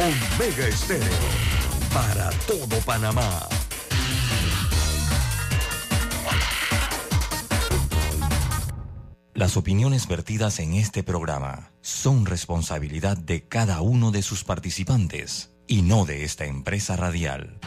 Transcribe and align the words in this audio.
Omega 0.00 0.68
Estéreo. 0.68 1.08
Para 1.92 2.30
todo 2.46 2.78
Panamá. 2.86 3.48
Las 9.34 9.56
opiniones 9.56 10.06
vertidas 10.06 10.60
en 10.60 10.74
este 10.74 11.02
programa 11.02 11.72
son 11.80 12.26
responsabilidad 12.26 13.16
de 13.16 13.48
cada 13.48 13.80
uno 13.80 14.12
de 14.12 14.22
sus 14.22 14.44
participantes 14.44 15.50
y 15.66 15.82
no 15.82 16.04
de 16.04 16.22
esta 16.22 16.44
empresa 16.44 16.94
radial. 16.94 17.58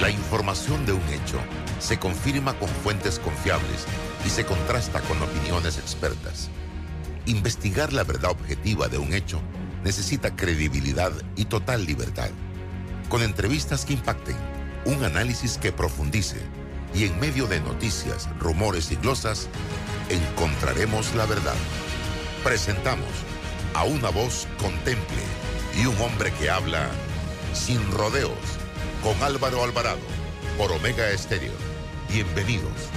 La 0.00 0.08
información 0.08 0.86
de 0.86 0.92
un 0.92 1.02
hecho 1.10 1.38
se 1.80 1.98
confirma 1.98 2.58
con 2.58 2.68
fuentes 2.68 3.18
confiables 3.18 3.84
y 4.24 4.30
se 4.30 4.46
contrasta 4.46 5.02
con 5.02 5.20
opiniones 5.20 5.76
expertas. 5.76 6.48
Investigar 7.26 7.92
la 7.92 8.04
verdad 8.04 8.30
objetiva 8.30 8.88
de 8.88 8.96
un 8.96 9.12
hecho 9.12 9.42
necesita 9.86 10.34
credibilidad 10.34 11.12
y 11.36 11.44
total 11.44 11.86
libertad. 11.86 12.30
Con 13.08 13.22
entrevistas 13.22 13.84
que 13.84 13.92
impacten, 13.92 14.34
un 14.84 15.04
análisis 15.04 15.58
que 15.58 15.70
profundice 15.70 16.40
y 16.92 17.04
en 17.04 17.20
medio 17.20 17.46
de 17.46 17.60
noticias, 17.60 18.28
rumores 18.40 18.90
y 18.90 18.96
glosas, 18.96 19.48
encontraremos 20.08 21.14
la 21.14 21.24
verdad. 21.26 21.54
Presentamos 22.42 23.06
a 23.74 23.84
una 23.84 24.10
voz 24.10 24.48
contemple 24.58 25.22
y 25.80 25.86
un 25.86 25.96
hombre 26.00 26.32
que 26.32 26.50
habla 26.50 26.90
sin 27.52 27.80
rodeos 27.92 28.32
con 29.04 29.22
Álvaro 29.22 29.62
Alvarado 29.62 30.00
por 30.58 30.72
Omega 30.72 31.08
Estéreo. 31.10 31.54
Bienvenidos. 32.08 32.90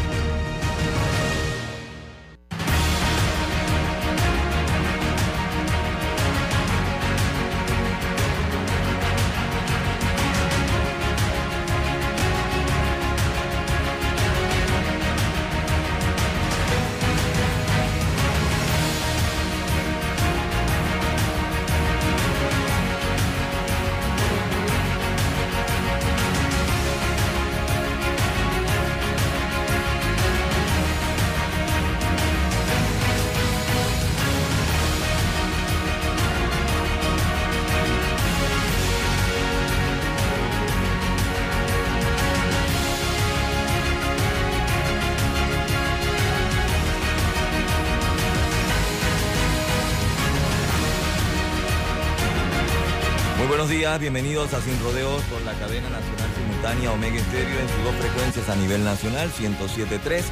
Bienvenidos 53.97 54.53
a 54.53 54.61
Sin 54.61 54.79
Rodeos 54.83 55.23
por 55.23 55.41
la 55.41 55.53
cadena 55.53 55.89
nacional 55.89 56.29
simultánea 56.37 56.91
Omega 56.91 57.15
Estéreo 57.15 57.59
en 57.59 57.67
sus 57.67 57.83
dos 57.83 57.95
frecuencias 57.95 58.47
a 58.47 58.55
nivel 58.55 58.83
nacional, 58.83 59.31
107.3, 59.31 60.23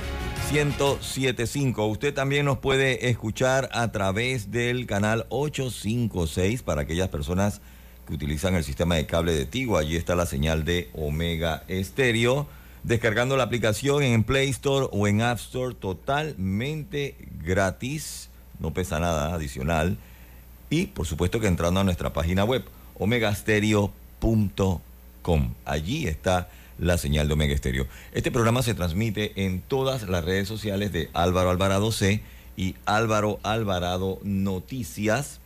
107.5. 0.51 1.91
Usted 1.91 2.13
también 2.13 2.45
nos 2.45 2.59
puede 2.59 3.09
escuchar 3.09 3.67
a 3.71 3.91
través 3.91 4.51
del 4.51 4.85
canal 4.85 5.25
856 5.29 6.61
para 6.61 6.81
aquellas 6.81 7.09
personas 7.09 7.61
que 8.05 8.13
utilizan 8.13 8.53
el 8.53 8.63
sistema 8.63 8.95
de 8.95 9.07
cable 9.07 9.33
de 9.33 9.45
Tigo. 9.45 9.77
Allí 9.77 9.95
está 9.95 10.15
la 10.15 10.27
señal 10.27 10.63
de 10.63 10.91
Omega 10.93 11.63
Estéreo. 11.67 12.47
Descargando 12.83 13.37
la 13.37 13.43
aplicación 13.43 14.03
en 14.03 14.23
Play 14.23 14.49
Store 14.49 14.87
o 14.91 15.07
en 15.07 15.21
App 15.21 15.39
Store 15.39 15.73
totalmente 15.73 17.15
gratis, 17.43 18.29
no 18.59 18.71
pesa 18.71 18.99
nada 18.99 19.33
adicional. 19.33 19.97
Y 20.69 20.87
por 20.87 21.07
supuesto 21.07 21.39
que 21.39 21.47
entrando 21.47 21.79
a 21.79 21.83
nuestra 21.83 22.13
página 22.13 22.43
web 22.43 22.63
omegastereo.com. 22.97 25.53
Allí 25.65 26.07
está 26.07 26.49
la 26.79 26.97
señal 26.97 27.27
de 27.27 27.33
Omega. 27.33 27.55
Este 28.13 28.31
programa 28.31 28.63
se 28.63 28.73
transmite 28.73 29.45
en 29.45 29.61
todas 29.61 30.07
las 30.07 30.23
redes 30.23 30.47
sociales 30.47 30.91
de 30.91 31.09
Álvaro 31.13 31.49
Alvarado 31.49 31.91
C 31.91 32.21
y 32.55 32.75
Álvaro 32.85 33.39
Alvarado 33.43 34.19
Noticias. 34.23 35.39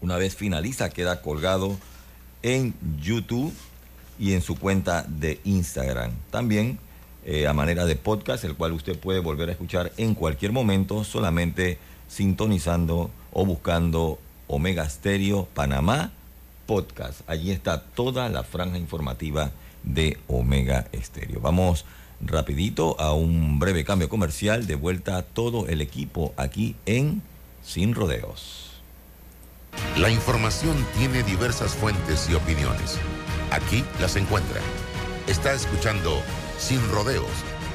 Una 0.00 0.16
vez 0.16 0.34
finaliza, 0.34 0.90
queda 0.90 1.22
colgado 1.22 1.78
en 2.42 2.74
YouTube 3.02 3.52
y 4.18 4.32
en 4.32 4.42
su 4.42 4.56
cuenta 4.56 5.04
de 5.08 5.40
Instagram. 5.44 6.12
También 6.30 6.78
eh, 7.24 7.46
a 7.46 7.52
manera 7.52 7.84
de 7.84 7.96
podcast, 7.96 8.44
el 8.44 8.54
cual 8.54 8.72
usted 8.72 8.98
puede 8.98 9.20
volver 9.20 9.48
a 9.48 9.52
escuchar 9.52 9.92
en 9.96 10.14
cualquier 10.14 10.52
momento, 10.52 11.04
solamente 11.04 11.78
sintonizando 12.08 13.10
o 13.32 13.44
buscando 13.44 14.18
Omega 14.46 14.88
Stereo 14.88 15.46
Panamá 15.54 16.12
Podcast. 16.70 17.28
Allí 17.28 17.50
está 17.50 17.82
toda 17.82 18.28
la 18.28 18.44
franja 18.44 18.78
informativa 18.78 19.50
de 19.82 20.18
Omega 20.28 20.86
Stereo. 20.94 21.40
Vamos 21.40 21.84
rapidito 22.20 22.94
a 23.00 23.12
un 23.12 23.58
breve 23.58 23.82
cambio 23.82 24.08
comercial, 24.08 24.68
de 24.68 24.76
vuelta 24.76 25.16
a 25.16 25.22
todo 25.22 25.66
el 25.66 25.80
equipo 25.80 26.32
aquí 26.36 26.76
en 26.86 27.22
Sin 27.64 27.92
Rodeos. 27.92 28.80
La 29.98 30.10
información 30.10 30.76
tiene 30.96 31.24
diversas 31.24 31.74
fuentes 31.74 32.30
y 32.30 32.34
opiniones. 32.34 33.00
Aquí 33.50 33.82
las 34.00 34.14
encuentra. 34.14 34.60
Está 35.26 35.52
escuchando 35.52 36.22
Sin 36.56 36.80
Rodeos 36.92 37.26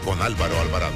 con 0.06 0.22
Álvaro 0.22 0.58
Alvarado. 0.62 0.96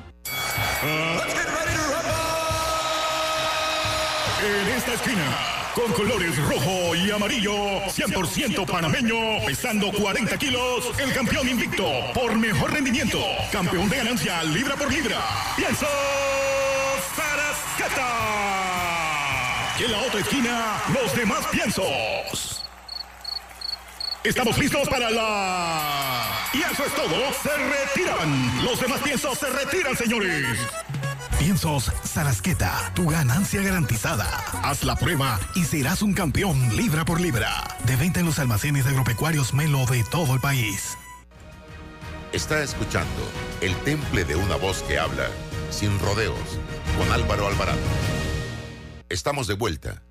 En 4.43 4.67
esta 4.75 4.93
esquina, 4.93 5.37
con 5.75 5.91
colores 5.93 6.37
rojo 6.37 6.95
y 6.95 7.11
amarillo, 7.11 7.53
100% 7.53 8.65
panameño, 8.65 9.45
pesando 9.45 9.91
40 9.91 10.37
kilos, 10.37 10.91
el 10.99 11.13
campeón 11.13 11.47
invicto 11.47 11.85
por 12.13 12.35
mejor 12.37 12.73
rendimiento, 12.73 13.19
campeón 13.51 13.89
de 13.89 13.97
ganancia 13.97 14.43
libra 14.43 14.75
por 14.75 14.91
libra, 14.91 15.21
Pienso 15.55 15.87
Sarascata. 17.15 18.07
Y 19.79 19.83
en 19.83 19.91
la 19.91 19.99
otra 19.99 20.19
esquina, 20.19 20.81
los 20.93 21.15
demás 21.15 21.45
piensos. 21.51 22.63
Estamos 24.23 24.57
listos 24.57 24.87
para 24.89 25.09
la... 25.09 26.40
Y 26.53 26.57
eso 26.57 26.85
es 26.85 26.93
todo, 26.95 27.15
se 27.41 27.49
retiran. 27.49 28.63
Los 28.63 28.79
demás 28.81 29.01
piensos 29.01 29.37
se 29.37 29.49
retiran, 29.49 29.95
señores. 29.95 30.57
Piensos 31.39 31.91
Sarasqueta, 32.03 32.91
tu 32.93 33.09
ganancia 33.09 33.61
garantizada. 33.61 34.27
Haz 34.61 34.83
la 34.83 34.95
prueba 34.95 35.39
y 35.55 35.63
serás 35.63 36.01
un 36.01 36.13
campeón 36.13 36.75
libra 36.75 37.05
por 37.05 37.21
libra. 37.21 37.77
De 37.85 37.95
venta 37.95 38.19
en 38.19 38.25
los 38.25 38.37
almacenes 38.37 38.85
agropecuarios 38.85 39.53
Melo 39.53 39.85
de 39.85 40.03
todo 40.03 40.33
el 40.35 40.41
país. 40.41 40.97
Está 42.33 42.61
escuchando 42.61 43.27
el 43.61 43.75
temple 43.77 44.25
de 44.25 44.35
una 44.35 44.55
voz 44.55 44.83
que 44.83 44.99
habla 44.99 45.29
sin 45.69 45.97
rodeos 45.99 46.59
con 46.97 47.11
Álvaro 47.11 47.47
Alvarado. 47.47 47.79
Estamos 49.09 49.47
de 49.47 49.55
vuelta. 49.55 50.03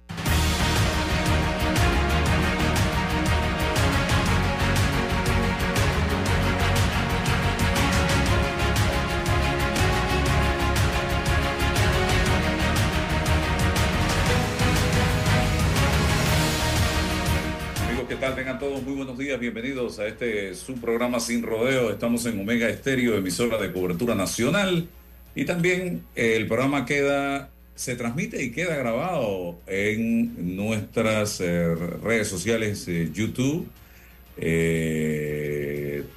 Días, 19.20 19.38
bienvenidos 19.38 19.98
a 19.98 20.06
este 20.06 20.54
su 20.54 20.80
programa 20.80 21.20
Sin 21.20 21.42
Rodeo. 21.42 21.90
Estamos 21.90 22.24
en 22.24 22.40
Omega 22.40 22.70
Estéreo, 22.70 23.18
emisora 23.18 23.58
de 23.58 23.70
cobertura 23.70 24.14
nacional. 24.14 24.88
Y 25.34 25.44
también 25.44 26.04
eh, 26.16 26.36
el 26.36 26.46
programa 26.46 26.86
queda 26.86 27.50
se 27.74 27.96
transmite 27.96 28.42
y 28.42 28.50
queda 28.50 28.76
grabado 28.76 29.58
en 29.66 30.56
nuestras 30.56 31.38
eh, 31.42 31.74
redes 32.02 32.28
sociales, 32.28 32.88
eh, 32.88 33.10
YouTube, 33.12 33.68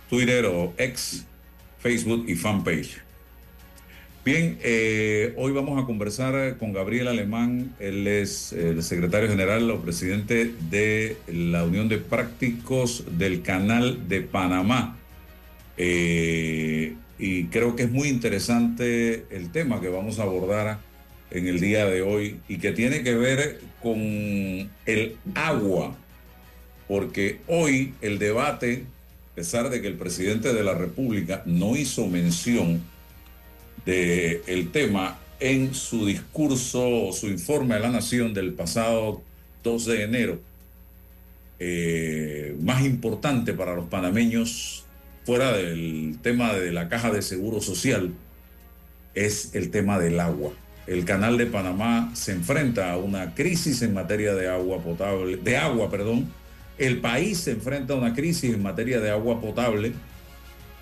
Twitter 0.10 0.46
o 0.46 0.74
X, 0.78 1.26
Facebook 1.80 2.24
y 2.30 2.36
fanpage. 2.36 3.03
Bien, 4.26 4.58
eh, 4.64 5.34
hoy 5.36 5.52
vamos 5.52 5.84
a 5.84 5.86
conversar 5.86 6.56
con 6.58 6.72
Gabriel 6.72 7.10
Alemán, 7.10 7.76
él 7.78 8.08
es 8.08 8.54
el 8.54 8.82
secretario 8.82 9.28
general 9.28 9.70
o 9.70 9.82
presidente 9.82 10.54
de 10.70 11.18
la 11.28 11.66
Unión 11.66 11.90
de 11.90 11.98
Prácticos 11.98 13.04
del 13.18 13.42
Canal 13.42 14.08
de 14.08 14.22
Panamá. 14.22 14.98
Eh, 15.76 16.96
y 17.20 17.48
creo 17.48 17.76
que 17.76 17.84
es 17.84 17.92
muy 17.92 18.08
interesante 18.08 19.26
el 19.30 19.52
tema 19.52 19.82
que 19.82 19.90
vamos 19.90 20.20
a 20.20 20.24
abordar 20.24 20.80
en 21.30 21.46
el 21.48 21.60
día 21.60 21.86
de 21.86 22.02
hoy 22.02 22.40
y 22.48 22.60
que 22.60 22.72
tiene 22.72 23.04
que 23.04 23.16
ver 23.16 23.60
con 23.82 23.98
el 23.98 25.18
agua, 25.36 25.98
porque 26.88 27.40
hoy 27.48 27.94
el 28.00 28.20
debate, 28.20 28.86
a 29.34 29.36
pesar 29.36 29.70
de 29.70 29.82
que 29.82 29.88
el 29.88 29.96
presidente 29.96 30.54
de 30.54 30.64
la 30.64 30.76
República 30.76 31.44
no 31.46 31.76
hizo 31.76 32.08
mención, 32.08 32.93
del 33.86 34.42
el 34.48 34.72
tema 34.72 35.20
en 35.40 35.74
su 35.74 36.06
discurso 36.06 37.08
o 37.08 37.12
su 37.12 37.28
informe 37.28 37.76
a 37.76 37.80
la 37.80 37.90
nación 37.90 38.34
del 38.34 38.54
pasado 38.54 39.22
2 39.64 39.86
de 39.86 40.04
enero. 40.04 40.40
Eh, 41.60 42.56
más 42.62 42.84
importante 42.84 43.54
para 43.54 43.76
los 43.76 43.86
panameños, 43.88 44.86
fuera 45.26 45.52
del 45.52 46.18
tema 46.22 46.54
de 46.54 46.72
la 46.72 46.90
caja 46.90 47.12
de 47.12 47.22
seguro 47.22 47.62
social, 47.62 48.14
es 49.16 49.54
el 49.54 49.70
tema 49.70 50.00
del 50.00 50.20
agua. 50.20 50.52
El 50.88 51.06
canal 51.06 51.38
de 51.38 51.46
Panamá 51.46 52.12
se 52.14 52.34
enfrenta 52.34 52.92
a 52.92 52.98
una 52.98 53.34
crisis 53.34 53.82
en 53.82 53.94
materia 53.94 54.36
de 54.36 54.50
agua 54.50 54.80
potable, 54.80 55.38
de 55.38 55.58
agua, 55.58 55.90
perdón. 55.90 56.32
El 56.78 57.00
país 57.00 57.40
se 57.40 57.52
enfrenta 57.52 57.94
a 57.94 57.98
una 57.98 58.14
crisis 58.14 58.54
en 58.54 58.62
materia 58.62 59.00
de 59.00 59.10
agua 59.10 59.40
potable 59.40 59.94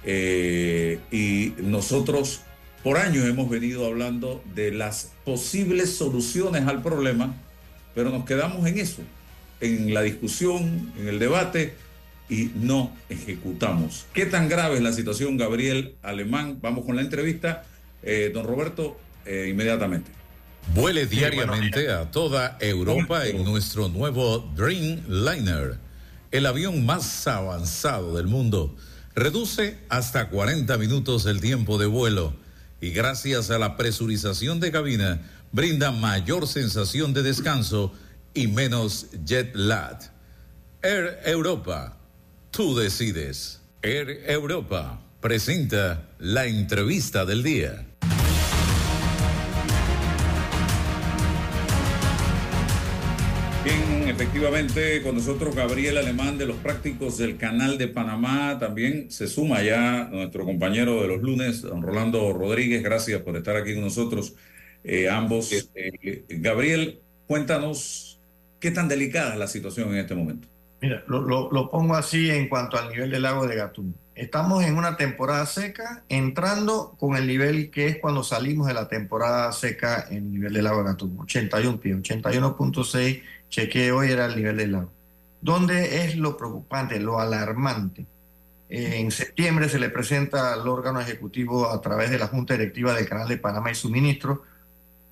eh, 0.04 1.00
y 1.12 1.54
nosotros 1.62 2.42
por 2.84 2.98
años 2.98 3.26
hemos 3.26 3.50
venido 3.50 3.86
hablando 3.86 4.44
de 4.56 4.72
las 4.72 5.12
posibles 5.24 5.96
soluciones 5.96 6.68
al 6.68 6.82
problema, 6.82 7.36
pero 7.94 8.10
nos 8.10 8.26
quedamos 8.26 8.66
en 8.68 8.80
eso, 8.80 9.02
en 9.60 9.94
la 9.94 10.02
discusión, 10.02 10.92
en 11.00 11.08
el 11.08 11.20
debate 11.20 11.76
y 12.30 12.50
no 12.56 12.96
ejecutamos. 13.10 14.06
¿Qué 14.14 14.26
tan 14.26 14.50
grave 14.50 14.78
es 14.78 14.82
la 14.82 14.94
situación, 14.94 15.38
Gabriel 15.38 15.96
Alemán? 16.02 16.60
Vamos 16.62 16.86
con 16.86 16.96
la 16.96 17.02
entrevista. 17.02 17.64
Eh, 18.04 18.32
don 18.34 18.46
Roberto, 18.46 18.98
eh, 19.26 19.48
inmediatamente. 19.52 20.10
Vuele 20.74 21.06
diariamente 21.06 21.92
a 21.92 22.10
toda 22.10 22.58
Europa 22.60 23.28
en 23.28 23.44
nuestro 23.44 23.90
nuevo 23.90 24.50
Dreamliner, 24.56 25.78
el 26.32 26.46
avión 26.46 26.86
más 26.86 27.28
avanzado 27.28 28.16
del 28.16 28.28
mundo. 28.28 28.76
Reduce 29.14 29.78
hasta 29.90 30.30
40 30.30 30.78
minutos 30.78 31.26
el 31.26 31.42
tiempo 31.42 31.78
de 31.78 31.86
vuelo 31.86 32.41
y 32.82 32.90
gracias 32.92 33.52
a 33.52 33.60
la 33.60 33.78
presurización 33.78 34.60
de 34.60 34.72
cabina 34.72 35.22
brinda 35.52 35.92
mayor 35.92 36.48
sensación 36.48 37.14
de 37.14 37.22
descanso 37.22 37.94
y 38.34 38.48
menos 38.48 39.08
jet 39.24 39.56
lag. 39.56 40.00
Air 40.82 41.20
Europa, 41.26 41.98
tú 42.50 42.76
decides. 42.76 43.62
Air 43.84 44.24
Europa 44.26 45.00
presenta 45.22 46.10
la 46.18 46.48
entrevista 46.48 47.24
del 47.26 47.44
día. 47.44 47.86
Efectivamente, 54.32 55.02
con 55.04 55.16
nosotros 55.16 55.54
Gabriel 55.54 55.98
Alemán 55.98 56.38
de 56.38 56.46
los 56.46 56.56
prácticos 56.56 57.18
del 57.18 57.36
Canal 57.36 57.78
de 57.78 57.90
Panamá. 57.90 58.58
También 58.60 59.12
se 59.12 59.28
suma 59.28 59.62
ya 59.62 60.08
nuestro 60.10 60.46
compañero 60.46 61.02
de 61.02 61.10
los 61.10 61.22
lunes, 61.22 61.62
don 61.64 61.82
Rolando 61.82 62.32
Rodríguez. 62.32 62.82
Gracias 62.82 63.22
por 63.24 63.36
estar 63.36 63.58
aquí 63.58 63.74
con 63.74 63.84
nosotros, 63.84 64.34
eh, 64.86 65.10
ambos. 65.10 65.52
Eh, 65.76 66.24
Gabriel, 66.30 67.02
cuéntanos 67.28 68.22
qué 68.62 68.72
tan 68.72 68.88
delicada 68.88 69.34
es 69.34 69.40
la 69.40 69.48
situación 69.48 69.90
en 69.90 69.98
este 69.98 70.16
momento. 70.16 70.48
Mira, 70.80 71.04
lo, 71.08 71.20
lo, 71.20 71.52
lo 71.52 71.70
pongo 71.70 71.96
así 71.96 72.30
en 72.30 72.48
cuanto 72.48 72.78
al 72.78 72.90
nivel 72.90 73.12
del 73.12 73.24
lago 73.24 73.46
de 73.46 73.58
Gatún. 73.58 73.94
Estamos 74.16 74.64
en 74.64 74.78
una 74.78 74.96
temporada 74.96 75.46
seca, 75.46 76.04
entrando 76.08 76.96
con 76.98 77.18
el 77.18 77.28
nivel 77.28 77.70
que 77.70 77.88
es 77.88 77.98
cuando 77.98 78.24
salimos 78.24 78.68
de 78.68 78.74
la 78.76 78.88
temporada 78.88 79.52
seca 79.52 80.08
en 80.10 80.18
el 80.18 80.32
nivel 80.32 80.54
del 80.54 80.64
lago 80.64 80.84
de 80.84 80.92
Gatún, 80.92 81.18
81 81.20 81.80
pies, 81.82 81.98
81.6 81.98 83.24
chequeé 83.52 83.92
hoy 83.92 84.10
era 84.10 84.26
el 84.26 84.36
nivel 84.36 84.58
del 84.58 84.72
lago. 84.72 84.92
¿Dónde 85.42 86.06
es 86.06 86.16
lo 86.16 86.38
preocupante, 86.38 87.00
lo 87.00 87.20
alarmante? 87.20 88.08
En 88.70 89.12
septiembre 89.12 89.68
se 89.68 89.80
le 89.80 89.90
presenta 89.90 90.54
al 90.54 90.68
órgano 90.68 91.02
ejecutivo 91.02 91.70
a 91.70 91.82
través 91.82 92.10
de 92.10 92.18
la 92.18 92.28
Junta 92.28 92.54
Directiva 92.54 92.94
del 92.94 93.08
Canal 93.08 93.28
de 93.28 93.38
Panamá 93.38 93.70
y 93.70 93.76
su 93.76 93.90
ministro 93.90 94.44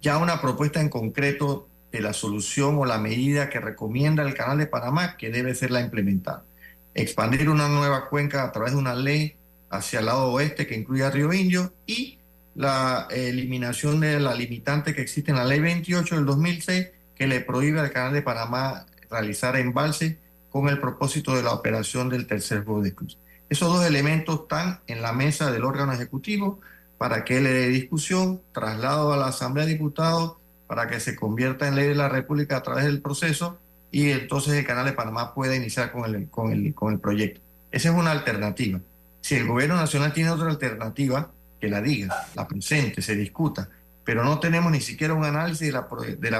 ya 0.01 0.17
una 0.17 0.39
propuesta 0.39 0.79
en 0.79 0.87
concreto 0.87 1.67
de 1.91 1.99
la 1.99 2.13
solución 2.13 2.77
o 2.77 2.85
la 2.85 2.99
medida 2.99 3.49
que 3.49 3.59
recomienda 3.59 4.23
el 4.23 4.33
Canal 4.33 4.57
de 4.57 4.67
Panamá 4.67 5.17
que 5.17 5.29
debe 5.29 5.53
ser 5.55 5.71
la 5.71 5.81
implementada. 5.81 6.45
Expandir 6.93 7.49
una 7.49 7.67
nueva 7.67 8.07
cuenca 8.07 8.45
a 8.45 8.51
través 8.53 8.71
de 8.71 8.77
una 8.77 8.95
ley 8.95 9.35
hacia 9.69 9.99
el 9.99 10.05
lado 10.05 10.31
oeste 10.31 10.65
que 10.65 10.75
incluya 10.75 11.11
Río 11.11 11.33
Indio 11.33 11.73
y 11.85 12.17
la 12.55 13.07
eliminación 13.11 13.99
de 13.99 14.21
la 14.21 14.33
limitante 14.35 14.95
que 14.95 15.01
existe 15.01 15.31
en 15.31 15.37
la 15.37 15.43
ley 15.43 15.59
28 15.59 16.15
del 16.15 16.25
2006 16.25 16.87
que 17.19 17.27
le 17.27 17.41
prohíbe 17.41 17.81
al 17.81 17.91
Canal 17.91 18.13
de 18.13 18.21
Panamá 18.21 18.85
realizar 19.11 19.57
embalse 19.57 20.17
con 20.49 20.69
el 20.69 20.79
propósito 20.79 21.35
de 21.35 21.43
la 21.43 21.51
operación 21.51 22.07
del 22.09 22.25
tercer 22.25 22.63
de 22.63 22.95
cruz. 22.95 23.19
Esos 23.49 23.67
dos 23.73 23.85
elementos 23.85 24.41
están 24.41 24.79
en 24.87 25.01
la 25.01 25.11
mesa 25.11 25.51
del 25.51 25.65
órgano 25.65 25.91
ejecutivo 25.91 26.61
para 26.97 27.25
que 27.25 27.41
le 27.41 27.51
dé 27.51 27.67
discusión, 27.67 28.41
traslado 28.53 29.11
a 29.11 29.17
la 29.17 29.27
Asamblea 29.27 29.65
de 29.65 29.73
Diputados 29.73 30.37
para 30.65 30.87
que 30.87 30.99
se 31.01 31.15
convierta 31.15 31.67
en 31.67 31.75
ley 31.75 31.87
de 31.87 31.95
la 31.95 32.07
República 32.07 32.57
a 32.57 32.63
través 32.63 32.85
del 32.85 33.01
proceso 33.01 33.59
y 33.91 34.11
entonces 34.11 34.53
el 34.53 34.65
Canal 34.65 34.85
de 34.85 34.93
Panamá 34.93 35.33
pueda 35.33 35.55
iniciar 35.55 35.91
con 35.91 36.05
el, 36.05 36.29
con 36.29 36.51
el, 36.51 36.73
con 36.73 36.93
el 36.93 36.99
proyecto. 36.99 37.41
Esa 37.71 37.89
es 37.89 37.95
una 37.95 38.11
alternativa. 38.11 38.79
Si 39.19 39.35
el 39.35 39.45
gobierno 39.45 39.75
nacional 39.75 40.13
tiene 40.13 40.29
otra 40.29 40.49
alternativa, 40.49 41.31
que 41.59 41.67
la 41.67 41.81
diga, 41.81 42.27
la 42.35 42.47
presente, 42.47 43.01
se 43.01 43.15
discuta 43.15 43.67
pero 44.09 44.23
no 44.23 44.39
tenemos 44.39 44.71
ni 44.71 44.81
siquiera 44.81 45.13
un 45.13 45.23
análisis 45.23 45.67
de 45.67 46.31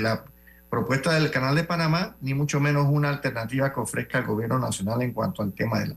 la, 0.00 0.24
propuesta 0.70 1.12
del 1.12 1.32
Canal 1.32 1.56
de 1.56 1.64
Panamá, 1.64 2.14
ni 2.20 2.34
mucho 2.34 2.60
menos 2.60 2.86
una 2.88 3.08
alternativa 3.08 3.74
que 3.74 3.80
ofrezca 3.80 4.18
el 4.18 4.26
gobierno 4.26 4.60
nacional 4.60 5.02
en 5.02 5.12
cuanto 5.12 5.42
al 5.42 5.52
tema 5.52 5.80
del. 5.80 5.96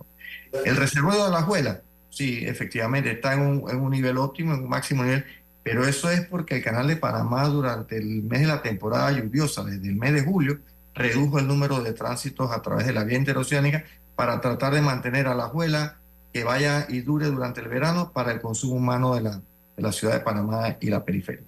El 0.65 0.75
reservorio 0.75 1.25
de 1.25 1.29
la 1.29 1.43
Juela, 1.43 1.81
sí, 2.09 2.43
efectivamente, 2.43 3.11
está 3.11 3.35
en 3.35 3.41
un, 3.41 3.69
en 3.69 3.79
un 3.79 3.91
nivel 3.91 4.17
óptimo, 4.17 4.55
en 4.55 4.63
un 4.63 4.69
máximo 4.69 5.03
nivel, 5.03 5.23
pero 5.61 5.85
eso 5.85 6.09
es 6.09 6.21
porque 6.21 6.55
el 6.55 6.63
Canal 6.63 6.87
de 6.87 6.97
Panamá 6.97 7.45
durante 7.45 7.95
el 7.95 8.23
mes 8.23 8.41
de 8.41 8.47
la 8.47 8.63
temporada 8.63 9.11
lluviosa, 9.11 9.63
desde 9.63 9.89
el 9.89 9.95
mes 9.95 10.13
de 10.13 10.23
julio, 10.23 10.61
redujo 10.95 11.37
el 11.37 11.47
número 11.47 11.83
de 11.83 11.93
tránsitos 11.93 12.51
a 12.51 12.63
través 12.63 12.87
de 12.87 12.93
la 12.93 13.03
vía 13.03 13.19
interoceánica 13.19 13.83
para 14.15 14.41
tratar 14.41 14.73
de 14.73 14.81
mantener 14.81 15.27
a 15.27 15.35
la 15.35 15.43
Juela 15.43 15.97
que 16.33 16.43
vaya 16.43 16.87
y 16.89 17.01
dure 17.01 17.27
durante 17.27 17.61
el 17.61 17.67
verano 17.67 18.11
para 18.13 18.31
el 18.31 18.41
consumo 18.41 18.77
humano 18.77 19.13
de 19.13 19.21
la, 19.21 19.41
la 19.77 19.91
ciudad 19.91 20.13
de 20.13 20.19
Panamá 20.21 20.77
y 20.79 20.87
la 20.87 21.03
periferia. 21.03 21.43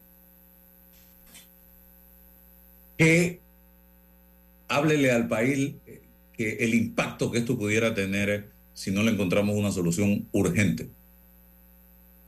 Que 2.98 3.40
háblele 4.68 5.12
al 5.12 5.28
país 5.28 5.76
que 6.34 6.54
el 6.58 6.74
impacto 6.74 7.32
que 7.32 7.40
esto 7.40 7.58
pudiera 7.58 7.94
tener 7.94 8.52
si 8.74 8.92
no 8.92 9.04
le 9.04 9.12
encontramos 9.12 9.56
una 9.56 9.72
solución 9.72 10.28
urgente. 10.32 10.90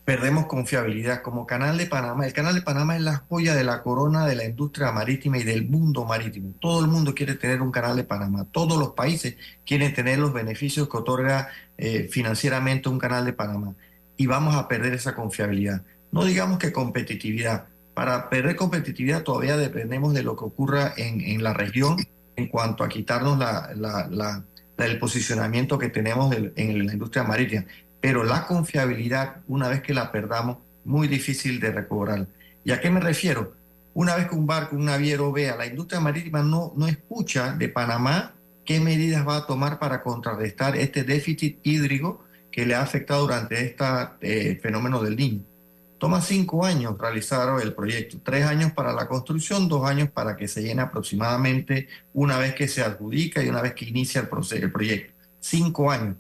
Perdemos 0.06 0.46
confiabilidad 0.46 1.22
como 1.22 1.46
Canal 1.46 1.78
de 1.78 1.86
Panamá. 1.86 2.26
El 2.26 2.32
Canal 2.32 2.56
de 2.56 2.62
Panamá 2.62 2.96
es 2.96 3.02
la 3.02 3.18
joya 3.28 3.54
de 3.56 3.66
la 3.66 3.84
corona 3.84 4.26
de 4.26 4.38
la 4.38 4.46
industria 4.46 4.94
marítima 4.94 5.38
y 5.38 5.44
del 5.44 5.68
mundo 5.68 6.06
marítimo. 6.06 6.54
Todo 6.62 6.80
el 6.80 6.88
mundo 6.90 7.14
quiere 7.14 7.36
tener 7.36 7.62
un 7.62 7.72
Canal 7.72 7.98
de 7.98 8.06
Panamá. 8.06 8.46
Todos 8.50 8.80
los 8.80 8.94
países 8.94 9.36
quieren 9.66 9.94
tener 9.94 10.20
los 10.20 10.32
beneficios 10.32 10.88
que 10.88 10.96
otorga 10.96 11.50
eh, 11.78 12.08
financieramente 12.10 12.88
un 12.88 13.00
Canal 13.00 13.26
de 13.26 13.34
Panamá 13.34 13.76
y 14.18 14.26
vamos 14.26 14.56
a 14.56 14.68
perder 14.68 14.94
esa 14.94 15.16
confiabilidad. 15.16 15.84
No 16.12 16.26
digamos 16.26 16.58
que 16.58 16.74
competitividad. 16.74 17.66
Para 17.94 18.30
perder 18.30 18.56
competitividad 18.56 19.24
todavía 19.24 19.58
dependemos 19.58 20.14
de 20.14 20.24
lo 20.24 20.36
que 20.36 20.46
ocurra 20.46 20.94
en, 20.98 21.22
en 21.22 21.44
la 21.44 21.54
región 21.54 21.98
en 22.36 22.48
cuanto 22.48 22.84
a 22.84 22.90
quitarnos 22.90 23.38
la, 23.38 23.72
la, 23.76 24.44
el 24.78 25.00
posicionamiento 25.00 25.78
que 25.78 25.90
tenemos 25.90 26.36
en, 26.36 26.54
en 26.56 26.86
la 26.86 26.94
industria 26.94 27.24
marítima. 27.24 27.66
Pero 28.00 28.24
la 28.24 28.46
confiabilidad, 28.46 29.38
una 29.48 29.68
vez 29.70 29.82
que 29.82 29.94
la 29.94 30.12
perdamos, 30.12 30.58
muy 30.86 31.08
difícil 31.08 31.60
de 31.60 31.72
recobrar. 31.72 32.28
¿Y 32.64 32.72
a 32.72 32.80
qué 32.80 32.90
me 32.90 33.00
refiero? 33.00 33.54
Una 33.94 34.16
vez 34.16 34.28
que 34.28 34.36
un 34.36 34.46
barco, 34.46 34.76
un 34.76 34.86
naviero 34.86 35.32
vea, 35.32 35.56
la 35.56 35.66
industria 35.66 36.00
marítima 36.00 36.44
no, 36.44 36.74
no 36.76 36.88
escucha 36.88 37.54
de 37.54 37.70
Panamá 37.70 38.36
qué 38.64 38.80
medidas 38.80 39.28
va 39.28 39.38
a 39.38 39.48
tomar 39.48 39.80
para 39.80 40.04
contrarrestar 40.04 40.76
este 40.76 41.04
déficit 41.04 41.60
hídrico 41.64 42.24
que 42.58 42.66
le 42.66 42.74
ha 42.74 42.82
afectado 42.82 43.22
durante 43.22 43.64
este 43.64 44.56
fenómeno 44.56 45.00
del 45.04 45.16
niño. 45.16 45.44
Toma 46.00 46.22
cinco 46.22 46.66
años 46.66 46.98
realizar 46.98 47.48
el 47.62 47.76
proyecto, 47.76 48.18
tres 48.24 48.46
años 48.48 48.72
para 48.72 48.94
la 48.94 49.08
construcción, 49.08 49.68
dos 49.68 49.88
años 49.88 50.10
para 50.10 50.36
que 50.36 50.48
se 50.48 50.64
llene 50.64 50.82
aproximadamente 50.82 51.88
una 52.16 52.40
vez 52.40 52.56
que 52.56 52.68
se 52.68 52.82
adjudica 52.82 53.44
y 53.44 53.50
una 53.50 53.62
vez 53.62 53.76
que 53.76 53.86
inicia 53.86 54.22
el, 54.22 54.28
proceso, 54.28 54.66
el 54.66 54.72
proyecto. 54.72 55.14
Cinco 55.40 55.92
años. 55.92 56.16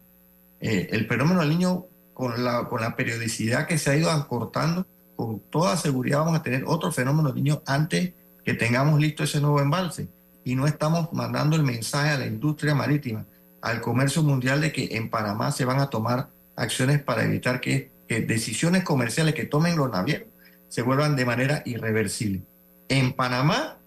Eh, 0.60 0.90
el 0.92 1.08
fenómeno 1.08 1.40
del 1.40 1.50
niño, 1.50 1.88
con 2.14 2.44
la, 2.44 2.68
con 2.70 2.82
la 2.82 2.96
periodicidad 2.96 3.66
que 3.66 3.80
se 3.80 3.90
ha 3.90 3.98
ido 3.98 4.12
acortando, 4.12 4.86
con 5.16 5.40
toda 5.50 5.76
seguridad 5.76 6.20
vamos 6.20 6.36
a 6.36 6.44
tener 6.44 6.66
otro 6.68 6.92
fenómeno 6.92 7.30
del 7.30 7.44
niño 7.44 7.64
antes 7.66 8.14
que 8.46 8.54
tengamos 8.54 9.00
listo 9.00 9.24
ese 9.24 9.42
nuevo 9.42 9.60
embalse. 9.60 10.08
Y 10.44 10.54
no 10.54 10.68
estamos 10.68 11.12
mandando 11.14 11.56
el 11.56 11.64
mensaje 11.64 12.12
a 12.12 12.20
la 12.20 12.28
industria 12.28 12.76
marítima, 12.76 13.26
al 13.68 13.82
comercio 13.82 14.24
mundial 14.24 14.62
de 14.62 14.72
que 14.72 14.90
en 14.94 15.10
Panamá 15.10 15.52
se 15.52 15.66
van 15.66 15.80
a 15.80 15.90
tomar 15.90 16.30
acciones 16.56 17.02
para 17.02 17.26
evitar 17.26 17.60
que 17.60 17.92
decisiones 18.08 18.84
comerciales 18.84 19.34
que 19.34 19.46
tomen 19.46 19.76
los 19.76 19.92
navieros 19.92 20.30
se 20.70 20.82
vuelvan 20.82 21.16
de 21.16 21.26
manera 21.26 21.64
irreversible. 21.66 22.44
En 22.88 23.14
Panamá 23.14 23.80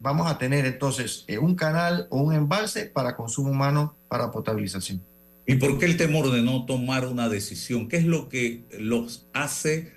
vamos 0.00 0.30
a 0.30 0.38
tener 0.38 0.66
entonces 0.66 1.24
eh, 1.28 1.38
un 1.38 1.54
canal 1.54 2.06
o 2.10 2.20
un 2.20 2.34
embalse 2.34 2.86
para 2.86 3.16
consumo 3.16 3.50
humano 3.50 3.96
para 4.08 4.30
potabilización. 4.30 5.02
¿Y 5.46 5.54
por 5.54 5.78
qué 5.78 5.86
el 5.86 5.96
temor 5.96 6.30
de 6.30 6.42
no 6.42 6.66
tomar 6.66 7.06
una 7.06 7.28
decisión? 7.28 7.88
¿Qué 7.88 7.96
es 7.96 8.04
lo 8.04 8.28
que 8.28 8.64
los 8.78 9.28
hace 9.32 9.92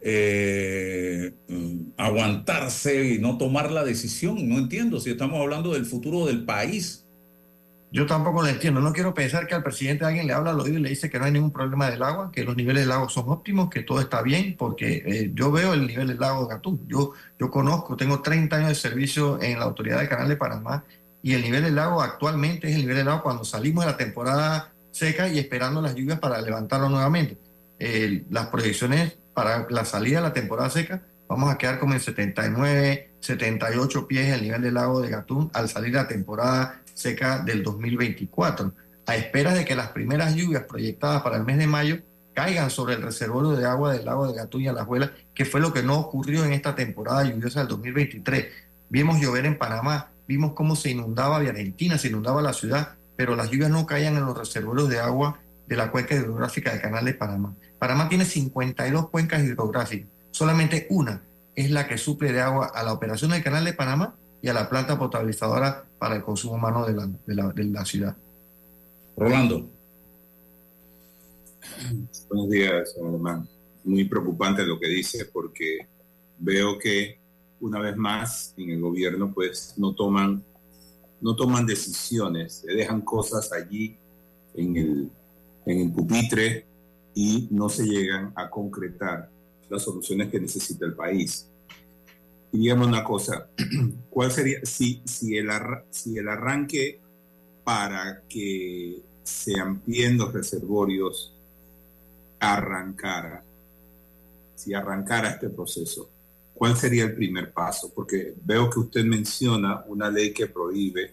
eh, 0.00 1.34
aguantarse 1.96 3.14
y 3.14 3.18
no 3.18 3.36
tomar 3.36 3.70
la 3.72 3.84
decisión? 3.84 4.48
No 4.48 4.58
entiendo 4.58 5.00
si 5.00 5.10
estamos 5.10 5.40
hablando 5.40 5.74
del 5.74 5.84
futuro 5.84 6.26
del 6.26 6.44
país 6.44 7.05
yo 7.92 8.06
tampoco 8.06 8.42
lo 8.42 8.48
entiendo. 8.48 8.80
No 8.80 8.92
quiero 8.92 9.14
pensar 9.14 9.46
que 9.46 9.54
al 9.54 9.62
presidente 9.62 10.04
alguien 10.04 10.26
le 10.26 10.32
habla 10.32 10.50
al 10.50 10.60
oído 10.60 10.78
y 10.78 10.82
le 10.82 10.88
dice 10.88 11.08
que 11.08 11.18
no 11.18 11.24
hay 11.24 11.32
ningún 11.32 11.52
problema 11.52 11.88
del 11.88 12.02
agua, 12.02 12.30
que 12.32 12.44
los 12.44 12.56
niveles 12.56 12.82
del 12.82 12.92
agua 12.92 13.08
son 13.08 13.28
óptimos, 13.28 13.70
que 13.70 13.82
todo 13.82 14.00
está 14.00 14.22
bien, 14.22 14.56
porque 14.58 15.02
eh, 15.06 15.30
yo 15.34 15.52
veo 15.52 15.72
el 15.72 15.86
nivel 15.86 16.08
del 16.08 16.18
lago 16.18 16.46
de 16.46 16.54
Gatún. 16.54 16.86
Yo, 16.88 17.12
yo 17.38 17.50
conozco, 17.50 17.96
tengo 17.96 18.20
30 18.22 18.56
años 18.56 18.68
de 18.70 18.74
servicio 18.74 19.40
en 19.40 19.58
la 19.58 19.64
Autoridad 19.64 19.98
del 19.98 20.08
Canal 20.08 20.28
de 20.28 20.36
Panamá 20.36 20.84
y 21.22 21.34
el 21.34 21.42
nivel 21.42 21.62
del 21.62 21.74
lago 21.74 22.02
actualmente 22.02 22.68
es 22.68 22.74
el 22.74 22.82
nivel 22.82 22.96
del 22.96 23.08
agua 23.08 23.22
cuando 23.22 23.44
salimos 23.44 23.84
de 23.84 23.92
la 23.92 23.96
temporada 23.96 24.72
seca 24.90 25.28
y 25.28 25.38
esperando 25.38 25.80
las 25.80 25.94
lluvias 25.94 26.18
para 26.18 26.40
levantarlo 26.40 26.88
nuevamente. 26.88 27.38
las 28.30 28.46
proyecciones 28.46 29.18
para 29.34 29.66
la 29.68 29.84
salida 29.84 30.18
de 30.18 30.28
la 30.28 30.32
temporada 30.32 30.70
seca, 30.70 31.02
vamos 31.28 31.52
a 31.52 31.58
quedar 31.58 31.78
como 31.78 31.92
en 31.92 32.00
79, 32.00 33.10
78 33.20 34.08
pies 34.08 34.32
el 34.32 34.42
nivel 34.42 34.62
del 34.62 34.74
lago 34.74 35.00
de 35.00 35.10
Gatún 35.10 35.50
al 35.52 35.68
salir 35.68 35.94
la 35.94 36.08
temporada 36.08 36.80
seca 36.96 37.40
del 37.40 37.62
2024, 37.62 38.72
a 39.06 39.16
espera 39.16 39.54
de 39.54 39.64
que 39.64 39.76
las 39.76 39.90
primeras 39.90 40.34
lluvias 40.34 40.64
proyectadas 40.64 41.22
para 41.22 41.36
el 41.36 41.44
mes 41.44 41.58
de 41.58 41.66
mayo 41.66 41.98
caigan 42.34 42.70
sobre 42.70 42.94
el 42.94 43.02
reservorio 43.02 43.52
de 43.52 43.66
agua 43.66 43.92
del 43.92 44.04
lago 44.04 44.26
de 44.26 44.34
Gatuña, 44.34 44.72
La 44.72 44.84
Juela, 44.84 45.12
que 45.34 45.44
fue 45.44 45.60
lo 45.60 45.72
que 45.72 45.82
no 45.82 45.98
ocurrió 45.98 46.44
en 46.44 46.52
esta 46.52 46.74
temporada 46.74 47.22
lluviosa 47.24 47.60
del 47.60 47.68
2023. 47.68 48.46
Vimos 48.88 49.20
llover 49.20 49.46
en 49.46 49.58
Panamá, 49.58 50.10
vimos 50.26 50.52
cómo 50.54 50.74
se 50.74 50.90
inundaba 50.90 51.40
se 51.98 52.08
inundaba 52.08 52.42
la 52.42 52.52
ciudad, 52.52 52.94
pero 53.16 53.36
las 53.36 53.50
lluvias 53.50 53.70
no 53.70 53.86
caían 53.86 54.16
en 54.16 54.26
los 54.26 54.36
reservorios 54.36 54.88
de 54.88 54.98
agua 54.98 55.38
de 55.66 55.76
la 55.76 55.90
cuenca 55.90 56.14
hidrográfica 56.14 56.72
del 56.72 56.80
canal 56.80 57.04
de 57.04 57.14
Panamá. 57.14 57.54
Panamá 57.78 58.08
tiene 58.08 58.24
52 58.24 59.10
cuencas 59.10 59.42
hidrográficas, 59.42 60.08
solamente 60.30 60.86
una 60.90 61.22
es 61.54 61.70
la 61.70 61.88
que 61.88 61.98
suple 61.98 62.32
de 62.32 62.42
agua 62.42 62.70
a 62.74 62.82
la 62.82 62.92
operación 62.92 63.30
del 63.30 63.42
canal 63.42 63.64
de 63.64 63.72
Panamá 63.72 64.14
y 64.46 64.48
a 64.48 64.52
la 64.52 64.68
planta 64.68 64.96
potabilizadora 64.96 65.84
para 65.98 66.14
el 66.14 66.22
consumo 66.22 66.54
humano 66.54 66.86
de 66.86 66.92
la, 66.94 67.06
de 67.26 67.34
la, 67.34 67.48
de 67.52 67.64
la 67.64 67.84
ciudad. 67.84 68.16
Rolando. 69.16 69.68
Buenos 72.28 72.50
días, 72.50 72.94
hermano. 72.96 73.48
Muy 73.82 74.04
preocupante 74.04 74.64
lo 74.64 74.78
que 74.78 74.86
dice 74.86 75.24
porque 75.24 75.88
veo 76.38 76.78
que 76.78 77.18
una 77.58 77.80
vez 77.80 77.96
más 77.96 78.54
en 78.56 78.70
el 78.70 78.80
gobierno 78.80 79.32
pues 79.34 79.74
no 79.78 79.96
toman 79.96 80.44
no 81.20 81.34
toman 81.34 81.66
decisiones, 81.66 82.62
se 82.64 82.72
dejan 82.72 83.00
cosas 83.00 83.52
allí 83.52 83.96
en 84.54 84.76
el, 84.76 85.10
en 85.64 85.80
el 85.80 85.90
pupitre 85.90 86.66
y 87.16 87.48
no 87.50 87.68
se 87.68 87.84
llegan 87.84 88.32
a 88.36 88.48
concretar 88.48 89.28
las 89.68 89.82
soluciones 89.82 90.30
que 90.30 90.38
necesita 90.38 90.86
el 90.86 90.94
país 90.94 91.48
dígame 92.56 92.86
una 92.86 93.04
cosa, 93.04 93.48
¿cuál 94.10 94.30
sería, 94.30 94.58
si, 94.64 95.02
si, 95.04 95.36
el, 95.36 95.48
si 95.90 96.18
el 96.18 96.28
arranque 96.28 97.00
para 97.64 98.22
que 98.28 99.02
se 99.22 99.58
amplíen 99.58 100.18
los 100.18 100.32
reservorios 100.32 101.34
arrancara, 102.38 103.42
si 104.54 104.72
arrancara 104.72 105.30
este 105.30 105.50
proceso, 105.50 106.08
¿cuál 106.54 106.76
sería 106.76 107.04
el 107.04 107.14
primer 107.14 107.52
paso? 107.52 107.92
Porque 107.94 108.34
veo 108.44 108.70
que 108.70 108.80
usted 108.80 109.04
menciona 109.04 109.84
una 109.86 110.10
ley 110.10 110.32
que 110.32 110.46
prohíbe 110.46 111.12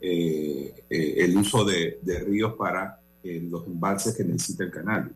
eh, 0.00 0.84
eh, 0.88 1.14
el 1.18 1.36
uso 1.36 1.64
de, 1.64 1.98
ríos 2.26 2.54
para 2.54 3.00
eh, 3.22 3.42
los 3.50 3.66
embalses 3.66 4.16
que 4.16 4.24
necesita 4.24 4.64
el 4.64 4.70
canal. 4.70 5.14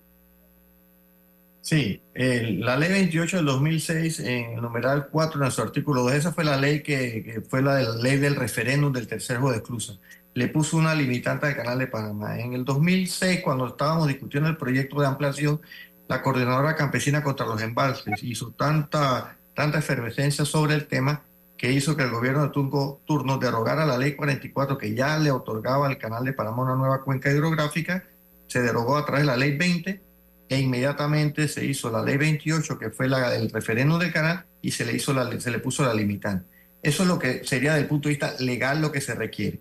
Sí, 1.68 2.00
la 2.14 2.78
ley 2.78 2.90
28 2.90 3.36
del 3.36 3.44
2006, 3.44 4.20
en 4.20 4.52
el 4.52 4.62
numeral 4.62 5.08
4, 5.10 5.44
en 5.44 5.50
su 5.50 5.60
artículo 5.60 6.00
2, 6.04 6.12
esa 6.14 6.32
fue 6.32 6.42
la 6.42 6.56
ley 6.56 6.82
que, 6.82 7.42
fue 7.50 7.60
la, 7.60 7.78
ley 7.96 8.16
del 8.16 8.36
referéndum 8.36 8.90
del 8.90 9.06
tercer 9.06 9.38
de 9.38 9.60
Cruz. 9.60 10.00
Le 10.32 10.48
puso 10.48 10.78
una 10.78 10.94
limitante 10.94 11.44
al 11.46 11.54
canal 11.54 11.78
de 11.78 11.86
Panamá. 11.86 12.40
En 12.40 12.54
el 12.54 12.64
2006, 12.64 13.42
cuando 13.42 13.66
estábamos 13.66 14.08
discutiendo 14.08 14.48
el 14.48 14.56
proyecto 14.56 14.98
de 14.98 15.08
ampliación, 15.08 15.60
la 16.08 16.22
coordinadora 16.22 16.74
campesina 16.74 17.22
contra 17.22 17.44
los 17.44 17.60
embalses 17.60 18.22
hizo 18.22 18.52
tanta, 18.52 19.36
tanta 19.52 19.80
efervescencia 19.80 20.46
sobre 20.46 20.72
el 20.74 20.86
tema 20.86 21.22
que 21.58 21.70
hizo 21.70 21.94
que 21.98 22.04
el 22.04 22.10
gobierno 22.10 22.44
de 22.44 22.48
turno, 22.48 23.00
turno 23.04 23.36
derogara 23.36 23.84
la 23.84 23.98
ley 23.98 24.14
44 24.16 24.78
que 24.78 24.94
ya 24.94 25.18
le 25.18 25.30
otorgaba 25.30 25.86
al 25.86 25.98
canal 25.98 26.24
de 26.24 26.32
Panamá 26.32 26.62
una 26.62 26.76
nueva 26.76 27.02
cuenca 27.02 27.30
hidrográfica, 27.30 28.04
se 28.46 28.62
derogó 28.62 28.96
a 28.96 29.04
través 29.04 29.24
de 29.24 29.26
la 29.26 29.36
ley 29.36 29.54
20 29.54 30.07
e 30.48 30.58
inmediatamente 30.58 31.46
se 31.46 31.64
hizo 31.64 31.90
la 31.90 32.02
ley 32.02 32.16
28, 32.16 32.78
que 32.78 32.90
fue 32.90 33.08
la, 33.08 33.34
el 33.34 33.50
referéndum 33.50 33.98
del 33.98 34.12
canal, 34.12 34.46
y 34.62 34.70
se 34.70 34.84
le, 34.84 34.94
hizo 34.94 35.14
se 35.40 35.50
le 35.50 35.58
puso 35.58 35.84
la 35.84 35.94
limitante. 35.94 36.46
Eso 36.82 37.02
es 37.02 37.08
lo 37.08 37.18
que 37.18 37.44
sería 37.44 37.72
desde 37.72 37.82
el 37.82 37.88
punto 37.88 38.08
de 38.08 38.14
vista 38.14 38.34
legal 38.40 38.80
lo 38.80 38.90
que 38.90 39.00
se 39.00 39.14
requiere. 39.14 39.60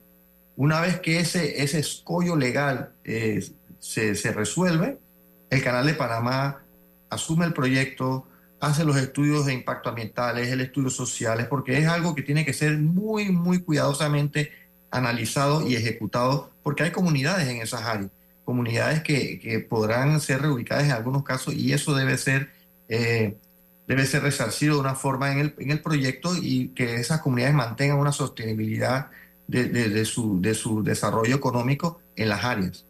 Una 0.56 0.82
vez 0.82 1.00
que 1.00 1.20
ese, 1.20 1.62
ese 1.62 1.79
escollo 1.79 2.36
legal 2.36 2.94
eh, 3.03 3.46
se, 3.79 4.15
se 4.15 4.32
resuelve, 4.32 4.98
el 5.50 5.63
Canal 5.63 5.86
de 5.86 5.94
Panamá 5.94 6.63
asume 7.10 7.46
el 7.46 7.53
proyecto, 7.53 8.27
hace 8.60 8.84
los 8.84 8.98
estudios 8.98 9.46
de 9.46 9.53
impacto 9.53 9.89
ambientales, 9.89 10.50
el 10.50 10.62
estudio 10.62 10.89
sociales, 10.89 11.48
porque 11.48 11.77
es 11.77 11.88
algo 11.88 12.15
que 12.15 12.24
tiene 12.24 12.46
que 12.46 12.53
ser 12.53 12.77
muy, 12.77 13.32
muy 13.32 13.62
cuidadosamente 13.62 14.51
analizado 14.89 15.67
y 15.67 15.75
ejecutado, 15.75 16.51
porque 16.63 16.84
hay 16.84 16.91
comunidades 16.91 17.48
en 17.50 17.62
esas 17.62 17.84
áreas 17.84 18.10
comunidades 18.48 19.04
que, 19.04 19.68
podrán 19.70 20.22
ser 20.22 20.42
reubicadas 20.42 20.86
en 20.86 20.92
algunos 20.92 21.24
casos 21.24 21.54
y 21.54 21.74
eso 21.74 21.94
debe 21.94 22.18
ser, 22.18 22.50
eh, 22.88 23.36
debe 23.88 24.06
ser 24.06 24.24
resarcido 24.24 24.75
de 24.75 24.80
una 24.80 24.96
forma 24.96 25.34
en 25.34 25.39
el, 25.39 25.56
en 25.58 25.72
el 25.72 25.82
proyecto 25.82 26.32
y 26.34 26.70
que 26.70 26.96
esas 26.96 27.20
comunidades 27.20 27.56
mantengan 27.56 28.00
una 28.00 28.13
sostenibilidad 28.13 29.12
de, 29.50 30.06
su, 30.06 30.39
de 30.39 30.54
su 30.54 30.82
desarrollo 30.82 31.36
económico 31.36 32.00
en 32.16 32.30
las 32.30 32.46
áreas. 32.46 32.86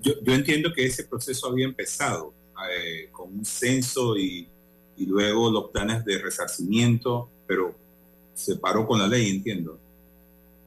Yo, 0.00 0.14
entiendo 0.32 0.72
que 0.72 0.86
ese 0.86 1.04
proceso 1.04 1.48
había 1.48 1.66
empezado 1.66 2.32
eh, 2.72 3.10
con 3.12 3.30
un 3.40 3.44
censo 3.44 4.16
y, 4.16 4.48
y 4.96 5.04
luego 5.04 5.50
los 5.50 5.70
planes 5.70 6.02
de 6.06 6.16
resarcimiento, 6.16 7.28
pero 7.46 7.74
se 8.32 8.56
paró 8.56 8.86
con 8.86 8.98
la 8.98 9.06
ley, 9.06 9.28
entiendo. 9.28 9.78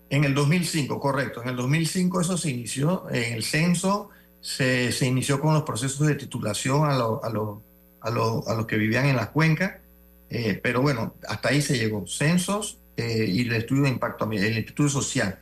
En 0.09 0.23
el 0.23 0.33
2005, 0.33 0.99
correcto. 0.99 1.41
En 1.41 1.49
el 1.49 1.55
2005 1.55 2.21
eso 2.21 2.37
se 2.37 2.51
inició, 2.51 3.09
en 3.09 3.33
el 3.33 3.43
censo 3.43 4.09
se, 4.41 4.91
se 4.91 5.07
inició 5.07 5.39
con 5.39 5.53
los 5.53 5.63
procesos 5.63 6.05
de 6.05 6.15
titulación 6.15 6.89
a, 6.89 6.95
lo, 6.95 7.23
a, 7.23 7.29
lo, 7.29 7.63
a, 8.01 8.09
a 8.09 8.55
los 8.55 8.65
que 8.67 8.77
vivían 8.77 9.05
en 9.05 9.15
la 9.15 9.31
cuenca, 9.31 9.81
eh, 10.29 10.59
pero 10.61 10.81
bueno, 10.81 11.15
hasta 11.27 11.49
ahí 11.49 11.61
se 11.61 11.77
llegó. 11.77 12.05
Censos 12.07 12.79
eh, 12.97 13.25
y 13.27 13.41
el 13.41 13.53
estudio 13.53 13.83
de 13.83 13.89
impacto, 13.89 14.29
el 14.31 14.57
estudio 14.57 14.89
social. 14.89 15.39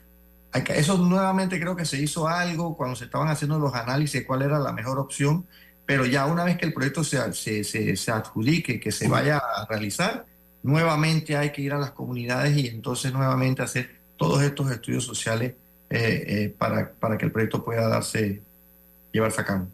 Eso 0.54 0.98
nuevamente 0.98 1.60
creo 1.60 1.76
que 1.76 1.86
se 1.86 2.02
hizo 2.02 2.28
algo 2.28 2.76
cuando 2.76 2.96
se 2.96 3.06
estaban 3.06 3.30
haciendo 3.30 3.58
los 3.58 3.74
análisis 3.74 4.22
de 4.22 4.28
cuál 4.28 4.42
era 4.42 4.60
la 4.60 4.74
mejor 4.74 5.00
opción, 5.00 5.48
pero 5.86 6.06
ya 6.06 6.26
una 6.26 6.44
vez 6.44 6.58
que 6.58 6.66
el 6.66 6.74
proyecto 6.74 7.04
se, 7.04 7.34
se, 7.34 7.64
se, 7.64 7.96
se 7.96 8.12
adjudique, 8.12 8.80
que 8.80 8.92
se 8.92 9.08
vaya 9.08 9.38
a 9.38 9.66
realizar, 9.66 10.26
nuevamente 10.62 11.38
hay 11.38 11.52
que 11.52 11.62
ir 11.62 11.74
a 11.74 11.80
las 11.80 11.92
comunidades 11.92 12.58
y 12.58 12.68
entonces 12.68 13.14
nuevamente 13.14 13.62
hacer 13.62 14.01
todos 14.22 14.44
estos 14.44 14.70
estudios 14.70 15.04
sociales 15.04 15.56
eh, 15.90 16.24
eh, 16.28 16.56
para, 16.56 16.92
para, 16.92 17.18
que 17.18 17.26
el 17.26 17.32
proyecto 17.32 17.66
pueda 17.66 17.88
darse, 17.88 18.40
llevarse 19.12 19.42
a 19.42 19.46
cabo. 19.46 19.68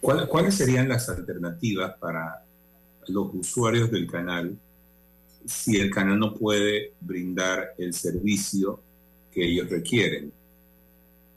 ¿Cuáles 0.00 0.54
serían 0.54 0.88
las 0.88 1.08
alternativas 1.08 1.94
para 1.98 2.44
los 3.08 3.34
usuarios 3.34 3.90
del 3.90 4.08
canal 4.08 4.56
si 5.44 5.80
el 5.80 5.90
canal 5.90 6.16
no 6.16 6.32
puede 6.34 6.92
brindar 7.00 7.74
el 7.76 7.92
servicio 7.92 8.80
que 9.32 9.44
ellos 9.44 9.68
requieren? 9.68 10.32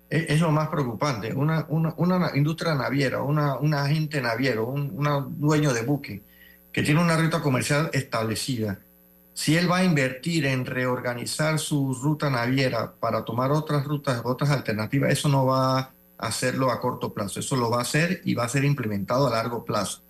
es, 0.07 0.25
es 0.29 0.39
lo 0.39 0.51
más 0.51 0.69
preocupante. 0.69 1.33
Una, 1.33 1.65
una, 1.69 1.95
una 1.97 2.31
industria 2.35 2.75
naviera, 2.75 3.23
una, 3.23 3.57
un 3.57 3.73
agente 3.73 4.21
naviero, 4.21 4.67
un 4.67 4.91
una 4.95 5.25
dueño 5.27 5.73
de 5.73 5.81
buque 5.81 6.21
que 6.71 6.83
tiene 6.83 7.01
una 7.01 7.17
ruta 7.17 7.41
comercial 7.41 7.89
establecida, 7.91 8.79
si 9.35 9.57
él 9.57 9.69
va 9.69 9.79
a 9.79 9.83
invertir 9.83 10.45
en 10.45 10.65
reorganizar 10.65 11.59
su 11.59 11.93
ruta 11.93 12.29
naviera 12.29 12.93
para 12.93 13.25
tomar 13.25 13.51
otras 13.51 13.83
rutas, 13.83 14.21
otras 14.23 14.49
alternativas, 14.49 15.11
eso 15.11 15.27
no 15.27 15.45
va 15.45 15.77
a 15.77 15.91
hacerlo 16.17 16.71
a 16.71 16.79
corto 16.79 17.13
plazo, 17.13 17.41
eso 17.41 17.57
lo 17.57 17.69
va 17.69 17.79
a 17.79 17.81
hacer 17.81 18.21
y 18.23 18.33
va 18.33 18.45
a 18.45 18.49
ser 18.49 18.63
implementado 18.63 19.27
a 19.27 19.31
largo 19.31 19.65
plazo. 19.65 20.03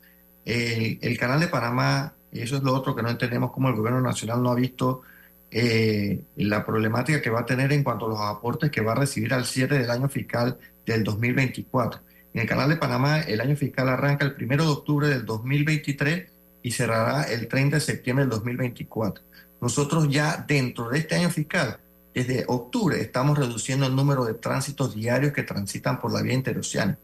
El, 0.45 0.99
el 1.01 1.17
canal 1.17 1.39
de 1.39 1.47
Panamá, 1.47 2.13
eso 2.31 2.57
es 2.57 2.61
lo 2.61 2.75
otro 2.75 2.95
que 2.95 3.01
no 3.01 3.09
entendemos, 3.09 3.51
como 3.51 3.67
el 3.69 3.75
gobierno 3.75 3.99
nacional 3.99 4.43
no 4.43 4.51
ha 4.51 4.55
visto 4.55 5.01
eh, 5.49 6.21
la 6.35 6.63
problemática 6.63 7.19
que 7.19 7.31
va 7.31 7.39
a 7.39 7.45
tener 7.47 7.73
en 7.73 7.83
cuanto 7.83 8.05
a 8.05 8.09
los 8.09 8.19
aportes 8.19 8.69
que 8.69 8.81
va 8.81 8.91
a 8.91 8.95
recibir 8.95 9.33
al 9.33 9.45
cierre 9.45 9.79
del 9.79 9.89
año 9.89 10.07
fiscal 10.07 10.59
del 10.85 11.03
2024. 11.03 11.99
En 12.35 12.41
el 12.41 12.47
canal 12.47 12.69
de 12.69 12.75
Panamá, 12.75 13.21
el 13.21 13.41
año 13.41 13.55
fiscal 13.55 13.89
arranca 13.89 14.25
el 14.25 14.35
1 14.39 14.63
de 14.63 14.69
octubre 14.69 15.07
del 15.07 15.25
2023 15.25 16.34
y 16.65 16.71
cerrará 16.71 17.25
el 17.25 17.47
30 17.47 17.75
de 17.75 17.79
septiembre 17.79 18.25
del 18.25 18.31
2024. 18.31 19.23
Nosotros 19.61 20.09
ya 20.09 20.43
dentro 20.47 20.89
de 20.89 20.97
este 20.97 21.13
año 21.13 21.29
fiscal, 21.29 21.77
desde 22.11 22.43
octubre, 22.47 22.99
estamos 22.99 23.37
reduciendo 23.37 23.85
el 23.85 23.95
número 23.95 24.25
de 24.25 24.33
tránsitos 24.33 24.95
diarios 24.95 25.31
que 25.31 25.43
transitan 25.43 25.99
por 25.99 26.11
la 26.11 26.23
vía 26.23 26.33
interoceánica. 26.33 26.97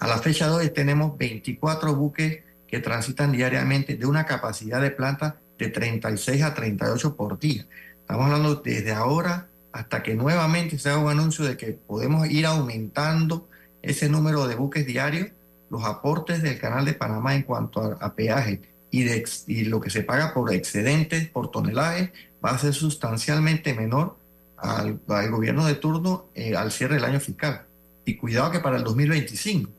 A 0.00 0.06
la 0.06 0.18
fecha 0.18 0.50
de 0.50 0.56
hoy 0.56 0.68
tenemos 0.68 1.16
24 1.16 1.94
buques 1.94 2.42
que 2.68 2.78
transitan 2.80 3.32
diariamente 3.32 3.96
de 3.96 4.04
una 4.04 4.26
capacidad 4.26 4.82
de 4.82 4.90
planta 4.90 5.36
de 5.58 5.68
36 5.68 6.42
a 6.42 6.52
38 6.52 7.16
por 7.16 7.38
día. 7.38 7.66
Estamos 7.98 8.26
hablando 8.26 8.56
desde 8.56 8.92
ahora 8.92 9.48
hasta 9.72 10.02
que 10.02 10.14
nuevamente 10.14 10.78
se 10.78 10.90
haga 10.90 10.98
un 10.98 11.10
anuncio 11.10 11.46
de 11.46 11.56
que 11.56 11.72
podemos 11.72 12.28
ir 12.28 12.44
aumentando 12.44 13.48
ese 13.80 14.10
número 14.10 14.46
de 14.46 14.56
buques 14.56 14.84
diarios, 14.84 15.30
los 15.70 15.84
aportes 15.84 16.42
del 16.42 16.58
canal 16.58 16.84
de 16.84 16.92
Panamá 16.92 17.34
en 17.34 17.44
cuanto 17.44 17.80
a, 17.80 17.96
a 17.98 18.14
peaje 18.14 18.75
y, 18.90 19.04
de, 19.04 19.24
y 19.46 19.64
lo 19.64 19.80
que 19.80 19.90
se 19.90 20.02
paga 20.02 20.32
por 20.32 20.52
excedentes, 20.52 21.28
por 21.28 21.50
tonelaje, 21.50 22.12
va 22.44 22.50
a 22.50 22.58
ser 22.58 22.74
sustancialmente 22.74 23.74
menor 23.74 24.16
al, 24.56 25.00
al 25.08 25.30
gobierno 25.30 25.66
de 25.66 25.74
turno 25.74 26.26
eh, 26.34 26.56
al 26.56 26.72
cierre 26.72 26.94
del 26.94 27.04
año 27.04 27.20
fiscal. 27.20 27.66
Y 28.04 28.16
cuidado 28.16 28.50
que 28.50 28.60
para 28.60 28.76
el 28.76 28.84
2025, 28.84 29.70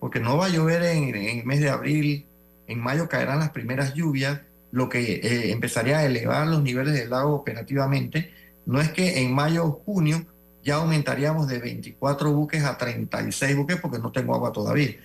porque 0.00 0.20
no 0.20 0.36
va 0.36 0.46
a 0.46 0.48
llover 0.48 0.82
en, 0.82 1.14
en 1.14 1.38
el 1.38 1.46
mes 1.46 1.60
de 1.60 1.70
abril, 1.70 2.26
en 2.66 2.80
mayo 2.80 3.08
caerán 3.08 3.38
las 3.38 3.50
primeras 3.50 3.94
lluvias, 3.94 4.40
lo 4.72 4.88
que 4.88 5.14
eh, 5.14 5.52
empezaría 5.52 5.98
a 5.98 6.04
elevar 6.04 6.46
los 6.48 6.62
niveles 6.62 6.94
del 6.94 7.10
lago 7.10 7.34
operativamente. 7.34 8.32
No 8.66 8.80
es 8.80 8.90
que 8.90 9.20
en 9.20 9.32
mayo 9.32 9.64
o 9.64 9.72
junio 9.72 10.26
ya 10.64 10.76
aumentaríamos 10.76 11.46
de 11.46 11.60
24 11.60 12.32
buques 12.32 12.64
a 12.64 12.76
36 12.76 13.56
buques 13.56 13.76
porque 13.80 14.00
no 14.00 14.10
tengo 14.10 14.34
agua 14.34 14.52
todavía 14.52 14.96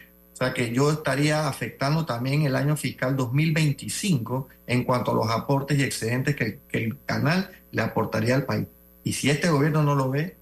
sea 0.42 0.54
que 0.56 0.74
yo 0.74 0.92
estaría 0.92 1.48
afectando 1.48 2.06
también 2.06 2.42
el 2.42 2.56
año 2.56 2.76
fiscal 2.76 3.16
2025 3.16 4.48
en 4.66 4.84
cuanto 4.84 5.12
a 5.12 5.14
los 5.14 5.30
aportes 5.30 5.78
y 5.78 5.84
excedentes 5.84 6.36
que, 6.36 6.60
el 6.72 6.98
canal 7.06 7.52
le 7.72 7.82
aportaría 7.84 8.36
al 8.36 8.46
país. 8.46 8.66
Y 9.04 9.14
si 9.14 9.30
este 9.30 9.50
gobierno 9.50 9.84
no 9.84 9.94
lo 9.94 10.10
ve, 10.10 10.36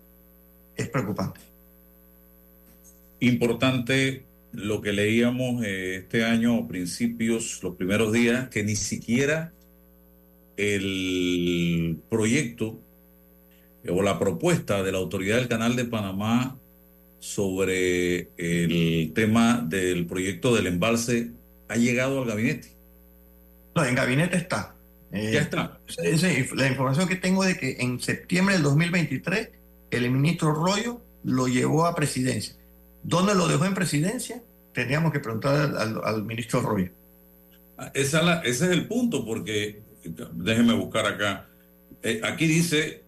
es 0.78 0.88
preocupante. 0.88 1.42
Importante 3.20 4.24
lo 4.54 4.82
que 4.82 4.94
leíamos 4.94 5.64
eh, 5.66 5.98
este 5.98 6.24
año, 6.24 6.66
principios, 6.68 7.62
los 7.62 7.76
primeros 7.76 8.14
días, 8.14 8.48
que 8.48 8.64
ni 8.64 8.78
siquiera 8.78 9.52
el 10.56 12.00
proyecto 12.10 12.80
o 13.88 14.02
la 14.02 14.18
propuesta 14.18 14.82
de 14.82 14.94
la 14.94 14.98
autoridad 14.98 15.38
del 15.38 15.50
Canal 15.50 15.76
de 15.76 15.86
Panamá 15.86 16.59
sobre 17.20 18.30
el 18.38 19.12
tema 19.14 19.64
del 19.68 20.06
proyecto 20.06 20.56
del 20.56 20.68
embalse 20.68 21.32
ha 21.68 21.76
llegado 21.76 22.22
al 22.22 22.28
gabinete. 22.28 22.70
No, 23.76 23.86
en 23.86 23.96
gabinete 23.96 24.38
está. 24.38 24.76
Eh, 25.12 25.32
ya 25.34 25.42
está. 25.42 25.80
Sí, 25.88 26.48
la 26.56 26.68
información 26.68 27.08
que 27.08 27.16
tengo 27.16 27.44
es 27.44 27.56
de 27.56 27.60
que 27.60 27.82
en 27.82 28.00
septiembre 28.00 28.56
del 28.56 28.64
2023 28.64 29.50
el 29.92 30.12
ministro 30.12 30.54
Rollo 30.54 31.02
lo 31.24 31.48
llevó 31.48 31.86
a 31.86 31.96
presidencia. 31.96 32.56
¿Dónde 33.04 33.36
lo 33.36 33.48
dejó 33.48 33.66
en 33.66 33.74
presidencia? 33.74 34.42
Teníamos 34.74 35.12
que 35.12 35.20
preguntar 35.20 35.76
al, 36.04 36.24
ministro 36.24 36.62
Rollo. 36.62 36.92
Ah, 37.78 37.92
esa 37.94 38.22
la, 38.22 38.40
ese 38.42 38.66
es 38.66 38.72
el 38.72 38.88
punto, 38.88 39.26
porque 39.26 39.82
déjeme 40.34 40.74
buscar 40.74 41.06
acá. 41.06 41.48
Eh, 42.04 42.22
aquí 42.24 42.48
dice 42.48 43.04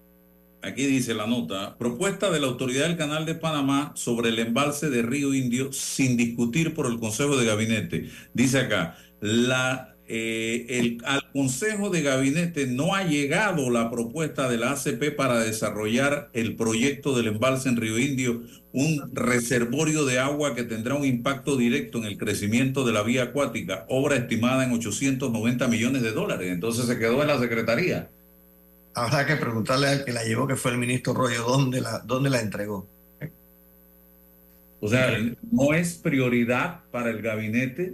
aquí 0.61 0.85
dice 0.85 1.13
la 1.13 1.27
nota, 1.27 1.77
propuesta 1.77 2.29
de 2.29 2.39
la 2.39 2.47
autoridad 2.47 2.87
del 2.87 2.97
Canal 2.97 3.25
de 3.25 3.35
Panamá 3.35 3.91
sobre 3.95 4.29
el 4.29 4.39
embalse 4.39 4.89
de 4.89 5.01
Río 5.01 5.33
Indio 5.33 5.73
sin 5.73 6.17
discutir 6.17 6.73
por 6.73 6.85
el 6.87 6.99
Consejo 6.99 7.37
de 7.37 7.45
Gabinete. 7.45 8.09
Dice 8.33 8.59
acá, 8.59 8.97
la, 9.19 9.95
eh, 10.07 10.97
al 11.03 11.31
Consejo 11.31 11.89
de 11.89 12.01
Gabinete 12.01 12.67
no 12.67 12.95
ha 12.95 13.03
llegado 13.03 13.69
la 13.69 13.89
propuesta 13.89 14.49
de 14.49 14.57
la 14.57 14.71
ACP 14.71 15.15
para 15.15 15.39
desarrollar 15.39 16.29
el 16.33 16.55
proyecto 16.55 17.15
del 17.15 17.27
embalse 17.27 17.69
en 17.69 17.77
Río 17.77 17.97
Indio, 17.97 18.43
un 18.73 19.09
reservorio 19.13 20.05
de 20.05 20.19
agua 20.19 20.55
que 20.55 20.63
tendrá 20.63 20.95
un 20.95 21.05
impacto 21.05 21.57
directo 21.57 21.97
en 21.97 22.05
el 22.05 22.17
crecimiento 22.17 22.85
de 22.85 22.93
la 22.93 23.03
vía 23.03 23.23
acuática, 23.23 23.85
obra 23.89 24.15
estimada 24.15 24.63
en 24.63 24.71
890 24.71 25.67
millones 25.67 26.03
de 26.03 26.11
dólares. 26.11 26.51
Entonces 26.51 26.85
se 26.85 26.99
quedó 26.99 27.21
en 27.21 27.27
la 27.27 27.39
Secretaría 27.39 28.09
habrá 28.93 29.25
que 29.25 29.35
preguntarle 29.35 29.87
al 29.87 30.05
que 30.05 30.11
la 30.11 30.23
llevó, 30.23 30.47
que 30.47 30.55
fue 30.55 30.71
el 30.71 30.77
ministro 30.77 31.13
Rollo, 31.13 31.43
dónde 31.43 31.81
la, 31.81 31.99
dónde 31.99 32.29
la 32.29 32.41
entregó. 32.41 32.87
O 34.79 34.87
sea, 34.87 35.15
no 35.51 35.73
es 35.73 35.95
prioridad 35.95 36.81
para 36.91 37.11
el 37.11 37.21
gabinete. 37.21 37.93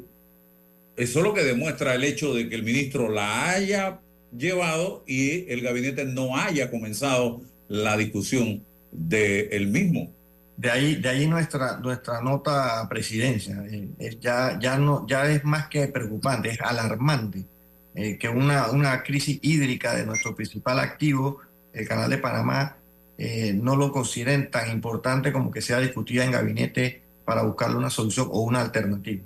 Eso 0.95 1.19
es 1.19 1.25
lo 1.25 1.33
que 1.33 1.43
demuestra 1.43 1.95
el 1.95 2.03
hecho 2.05 2.33
de 2.33 2.47
que 2.47 2.55
el 2.55 2.63
ministro 2.63 3.09
la 3.09 3.49
haya 3.49 3.99
llevado 4.35 5.03
y 5.05 5.51
el 5.51 5.61
gabinete 5.61 6.05
no 6.05 6.37
haya 6.37 6.71
comenzado 6.71 7.41
la 7.67 7.97
discusión 7.97 8.63
del 8.91 9.49
el 9.51 9.67
mismo. 9.67 10.13
De 10.55 10.71
ahí, 10.71 10.95
de 10.95 11.09
ahí 11.09 11.27
nuestra, 11.27 11.77
nuestra 11.77 12.21
nota 12.21 12.79
a 12.79 12.89
presidencia. 12.89 13.63
Eh, 13.69 14.17
ya, 14.21 14.57
ya, 14.59 14.77
no, 14.77 15.05
ya 15.07 15.29
es 15.29 15.43
más 15.43 15.67
que 15.67 15.87
preocupante, 15.89 16.49
es 16.49 16.61
alarmante 16.61 17.45
eh, 17.99 18.19
que 18.19 18.29
una, 18.29 18.69
una 18.69 19.01
crisis 19.01 19.39
hídrica 19.41 19.95
de 19.95 20.05
nuestro 20.05 20.35
principal 20.35 20.79
activo, 20.79 21.41
el 21.73 21.87
Canal 21.87 22.11
de 22.11 22.19
Panamá, 22.19 22.77
eh, 23.17 23.53
no 23.53 23.75
lo 23.75 23.91
consideren 23.91 24.51
tan 24.51 24.71
importante 24.71 25.33
como 25.33 25.49
que 25.49 25.63
sea 25.63 25.79
discutida 25.79 26.23
en 26.23 26.31
gabinete 26.31 27.01
para 27.25 27.41
buscarle 27.41 27.75
una 27.77 27.89
solución 27.89 28.27
o 28.29 28.41
una 28.41 28.61
alternativa. 28.61 29.23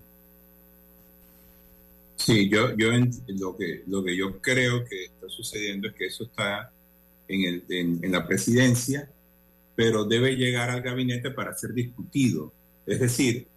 Sí, 2.16 2.48
yo, 2.48 2.74
yo 2.78 2.92
lo, 3.28 3.58
que, 3.58 3.84
lo 3.88 4.06
que 4.06 4.16
yo 4.16 4.40
creo 4.40 4.86
que 4.86 5.04
está 5.04 5.28
sucediendo 5.28 5.90
es 5.90 5.94
que 5.96 6.06
eso 6.06 6.24
está 6.24 6.72
en, 7.28 7.44
el, 7.44 8.00
en 8.02 8.10
la 8.10 8.26
presidencia, 8.26 9.10
pero 9.76 10.06
debe 10.06 10.38
llegar 10.38 10.70
al 10.70 10.82
gabinete 10.82 11.30
para 11.32 11.54
ser 11.58 11.74
discutido. 11.74 12.54
Es 12.86 13.02
decir, 13.02 13.48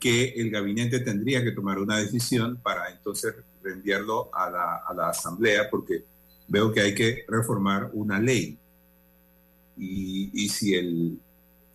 que 0.00 0.30
el 0.36 0.50
gabinete 0.50 0.98
tendría 0.98 1.44
que 1.44 1.52
tomar 1.52 1.78
una 1.78 1.98
decisión 1.98 2.56
para 2.56 2.90
entonces 2.90 3.32
enviarlo 3.72 4.30
a 4.34 4.50
la, 4.50 4.76
a 4.76 4.94
la 4.94 5.08
Asamblea 5.10 5.68
porque 5.70 6.04
veo 6.48 6.72
que 6.72 6.80
hay 6.80 6.94
que 6.94 7.24
reformar 7.28 7.90
una 7.92 8.20
ley. 8.20 8.58
Y, 9.76 10.30
y 10.32 10.48
si, 10.48 10.74
el, 10.74 11.18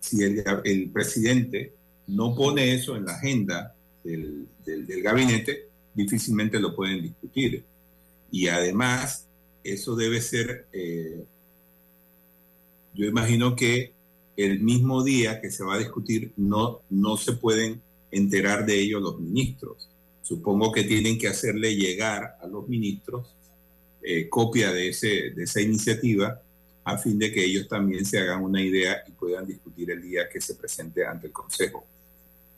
si 0.00 0.22
el, 0.22 0.44
el, 0.64 0.90
presidente 0.90 1.72
no 2.08 2.34
pone 2.34 2.74
eso 2.74 2.96
en 2.96 3.04
la 3.04 3.14
agenda 3.14 3.74
del, 4.02 4.48
del, 4.64 4.86
del, 4.86 5.02
gabinete, 5.02 5.68
difícilmente 5.94 6.58
lo 6.58 6.74
pueden 6.74 7.02
discutir. 7.02 7.64
Y 8.30 8.48
además, 8.48 9.28
eso 9.62 9.94
debe 9.94 10.20
ser, 10.20 10.66
eh, 10.72 11.24
yo 12.94 13.06
imagino 13.06 13.54
que 13.54 13.92
el 14.36 14.60
mismo 14.60 15.04
día 15.04 15.40
que 15.40 15.50
se 15.50 15.64
va 15.64 15.74
a 15.74 15.78
discutir 15.78 16.32
no, 16.36 16.80
no 16.90 17.16
se 17.16 17.32
pueden 17.32 17.80
enterar 18.10 18.66
de 18.66 18.80
ello 18.80 19.00
los 19.00 19.20
ministros. 19.20 19.88
Supongo 20.22 20.72
que 20.72 20.84
tienen 20.84 21.18
que 21.18 21.28
hacerle 21.28 21.74
llegar 21.74 22.38
a 22.40 22.46
los 22.46 22.68
ministros 22.68 23.34
eh, 24.02 24.28
copia 24.28 24.72
de, 24.72 24.88
ese, 24.88 25.30
de 25.30 25.44
esa 25.44 25.60
iniciativa 25.60 26.40
a 26.84 26.98
fin 26.98 27.18
de 27.18 27.32
que 27.32 27.44
ellos 27.44 27.68
también 27.68 28.04
se 28.04 28.18
hagan 28.18 28.42
una 28.42 28.60
idea 28.60 29.02
y 29.06 29.12
puedan 29.12 29.46
discutir 29.46 29.90
el 29.90 30.02
día 30.02 30.28
que 30.28 30.40
se 30.40 30.54
presente 30.54 31.06
ante 31.06 31.28
el 31.28 31.32
Consejo. 31.32 31.84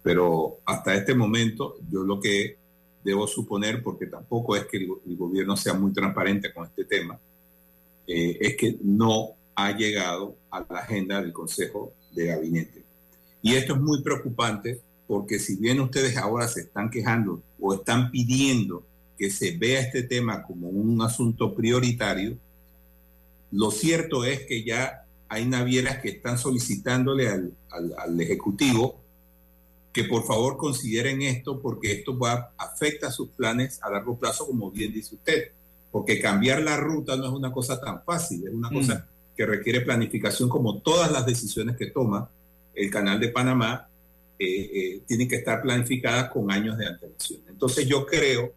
Pero 0.03 0.59
hasta 0.65 0.95
este 0.95 1.15
momento 1.15 1.77
yo 1.91 2.03
lo 2.05 2.21
que 2.21 2.57
debo 3.03 3.27
suponer, 3.27 3.83
porque 3.83 4.07
tampoco 4.07 4.57
es 4.57 4.65
que 4.65 4.79
el, 4.79 5.17
gobierno 5.17 5.57
sea 5.57 5.75
muy 5.75 5.93
transparente 5.93 6.53
con 6.53 6.65
este 6.65 6.85
tema, 6.85 7.19
eh, 8.07 8.39
es 8.41 8.57
que 8.57 8.79
no 8.83 9.31
ha 9.55 9.77
llegado 9.77 10.37
a 10.51 10.61
la 10.61 10.81
agenda 10.81 11.21
del 11.21 11.33
Consejo 11.33 11.93
de 12.13 12.27
Gabinete. 12.27 12.83
Y 13.43 13.55
esto 13.55 13.75
es 13.75 13.81
muy 13.81 14.03
preocupante 14.03 14.81
porque 15.07 15.39
si 15.39 15.57
bien 15.57 15.81
ustedes 15.81 16.17
ahora 16.17 16.49
se 16.49 16.61
están 16.63 16.91
quejando 16.91 17.43
o 17.61 17.75
están 17.75 18.11
pidiendo 18.11 18.85
que 19.19 19.31
se 19.31 19.57
vea 19.57 19.81
este 19.81 20.03
tema 20.03 20.43
como 20.43 20.69
un 20.69 21.01
asunto 21.03 21.55
prioritario, 21.55 22.37
lo 23.53 23.71
cierto 23.71 24.25
es 24.25 24.41
que 24.47 24.65
ya 24.65 25.05
hay 25.29 25.47
navieras 25.47 25.99
que 25.99 26.09
están 26.09 26.39
solicitándole 26.39 27.29
al, 27.29 27.53
al- 27.71 27.95
al 27.99 28.21
Ejecutivo 28.21 29.01
que 29.93 30.05
por 30.05 30.25
favor 30.27 30.57
consideren 30.57 31.23
esto 31.23 31.61
porque 31.61 31.93
esto 31.93 32.19
va, 32.19 32.53
afecta 32.59 33.13
sus 33.13 33.29
planes 33.29 33.81
a 33.83 33.91
largo 33.91 34.17
plazo, 34.19 34.45
como 34.47 34.71
bien 34.73 34.93
dice 34.93 35.15
usted. 35.15 35.53
Porque 35.93 36.21
cambiar 36.21 36.61
la 36.63 36.77
ruta 36.77 37.15
no 37.17 37.27
es 37.27 37.31
una 37.33 37.53
cosa 37.53 37.81
tan 37.81 38.03
fácil, 38.03 38.45
es 38.49 38.53
una 38.53 38.71
cosa 38.71 39.07
que 39.37 39.47
requiere 39.47 39.83
planificación 39.83 40.49
como 40.49 40.79
todas 40.81 41.13
las 41.13 41.25
decisiones 41.25 41.77
que 41.77 41.87
toma 41.87 42.29
el 42.75 42.91
canal 42.91 43.21
de 43.21 43.29
Panamá, 43.29 43.89
eh, 44.37 44.47
eh, 44.47 45.01
tienen 45.07 45.29
que 45.29 45.37
estar 45.37 45.63
planificadas 45.63 46.29
con 46.31 46.51
años 46.51 46.77
de 46.77 46.87
antelación. 46.87 47.41
Entonces 47.49 47.87
yo 47.87 48.05
creo 48.05 48.53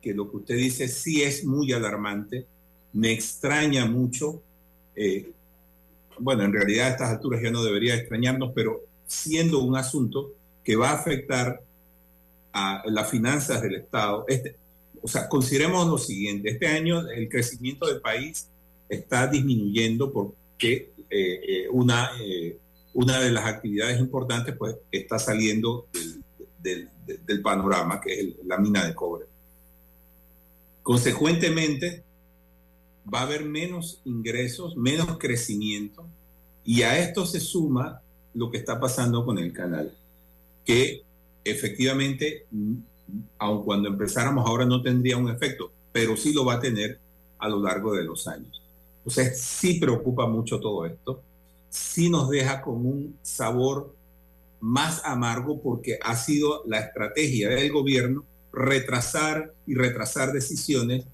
que 0.00 0.14
lo 0.14 0.30
que 0.30 0.38
usted 0.38 0.56
dice 0.56 0.88
sí 0.88 1.22
es 1.22 1.44
muy 1.44 1.70
alarmante, 1.72 2.46
me 2.94 3.12
extraña 3.12 3.84
mucho, 3.84 4.42
eh, 4.96 5.30
bueno, 6.18 6.44
en 6.44 6.52
realidad 6.52 6.86
a 6.86 6.90
estas 6.90 7.10
alturas 7.10 7.42
ya 7.42 7.50
no 7.50 7.62
debería 7.62 7.94
extrañarnos, 7.94 8.52
pero 8.54 8.80
siendo 9.06 9.62
un 9.62 9.76
asunto 9.76 10.32
que 10.64 10.76
va 10.76 10.90
a 10.90 10.94
afectar 10.94 11.62
a 12.54 12.82
las 12.86 13.10
finanzas 13.10 13.60
del 13.60 13.76
Estado, 13.76 14.24
este, 14.28 14.56
o 15.02 15.08
sea, 15.08 15.28
consideremos 15.28 15.86
lo 15.86 15.98
siguiente, 15.98 16.50
este 16.50 16.68
año 16.68 17.06
el 17.10 17.28
crecimiento 17.28 17.86
del 17.86 18.00
país 18.00 18.48
está 18.88 19.26
disminuyendo 19.26 20.10
porque 20.10 20.90
eh, 21.10 21.66
una, 21.70 22.10
una 22.94 23.20
de 23.20 23.30
las 23.30 23.46
actividades 23.46 23.98
importantes 23.98 24.54
pues 24.56 24.76
está 24.90 25.18
saliendo 25.18 25.86
del, 26.58 26.88
panorama, 27.42 28.00
que 28.00 28.20
es 28.20 28.26
la 28.44 28.58
mina 28.58 28.86
de 28.86 28.94
cobre. 28.94 29.26
Consecuentemente, 30.82 32.04
va 33.12 33.20
a 33.20 33.22
haber 33.22 33.44
menos 33.44 34.00
ingresos, 34.04 34.76
menos 34.76 35.18
crecimiento, 35.18 36.04
y 36.64 36.82
a 36.82 36.98
esto 36.98 37.26
se 37.26 37.40
suma 37.40 38.00
lo 38.34 38.50
que 38.50 38.58
está 38.58 38.78
pasando 38.78 39.24
con 39.24 39.38
el 39.38 39.52
canal, 39.52 39.92
que 40.64 41.02
efectivamente, 41.44 42.46
aun 43.38 43.64
cuando 43.64 43.88
empezáramos 43.88 44.46
ahora 44.46 44.64
no 44.64 44.82
tendría 44.82 45.16
un 45.16 45.28
efecto, 45.28 45.72
pero 45.92 46.16
sí 46.16 46.32
lo 46.32 46.44
va 46.44 46.54
a 46.54 46.60
tener 46.60 46.98
a 47.38 47.48
lo 47.48 47.60
largo 47.60 47.94
de 47.94 48.04
los 48.04 48.28
años. 48.28 48.62
Entonces, 48.98 49.40
sí 49.40 49.80
preocupa 49.80 50.26
mucho 50.26 50.60
todo 50.60 50.86
esto, 50.86 51.20
sí 51.72 52.10
nos 52.10 52.28
deja 52.28 52.60
con 52.60 52.84
un 52.86 53.16
sabor 53.22 53.96
más 54.60 55.00
amargo 55.04 55.60
porque 55.62 55.98
ha 56.02 56.14
sido 56.16 56.62
la 56.66 56.78
estrategia 56.78 57.48
del 57.48 57.72
gobierno 57.72 58.24
retrasar 58.52 59.54
y 59.66 59.74
retrasar 59.74 60.32
decisiones 60.32 61.06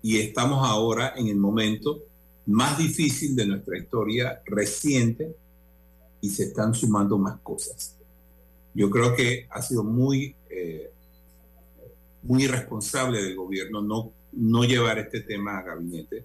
y 0.00 0.18
estamos 0.18 0.66
ahora 0.66 1.14
en 1.16 1.26
el 1.26 1.36
momento 1.36 2.04
más 2.46 2.78
difícil 2.78 3.34
de 3.34 3.46
nuestra 3.46 3.76
historia 3.76 4.40
reciente 4.46 5.34
y 6.20 6.30
se 6.30 6.44
están 6.44 6.74
sumando 6.74 7.18
más 7.18 7.40
cosas. 7.40 7.96
Yo 8.74 8.88
creo 8.90 9.16
que 9.16 9.48
ha 9.50 9.60
sido 9.60 9.82
muy, 9.82 10.36
eh, 10.48 10.92
muy 12.22 12.44
irresponsable 12.44 13.20
del 13.20 13.34
gobierno 13.34 13.82
no, 13.82 14.12
no 14.32 14.62
llevar 14.62 14.98
este 14.98 15.22
tema 15.22 15.58
a 15.58 15.62
gabinete 15.62 16.24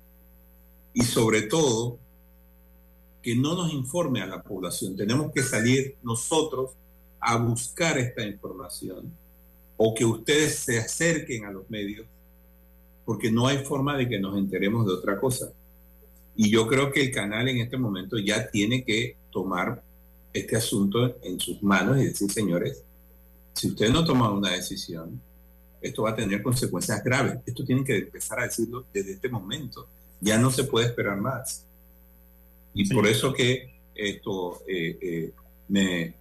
y 0.94 1.02
sobre 1.02 1.42
todo 1.42 1.98
que 3.24 3.36
no 3.36 3.56
nos 3.56 3.74
informe 3.74 4.22
a 4.22 4.28
la 4.28 4.44
población. 4.44 4.96
Tenemos 4.96 5.32
que 5.32 5.42
salir 5.42 5.96
nosotros 6.04 6.72
a 7.20 7.38
buscar 7.38 7.98
esta 7.98 8.24
información 8.24 9.12
o 9.78 9.96
que 9.96 10.06
ustedes 10.06 10.60
se 10.60 10.78
acerquen 10.78 11.46
a 11.46 11.52
los 11.52 11.68
medios 11.70 12.06
porque 13.06 13.32
no 13.32 13.48
hay 13.48 13.60
forma 13.66 13.98
de 13.98 14.08
que 14.08 14.20
nos 14.20 14.38
enteremos 14.38 14.86
de 14.86 14.94
otra 14.94 15.20
cosa. 15.20 15.52
Y 16.36 16.50
yo 16.50 16.68
creo 16.68 16.92
que 16.92 17.02
el 17.02 17.12
canal 17.12 17.48
en 17.48 17.60
este 17.60 17.78
momento 17.78 18.18
ya 18.18 18.50
tiene 18.50 18.84
que 18.84 19.18
tomar 19.32 19.82
este 20.34 20.56
asunto 20.56 21.18
en 21.22 21.40
sus 21.40 21.62
manos 21.64 22.00
y 22.00 22.06
decir, 22.06 22.32
señores, 22.32 22.84
si 23.54 23.68
ustedes 23.68 23.92
no 23.92 24.04
toman 24.04 24.32
una 24.32 24.52
decisión, 24.52 25.22
esto 25.82 26.04
va 26.04 26.12
a 26.12 26.16
tener 26.16 26.42
consecuencias 26.42 27.04
graves. 27.04 27.40
Esto 27.46 27.64
tienen 27.64 27.84
que 27.84 27.98
empezar 27.98 28.40
a 28.40 28.44
decirlo 28.44 28.86
desde 28.94 29.14
este 29.14 29.30
momento. 29.30 29.88
Ya 30.22 30.38
no 30.38 30.50
se 30.50 30.64
puede 30.64 30.88
esperar 30.88 31.18
más. 31.18 31.66
Y 32.74 32.92
por 32.94 33.08
eso 33.08 33.34
que 33.34 33.74
esto 33.96 34.62
eh, 34.68 34.98
eh, 35.02 35.32
me 35.68 36.14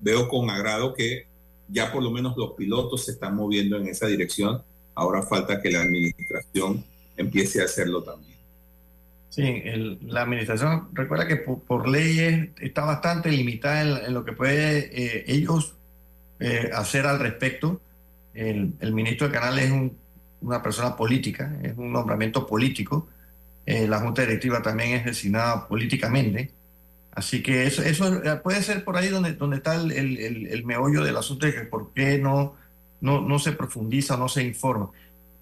veo 0.00 0.28
con 0.28 0.48
agrado 0.50 0.94
que 0.94 1.26
ya 1.68 1.90
por 1.92 2.02
lo 2.02 2.10
menos 2.10 2.36
los 2.36 2.52
pilotos 2.52 3.04
se 3.06 3.12
están 3.12 3.34
moviendo 3.34 3.76
en 3.76 3.88
esa 3.88 4.06
dirección. 4.06 4.62
Ahora 4.94 5.22
falta 5.22 5.60
que 5.60 5.70
la 5.70 5.82
administración 5.82 6.84
empiece 7.16 7.60
a 7.60 7.64
hacerlo 7.64 8.02
también. 8.02 8.36
Sí, 9.30 9.42
el- 9.64 9.98
la 10.02 10.22
administración, 10.22 10.88
recuerda 10.92 11.26
que 11.26 11.36
por, 11.36 11.60
por 11.60 11.88
leyes 11.88 12.48
está 12.60 12.84
bastante 12.84 13.30
limitada 13.30 13.82
en, 13.82 14.06
en 14.06 14.14
lo 14.14 14.24
que 14.24 14.32
puede 14.32 14.90
eh, 14.92 15.24
ellos 15.26 15.74
eh, 16.40 16.70
hacer 16.72 17.06
al 17.06 17.18
respecto. 17.18 17.80
El, 18.32 18.72
el 18.80 18.92
ministro 18.92 19.26
del 19.28 19.38
canal 19.38 19.58
es 19.58 19.70
un- 19.70 19.96
una 20.42 20.62
persona 20.62 20.94
política, 20.96 21.58
es 21.62 21.76
un 21.76 21.92
nombramiento 21.92 22.46
político. 22.46 23.08
Eh, 23.66 23.88
la 23.88 23.98
junta 24.00 24.22
directiva 24.22 24.62
también 24.62 24.92
es 24.92 25.04
designada 25.04 25.66
políticamente. 25.68 26.52
Así 27.12 27.42
que 27.42 27.66
eso, 27.66 27.82
eso 27.82 28.22
eh, 28.22 28.36
puede 28.36 28.62
ser 28.62 28.84
por 28.84 28.96
ahí 28.96 29.08
donde, 29.08 29.32
donde 29.34 29.56
está 29.56 29.74
el, 29.74 29.90
el- 29.90 30.64
meollo 30.64 31.02
del 31.02 31.16
asunto 31.16 31.46
de 31.46 31.54
que 31.54 31.60
por 31.62 31.92
qué 31.92 32.18
no, 32.18 32.54
no, 33.00 33.20
no 33.22 33.38
se 33.38 33.52
profundiza, 33.52 34.16
no 34.16 34.28
se 34.28 34.42
informa. 34.44 34.90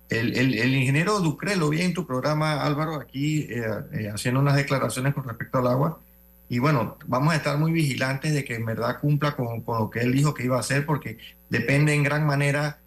El, 0.08 0.37
el- 0.37 0.74
ingeniero 0.74 1.18
Ducre 1.20 1.56
lo 1.56 1.68
vi 1.68 1.82
en 1.82 1.92
tu 1.92 2.06
programa, 2.06 2.62
Álvaro, 2.64 2.94
aquí 2.94 3.40
eh, 3.50 3.64
eh, 3.92 4.08
haciendo 4.14 4.40
unas 4.40 4.56
declaraciones 4.56 5.12
con 5.14 5.24
respecto 5.24 5.58
al 5.58 5.66
agua. 5.66 6.00
Y 6.48 6.60
bueno, 6.60 6.96
vamos 7.06 7.34
a 7.34 7.37
estar 7.37 7.58
muy 7.58 7.72
vigilantes 7.72 8.32
de 8.32 8.44
que 8.44 8.54
en 8.54 8.64
verdad 8.64 9.00
cumpla 9.00 9.34
con, 9.34 9.62
con 9.62 9.78
lo 9.80 9.90
que 9.90 10.00
él 10.00 10.12
dijo 10.12 10.32
que 10.32 10.44
iba 10.44 10.56
a 10.56 10.60
hacer, 10.60 10.87
porque 10.87 11.18
depende 11.50 11.92
en 11.94 12.02
gran 12.04 12.24
manera 12.26 12.78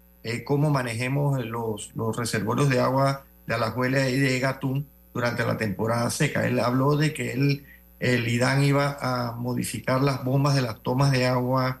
cómo 0.44 0.70
manejemos 0.70 1.42
los, 1.46 1.90
los 1.96 2.14
reservorios 2.16 2.68
de 2.68 2.80
agua 2.80 3.24
de 3.46 3.54
Alajuela 3.54 4.08
y 4.10 4.18
de 4.18 4.38
Gatún 4.40 4.86
durante 5.18 5.44
la 5.44 5.56
temporada 5.56 6.08
seca. 6.10 6.46
Él 6.46 6.60
habló 6.60 6.96
de 6.96 7.12
que 7.12 7.32
él, 7.32 7.64
el 7.98 8.28
IDAN 8.28 8.62
iba 8.62 8.96
a 9.00 9.32
modificar 9.32 10.00
las 10.00 10.22
bombas 10.22 10.54
de 10.54 10.62
las 10.62 10.80
tomas 10.80 11.10
de 11.10 11.26
agua 11.26 11.80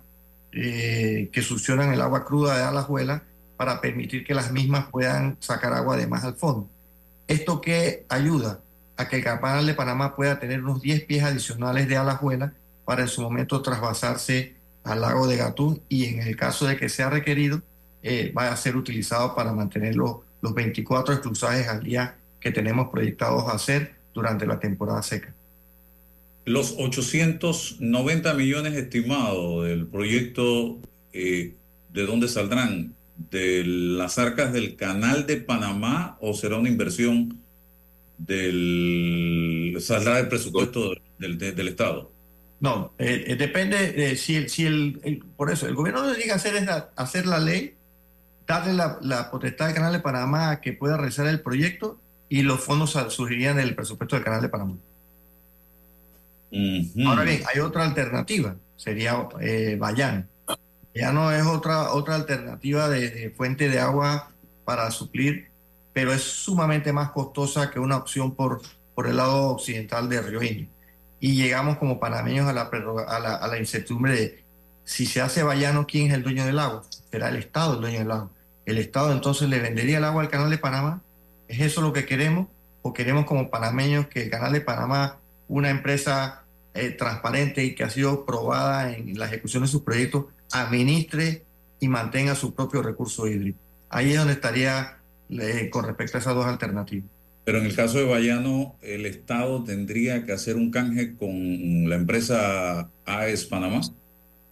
eh, 0.50 1.30
que 1.32 1.42
succionan 1.42 1.92
el 1.92 2.00
agua 2.00 2.24
cruda 2.24 2.56
de 2.56 2.64
Alajuela 2.64 3.22
para 3.56 3.80
permitir 3.80 4.24
que 4.24 4.34
las 4.34 4.50
mismas 4.50 4.86
puedan 4.90 5.36
sacar 5.38 5.72
agua 5.72 5.96
de 5.96 6.08
más 6.08 6.24
al 6.24 6.34
fondo. 6.34 6.68
¿Esto 7.28 7.60
que 7.60 8.06
ayuda? 8.08 8.58
A 8.96 9.06
que 9.06 9.18
el 9.18 9.22
canal 9.22 9.64
de 9.64 9.74
Panamá 9.74 10.16
pueda 10.16 10.40
tener 10.40 10.60
unos 10.60 10.82
10 10.82 11.04
pies 11.04 11.22
adicionales 11.22 11.86
de 11.86 11.96
Alajuela 11.96 12.54
para 12.84 13.02
en 13.02 13.08
su 13.08 13.22
momento 13.22 13.62
trasvasarse 13.62 14.56
al 14.82 15.00
lago 15.00 15.28
de 15.28 15.36
Gatún 15.36 15.80
y 15.88 16.06
en 16.06 16.22
el 16.22 16.34
caso 16.36 16.66
de 16.66 16.76
que 16.76 16.88
sea 16.88 17.08
requerido, 17.08 17.62
eh, 18.02 18.32
va 18.36 18.50
a 18.50 18.56
ser 18.56 18.74
utilizado 18.74 19.36
para 19.36 19.52
mantener 19.52 19.94
los, 19.94 20.16
los 20.40 20.52
24 20.52 21.14
exclusajes 21.14 21.68
al 21.68 21.84
día 21.84 22.16
que 22.40 22.50
tenemos 22.50 22.88
proyectados 22.90 23.44
hacer 23.52 23.94
durante 24.14 24.46
la 24.46 24.58
temporada 24.60 25.02
seca. 25.02 25.34
Los 26.44 26.74
890 26.78 28.34
millones 28.34 28.74
estimados 28.74 29.66
del 29.66 29.86
proyecto, 29.86 30.78
eh, 31.12 31.54
¿de 31.92 32.06
dónde 32.06 32.28
saldrán? 32.28 32.94
¿De 33.30 33.64
las 33.64 34.18
arcas 34.18 34.52
del 34.52 34.76
canal 34.76 35.26
de 35.26 35.36
Panamá 35.38 36.16
o 36.20 36.34
será 36.34 36.56
una 36.56 36.68
inversión 36.68 37.38
del... 38.18 39.76
saldrá 39.80 40.16
del 40.16 40.28
presupuesto 40.28 40.90
del, 41.18 41.38
del- 41.38 41.54
del 41.54 41.68
Estado? 41.68 42.10
No, 42.60 42.92
eh, 42.98 43.24
eh, 43.28 43.36
depende 43.36 43.92
de 43.92 44.16
si, 44.16 44.34
el, 44.36 44.48
si 44.48 44.66
el, 44.66 45.00
el- 45.04 45.18
por 45.36 45.50
eso, 45.50 45.68
el 45.68 45.74
gobierno 45.74 46.02
lo 46.02 46.08
que 46.08 46.14
tiene 46.16 46.30
que 46.32 46.36
hacer 46.36 46.56
es 46.56 46.66
la- 46.66 46.90
hacer 46.96 47.26
la 47.26 47.38
ley, 47.38 47.74
darle 48.46 48.72
la, 48.72 48.98
la 49.02 49.30
potestad 49.30 49.68
al 49.68 49.74
Canal 49.74 49.92
de 49.92 50.00
Panamá 50.00 50.60
que 50.60 50.72
pueda 50.72 50.96
realizar 50.96 51.26
el 51.26 51.40
proyecto 51.40 52.00
y 52.28 52.42
los 52.42 52.60
fondos 52.60 52.96
surgirían 53.08 53.56
del 53.56 53.74
presupuesto 53.74 54.16
del 54.16 54.24
Canal 54.24 54.42
de 54.42 54.48
Panamá. 54.48 54.74
Ahora 57.06 57.22
bien, 57.24 57.42
hay 57.52 57.60
otra 57.60 57.84
alternativa, 57.84 58.56
sería 58.76 59.28
eh, 59.40 59.76
Bayán. 59.78 60.28
Ya 60.94 61.12
no 61.12 61.30
es 61.30 61.44
otra, 61.46 61.92
otra 61.92 62.14
alternativa 62.14 62.88
de, 62.88 63.10
de 63.10 63.30
fuente 63.30 63.68
de 63.68 63.78
agua 63.80 64.30
para 64.64 64.90
suplir, 64.90 65.48
pero 65.92 66.12
es 66.12 66.22
sumamente 66.22 66.92
más 66.92 67.10
costosa 67.10 67.70
que 67.70 67.78
una 67.78 67.96
opción 67.96 68.34
por, 68.34 68.62
por 68.94 69.06
el 69.06 69.16
lado 69.16 69.48
occidental 69.48 70.08
de 70.08 70.22
Río 70.22 70.42
Indio. 70.42 70.68
Y 71.20 71.34
llegamos 71.34 71.78
como 71.78 71.98
panameños 72.00 72.48
a 72.48 72.52
la, 72.52 72.70
prerroga- 72.70 73.06
a 73.06 73.18
la, 73.20 73.34
a 73.36 73.48
la 73.48 73.58
incertidumbre 73.58 74.12
de 74.12 74.44
si 74.84 75.04
se 75.04 75.20
hace 75.20 75.42
Bayano, 75.42 75.86
¿quién 75.86 76.06
es 76.08 76.14
el 76.14 76.22
dueño 76.22 76.46
del 76.46 76.58
agua? 76.58 76.82
Será 77.10 77.28
el 77.28 77.36
Estado 77.36 77.74
el 77.74 77.80
dueño 77.80 77.98
del 77.98 78.10
agua. 78.10 78.30
¿El 78.64 78.78
Estado 78.78 79.12
entonces 79.12 79.48
le 79.48 79.60
vendería 79.60 79.98
el 79.98 80.04
agua 80.04 80.22
al 80.22 80.30
Canal 80.30 80.48
de 80.50 80.58
Panamá? 80.58 81.02
¿Es 81.48 81.60
eso 81.60 81.80
lo 81.80 81.92
que 81.92 82.04
queremos? 82.04 82.46
¿O 82.82 82.92
queremos 82.92 83.24
como 83.24 83.50
panameños 83.50 84.06
que 84.06 84.22
el 84.22 84.30
Canal 84.30 84.52
de 84.52 84.60
Panamá, 84.60 85.18
una 85.48 85.70
empresa 85.70 86.44
eh, 86.74 86.90
transparente 86.90 87.64
y 87.64 87.74
que 87.74 87.84
ha 87.84 87.90
sido 87.90 88.24
probada 88.24 88.94
en 88.94 89.18
la 89.18 89.26
ejecución 89.26 89.62
de 89.62 89.68
sus 89.68 89.82
proyectos, 89.82 90.26
administre 90.52 91.44
y 91.80 91.88
mantenga 91.88 92.34
su 92.34 92.54
propio 92.54 92.82
recurso 92.82 93.26
hídrico? 93.26 93.58
Ahí 93.88 94.12
es 94.12 94.18
donde 94.18 94.34
estaría 94.34 94.98
eh, 95.30 95.70
con 95.70 95.84
respecto 95.84 96.18
a 96.18 96.20
esas 96.20 96.34
dos 96.34 96.46
alternativas. 96.46 97.08
Pero 97.48 97.60
en 97.60 97.64
el 97.64 97.74
caso 97.74 97.96
de 97.96 98.04
Bayano, 98.04 98.76
el 98.82 99.06
Estado 99.06 99.64
tendría 99.64 100.26
que 100.26 100.32
hacer 100.32 100.56
un 100.56 100.70
canje 100.70 101.16
con 101.16 101.88
la 101.88 101.96
empresa 101.96 102.90
AES 103.06 103.46
Panamá. 103.46 103.80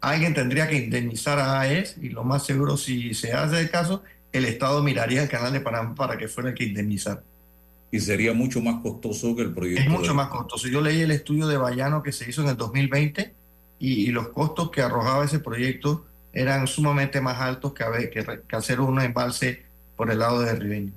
Alguien 0.00 0.32
tendría 0.32 0.66
que 0.66 0.76
indemnizar 0.76 1.38
a 1.38 1.60
AES 1.60 1.96
y 2.00 2.08
lo 2.08 2.24
más 2.24 2.46
seguro, 2.46 2.78
si 2.78 3.12
se 3.12 3.34
hace 3.34 3.60
el 3.60 3.70
caso, 3.70 4.02
el 4.36 4.44
Estado 4.44 4.82
miraría 4.82 5.22
el 5.22 5.28
canal 5.28 5.52
de 5.52 5.60
Panamá 5.60 5.94
para 5.94 6.16
que 6.18 6.28
fuera 6.28 6.50
el 6.50 6.54
que 6.54 6.64
indemnizar. 6.64 7.22
Y 7.90 8.00
sería 8.00 8.32
mucho 8.32 8.60
más 8.60 8.82
costoso 8.82 9.34
que 9.36 9.42
el 9.42 9.52
proyecto. 9.54 9.82
Es 9.82 9.88
mucho 9.88 10.10
de- 10.10 10.14
más 10.16 10.28
costoso. 10.28 10.68
Yo 10.68 10.80
leí 10.80 11.00
el 11.02 11.10
estudio 11.12 11.46
de 11.46 11.56
Bayano 11.56 12.02
que 12.02 12.12
se 12.12 12.28
hizo 12.28 12.42
en 12.42 12.48
el 12.48 12.56
2020 12.56 13.34
y, 13.78 13.92
y 14.02 14.06
los 14.08 14.28
costos 14.28 14.70
que 14.70 14.82
arrojaba 14.82 15.24
ese 15.24 15.38
proyecto 15.38 16.04
eran 16.32 16.66
sumamente 16.66 17.20
más 17.20 17.40
altos 17.40 17.72
que, 17.72 17.84
haber- 17.84 18.10
que, 18.10 18.24
que 18.46 18.56
hacer 18.56 18.80
un 18.80 19.00
embalse 19.00 19.64
por 19.96 20.10
el 20.10 20.18
lado 20.18 20.40
de 20.42 20.54
Ribeño. 20.54 20.92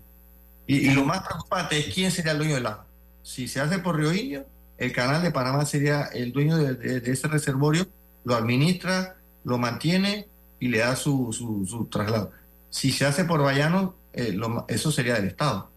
Y, 0.68 0.90
y 0.90 0.94
lo 0.94 1.06
más 1.06 1.26
preocupante 1.26 1.78
es 1.80 1.94
quién 1.94 2.12
sería 2.12 2.34
el 2.34 2.40
dueño 2.40 2.56
del 2.56 2.66
agua. 2.66 2.86
Si 3.24 3.48
se 3.48 3.60
hace 3.62 3.80
por 3.80 3.98
Río 3.98 4.14
Indio, 4.14 4.46
el 4.78 4.92
canal 4.92 5.22
de 5.22 5.32
Panamá 5.32 5.66
sería 5.66 6.04
el 6.14 6.32
dueño 6.32 6.58
de, 6.58 6.74
de- 6.74 7.00
de 7.02 7.12
ese 7.12 7.28
reservorio, 7.28 7.88
lo 8.26 8.36
administra, 8.36 9.16
lo 9.46 9.58
mantiene 9.58 10.28
y 10.60 10.68
le 10.68 10.80
da 10.80 10.96
su, 10.96 11.32
su- 11.32 11.66
su 11.66 11.86
traslado. 11.86 12.32
Si 12.70 12.92
se 12.92 13.06
hace 13.06 13.26
por 13.26 13.42
Bayano, 13.42 13.96
eh, 14.14 14.32
lo 14.34 14.66
eso 14.68 14.92
sería 14.92 15.16
del 15.16 15.26
Estado. 15.26 15.70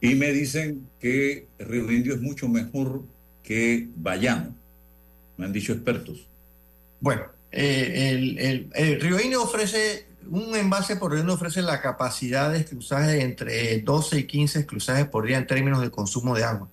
Y 0.00 0.14
me 0.14 0.32
dicen 0.32 0.88
que 1.00 1.46
Río 1.58 1.90
Indio 1.90 2.14
es 2.14 2.20
mucho 2.20 2.48
mejor 2.48 3.02
que 3.42 3.88
Bayano. 3.96 4.54
Me 5.36 5.46
han 5.46 5.52
dicho 5.52 5.72
expertos. 5.72 6.26
Bueno, 7.00 7.22
eh, 7.50 8.10
el, 8.10 8.38
el- 8.38 8.70
el 8.74 9.00
Río 9.00 9.20
Indio 9.20 9.42
ofrece, 9.42 10.06
un 10.28 10.54
envase 10.56 10.96
por 10.96 11.10
Río 11.12 11.20
Indio 11.20 11.34
ofrece 11.34 11.62
la 11.62 11.80
capacidad 11.80 12.50
de 12.52 12.58
esclusaje 12.58 13.22
entre 13.22 13.80
12 13.80 14.18
y 14.20 14.24
15 14.24 14.60
esclusajes 14.60 15.06
por 15.06 15.26
día 15.26 15.38
en 15.38 15.46
términos 15.46 15.80
de 15.80 15.90
consumo 15.90 16.34
de 16.34 16.44
agua. 16.44 16.68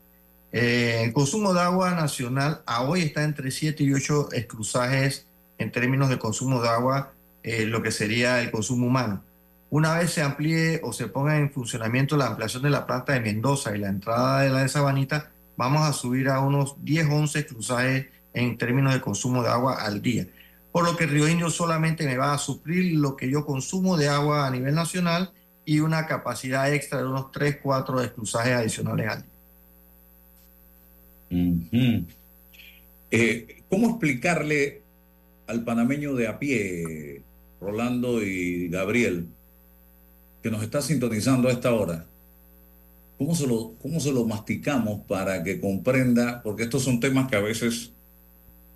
Eh, 0.52 1.04
el 1.06 1.14
consumo 1.14 1.54
de 1.54 1.62
agua 1.62 1.92
nacional 1.94 2.62
a 2.66 2.82
hoy 2.82 3.02
está 3.04 3.24
entre 3.24 3.52
7 3.52 3.84
y 3.84 3.94
8 3.94 4.32
esclusajes 4.32 5.26
en 5.60 5.72
términos 5.72 6.10
de 6.10 6.18
consumo 6.18 6.62
de 6.62 6.70
agua, 6.70 7.14
eh, 7.44 7.66
lo 7.66 7.82
que 7.82 7.92
sería 7.92 8.42
el 8.42 8.52
consumo 8.52 8.88
humano. 8.88 9.24
Una 9.70 9.98
vez 9.98 10.12
se 10.12 10.22
amplíe 10.22 10.82
o 10.84 10.92
se 10.94 11.08
ponga 11.08 11.38
en 11.38 11.52
funcionamiento 11.52 12.18
la 12.18 12.28
ampliación 12.28 12.64
de 12.64 12.70
la 12.72 12.88
planta 12.88 13.14
de 13.14 13.22
Mendoza 13.22 13.76
y 13.76 13.80
la 13.80 13.90
entrada 13.90 14.42
de 14.42 14.50
la 14.50 14.64
de 14.64 14.70
Sabanita, 14.70 15.32
vamos 15.58 15.84
a 15.84 15.94
subir 15.94 16.30
a 16.30 16.40
unos 16.40 16.76
10 16.84 17.08
11 17.08 17.46
cruzajes 17.46 18.08
en 18.34 18.58
términos 18.58 18.94
de 18.94 19.02
consumo 19.02 19.44
de 19.44 19.50
agua 19.50 19.84
al 19.84 20.02
día. 20.02 20.28
Por 20.72 20.86
lo 20.86 20.98
que 20.98 21.06
Río 21.06 21.28
Indio 21.28 21.50
solamente 21.50 22.06
me 22.06 22.18
va 22.18 22.34
a 22.34 22.38
suplir 22.38 22.98
lo 23.00 23.16
que 23.16 23.30
yo 23.30 23.46
consumo 23.46 23.98
de 23.98 24.08
agua 24.08 24.48
a 24.48 24.52
nivel 24.52 24.76
nacional 24.76 25.32
y 25.66 25.80
una 25.80 26.08
capacidad 26.08 26.72
extra 26.74 27.00
de 27.00 27.06
unos 27.06 27.32
3, 27.32 27.60
4 27.62 28.14
cruzajes 28.14 28.54
adicionales 28.54 29.08
al 29.08 29.22
día. 29.22 29.30
Eh, 33.12 33.64
¿Cómo 33.70 33.90
explicarle 33.90 34.82
al 35.48 35.64
panameño 35.64 36.14
de 36.14 36.28
a 36.28 36.38
pie, 36.38 37.22
Rolando 37.60 38.24
y 38.24 38.70
Gabriel, 38.70 39.28
que 40.42 40.52
nos 40.52 40.64
está 40.64 40.82
sintonizando 40.82 41.50
a 41.50 41.52
esta 41.52 41.74
hora? 41.74 42.06
¿Cómo 43.18 43.36
se 43.36 43.48
lo, 43.48 43.74
cómo 43.82 44.00
se 44.00 44.14
lo 44.14 44.26
masticamos 44.26 45.02
para 45.08 45.44
que 45.44 45.60
comprenda? 45.60 46.42
Porque 46.42 46.64
estos 46.64 46.84
son 46.84 47.00
temas 47.00 47.30
que 47.30 47.36
a 47.36 47.42
veces 47.42 47.92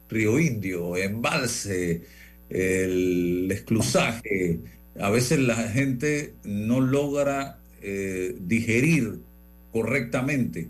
Río 0.09 0.37
Indio, 0.39 0.97
embalse, 0.97 2.03
el 2.49 3.49
esclusaje, 3.51 4.59
a 4.99 5.09
veces 5.09 5.39
la 5.39 5.55
gente 5.55 6.33
no 6.43 6.81
logra 6.81 7.59
eh, 7.81 8.35
digerir 8.39 9.19
correctamente. 9.71 10.67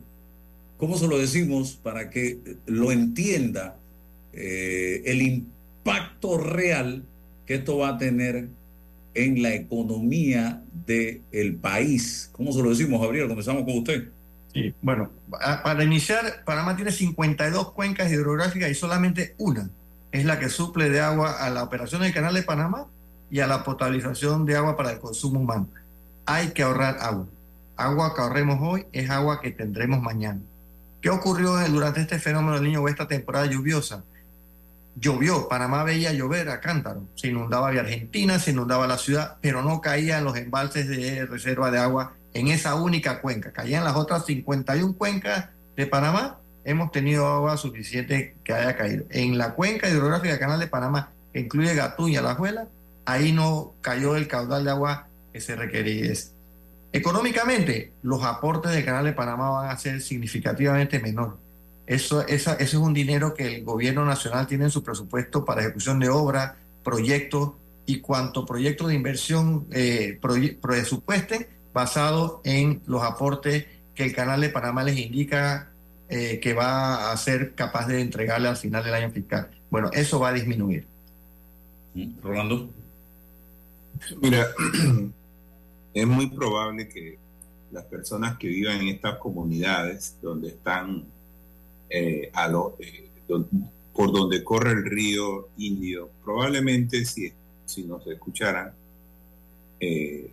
¿Cómo 0.78 0.98
se 0.98 1.08
lo 1.08 1.18
decimos 1.18 1.80
para 1.82 2.10
que 2.10 2.40
lo 2.66 2.92
entienda 2.92 3.78
eh, 4.34 5.02
el 5.06 5.22
impacto 5.22 6.38
real 6.38 7.04
que 7.46 7.56
esto 7.56 7.78
va 7.78 7.90
a 7.90 7.98
tener 7.98 8.48
en 9.14 9.42
la 9.42 9.54
economía 9.54 10.62
del 10.86 11.56
país? 11.56 12.30
¿Cómo 12.34 12.52
se 12.52 12.62
lo 12.62 12.70
decimos, 12.70 13.02
Gabriel? 13.02 13.28
Comenzamos 13.28 13.64
con 13.64 13.78
usted. 13.78 14.10
Sí, 14.54 14.74
bueno, 14.82 15.10
para 15.64 15.84
iniciar, 15.84 16.44
Panamá 16.46 16.76
tiene 16.76 16.92
52 16.92 17.72
cuencas 17.72 18.12
hidrográficas 18.12 18.70
y 18.70 18.76
solamente 18.76 19.34
una 19.38 19.70
es 20.14 20.26
la 20.26 20.40
que 20.40 20.48
suple 20.48 20.90
de 20.90 21.02
agua 21.02 21.44
a 21.44 21.50
la 21.50 21.64
operación 21.64 22.02
del 22.04 22.14
Canal 22.14 22.36
de 22.36 22.44
Panamá 22.44 22.86
y 23.32 23.40
a 23.40 23.48
la 23.48 23.64
potabilización 23.64 24.46
de 24.46 24.56
agua 24.56 24.78
para 24.78 24.92
el 24.92 25.00
consumo 25.00 25.40
humano. 25.40 25.68
Hay 26.28 26.50
que 26.50 26.62
ahorrar 26.62 26.98
agua. 27.02 27.26
Agua 27.76 28.14
que 28.14 28.22
ahorremos 28.22 28.60
hoy 28.62 28.86
es 28.92 29.10
agua 29.10 29.42
que 29.42 29.50
tendremos 29.50 30.02
mañana. 30.02 30.40
¿Qué 31.02 31.10
ocurrió 31.10 31.58
durante 31.68 32.00
este 32.00 32.20
fenómeno 32.20 32.54
del 32.54 32.64
niño 32.64 32.82
o 32.82 32.88
esta 32.88 33.08
temporada 33.08 33.48
lluviosa? 33.48 34.04
Llovió, 34.96 35.48
Panamá 35.48 35.84
veía 35.84 36.14
llover 36.14 36.50
a 36.50 36.60
cántaro, 36.60 37.08
se 37.16 37.30
inundaba 37.30 37.72
de 37.72 37.80
Argentina, 37.80 38.38
se 38.38 38.52
inundaba 38.52 38.86
la 38.86 38.98
ciudad, 38.98 39.38
pero 39.42 39.64
no 39.64 39.82
caían 39.82 40.24
los 40.24 40.38
embalses 40.38 40.88
de 40.88 41.26
reserva 41.26 41.72
de 41.72 41.80
agua 41.80 42.14
en 42.34 42.48
esa 42.48 42.76
única 42.76 43.20
cuenca. 43.22 43.52
Caían 43.52 43.84
las 43.84 43.96
otras 43.96 44.26
51 44.26 44.94
cuencas 44.94 45.50
de 45.76 45.88
Panamá, 45.88 46.40
hemos 46.64 46.92
tenido 46.92 47.28
agua 47.28 47.58
suficiente 47.58 48.36
que 48.44 48.54
haya 48.54 48.78
caído. 48.78 49.06
En 49.10 49.38
la 49.38 49.56
cuenca 49.56 49.90
hidrográfica 49.90 50.34
del 50.34 50.40
Canal 50.40 50.60
de 50.60 50.68
Panamá, 50.68 51.12
que 51.34 51.40
incluye 51.40 51.74
Gatuña, 51.74 52.22
La 52.22 52.36
Juela, 52.36 52.68
ahí 53.06 53.32
no 53.32 53.74
cayó 53.82 54.16
el 54.16 54.28
caudal 54.28 54.64
de 54.64 54.72
agua 54.72 55.08
que 55.32 55.42
se 55.42 55.56
requería. 55.56 56.14
Económicamente, 56.92 57.94
los 58.04 58.24
aportes 58.24 58.72
del 58.72 58.86
Canal 58.86 59.06
de 59.06 59.14
Panamá 59.14 59.50
van 59.50 59.72
a 59.72 59.78
ser 59.78 60.00
significativamente 60.02 61.00
menores. 61.00 61.43
Eso, 61.86 62.26
esa- 62.28 62.54
ese 62.54 62.64
es 62.64 62.74
un 62.76 62.94
dinero 62.94 63.34
que 63.34 63.56
el 63.56 63.64
gobierno 63.64 64.06
nacional 64.06 64.48
tiene 64.48 64.66
en 64.66 64.72
su 64.72 64.84
presupuesto 64.84 65.44
para 65.44 65.62
ejecución 65.62 66.00
de 66.00 66.10
obras, 66.10 66.54
proyectos 66.84 67.52
y 67.86 68.00
cuanto 68.00 68.46
proyectos 68.46 68.88
de 68.88 68.96
inversión 68.96 69.68
eh, 69.72 70.18
proye- 70.22 70.58
presupuesten 70.60 71.48
basado 71.74 72.42
en 72.46 72.82
los 72.86 73.04
aportes 73.04 73.66
que 73.96 74.04
el 74.06 74.14
Canal 74.16 74.40
de 74.42 74.50
Panamá 74.50 74.84
les 74.84 74.98
indica 74.98 75.70
eh, 76.10 76.40
que 76.40 76.54
va 76.54 77.12
a 77.12 77.18
ser 77.18 77.54
capaz 77.56 77.88
de 77.88 78.00
entregarle 78.02 78.48
al 78.48 78.58
final 78.58 78.84
del 78.84 78.94
año 78.94 79.10
fiscal. 79.12 79.50
Bueno, 79.70 79.90
eso 79.94 80.20
va 80.20 80.30
a 80.30 80.34
disminuir. 80.34 80.86
Rolando. 82.22 82.70
Mira, 84.22 84.48
es 85.94 86.08
muy 86.08 86.28
probable 86.28 86.88
que 86.88 87.18
las 87.72 87.84
personas 87.86 88.38
que 88.38 88.48
vivan 88.48 88.78
en 88.82 88.90
estas 88.90 89.18
comunidades 89.18 90.18
donde 90.22 90.50
están 90.50 91.06
eh, 91.94 92.30
a 92.34 92.48
lo- 92.48 92.76
eh, 92.80 93.10
por 93.94 94.12
donde 94.12 94.44
corre 94.44 94.72
el 94.72 94.86
río 94.86 95.50
Indio, 95.58 96.10
probablemente 96.24 97.06
si, 97.06 97.32
si 97.66 97.84
nos 97.84 98.06
escucharan, 98.08 98.74
eh, 99.80 100.32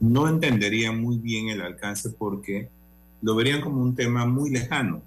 no 0.00 0.28
entenderían 0.28 1.00
muy 1.00 1.16
bien 1.18 1.48
el 1.48 1.62
alcance 1.62 2.10
porque 2.10 2.68
lo 3.22 3.34
verían 3.34 3.60
como 3.60 3.82
un 3.82 3.94
tema 3.96 4.26
muy 4.26 4.50
lejano. 4.50 5.02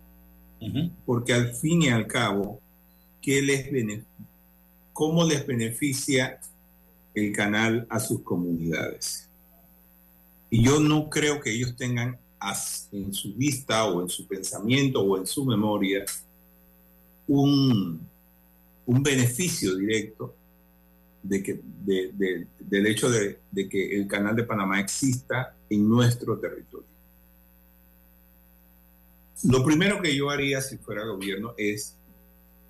Porque 1.06 1.34
al 1.34 1.54
fin 1.54 1.84
y 1.84 1.90
al 1.90 2.06
cabo, 2.08 2.60
¿qué 3.22 3.42
les 3.42 3.72
¿cómo 4.94 5.24
les 5.24 5.46
beneficia 5.48 6.40
el 7.16 7.32
canal 7.34 7.88
a 7.90 8.00
sus 8.00 8.22
comunidades? 8.22 9.28
Y 10.50 10.64
yo 10.64 10.80
no 10.80 11.10
creo 11.10 11.40
que 11.40 11.52
ellos 11.54 11.76
tengan 11.76 12.18
en 12.92 13.14
su 13.14 13.34
vista 13.36 13.86
o 13.86 14.02
en 14.02 14.10
su 14.10 14.26
pensamiento 14.28 15.02
o 15.02 15.18
en 15.18 15.26
su 15.28 15.46
memoria 15.46 16.04
un, 17.28 18.00
un 18.86 19.04
beneficio 19.04 19.76
directo 19.76 20.34
de 21.24 21.44
que, 21.44 21.60
de- 21.86 22.12
de- 22.14 22.48
del 22.60 22.88
hecho 22.88 23.10
de, 23.10 23.40
de 23.52 23.70
que 23.70 23.96
el 23.96 24.08
canal 24.08 24.36
de 24.36 24.44
Panamá 24.44 24.80
exista 24.80 25.56
en 25.70 25.88
nuestro 25.88 26.40
territorio. 26.40 26.88
Lo 29.44 29.64
primero 29.64 30.02
que 30.02 30.16
yo 30.16 30.30
haría 30.30 30.62
si 30.62 30.78
fuera 30.78 31.04
gobierno 31.06 31.54
es 31.58 31.96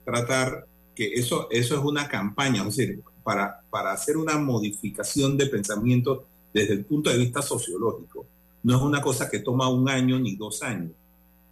tratar 0.06 0.68
que 0.96 1.14
eso, 1.14 1.48
eso 1.50 1.76
es 1.78 1.82
una 1.84 2.08
campaña, 2.08 2.62
es 2.68 2.76
decir, 2.76 3.02
para, 3.24 3.62
para 3.70 3.92
hacer 3.94 4.18
una 4.18 4.38
modificación 4.38 5.38
de 5.38 5.46
pensamiento 5.48 6.26
desde 6.54 6.74
el 6.74 6.86
punto 6.86 7.10
de 7.10 7.18
vista 7.18 7.42
sociológico. 7.42 8.26
No 8.64 8.76
es 8.76 8.82
una 8.82 9.02
cosa 9.02 9.30
que 9.30 9.40
toma 9.40 9.70
un 9.70 9.90
año 9.90 10.20
ni 10.20 10.36
dos 10.36 10.62
años. 10.62 10.92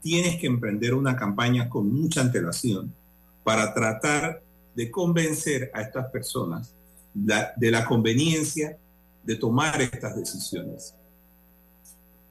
Tienes 0.01 0.39
que 0.39 0.47
emprender 0.47 0.93
una 0.93 1.15
campaña 1.15 1.69
con 1.69 1.91
mucha 1.91 2.21
antelación 2.21 2.93
para 3.43 3.73
tratar 3.73 4.41
de 4.75 4.91
convencer 4.91 5.71
a 5.73 5.81
estas 5.81 6.09
personas 6.11 6.73
de 7.13 7.71
la 7.71 7.85
conveniencia 7.85 8.77
de 9.23 9.35
tomar 9.35 9.81
estas 9.81 10.15
decisiones. 10.15 10.93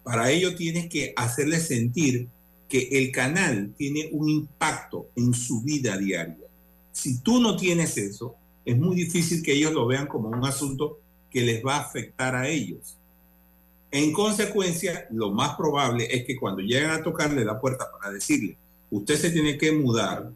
Para 0.03 0.31
ello 0.31 0.55
tienes 0.55 0.89
que 0.89 1.13
hacerles 1.17 1.67
sentir 1.67 2.29
que 2.69 2.89
el 2.93 3.11
canal 3.13 3.75
tiene 3.77 4.09
un 4.13 4.29
impacto 4.29 5.09
en 5.17 5.35
su 5.35 5.63
vida 5.63 5.97
diaria. 5.97 6.47
Si 6.93 7.21
tú 7.21 7.41
no 7.41 7.57
tienes 7.57 7.97
eso, 7.97 8.37
es 8.65 8.77
muy 8.77 8.97
difícil 8.97 9.43
que 9.43 9.53
ellos 9.53 9.73
lo 9.73 9.87
vean 9.87 10.07
como 10.07 10.29
un 10.29 10.45
asunto 10.45 11.01
que 11.31 11.41
les 11.41 11.65
va 11.65 11.77
a 11.77 11.81
afectar 11.81 12.35
a 12.35 12.49
ellos. 12.49 12.98
En 13.91 14.13
consecuencia, 14.13 15.07
lo 15.11 15.31
más 15.31 15.57
probable 15.57 16.09
es 16.11 16.25
que 16.25 16.37
cuando 16.37 16.61
lleguen 16.61 16.91
a 16.91 17.03
tocarle 17.03 17.45
la 17.45 17.61
puerta 17.61 17.91
para 17.91 18.13
decirle, 18.13 18.57
usted 18.91 19.17
se 19.17 19.31
tiene 19.31 19.57
que 19.57 19.73
mudar, 19.73 20.31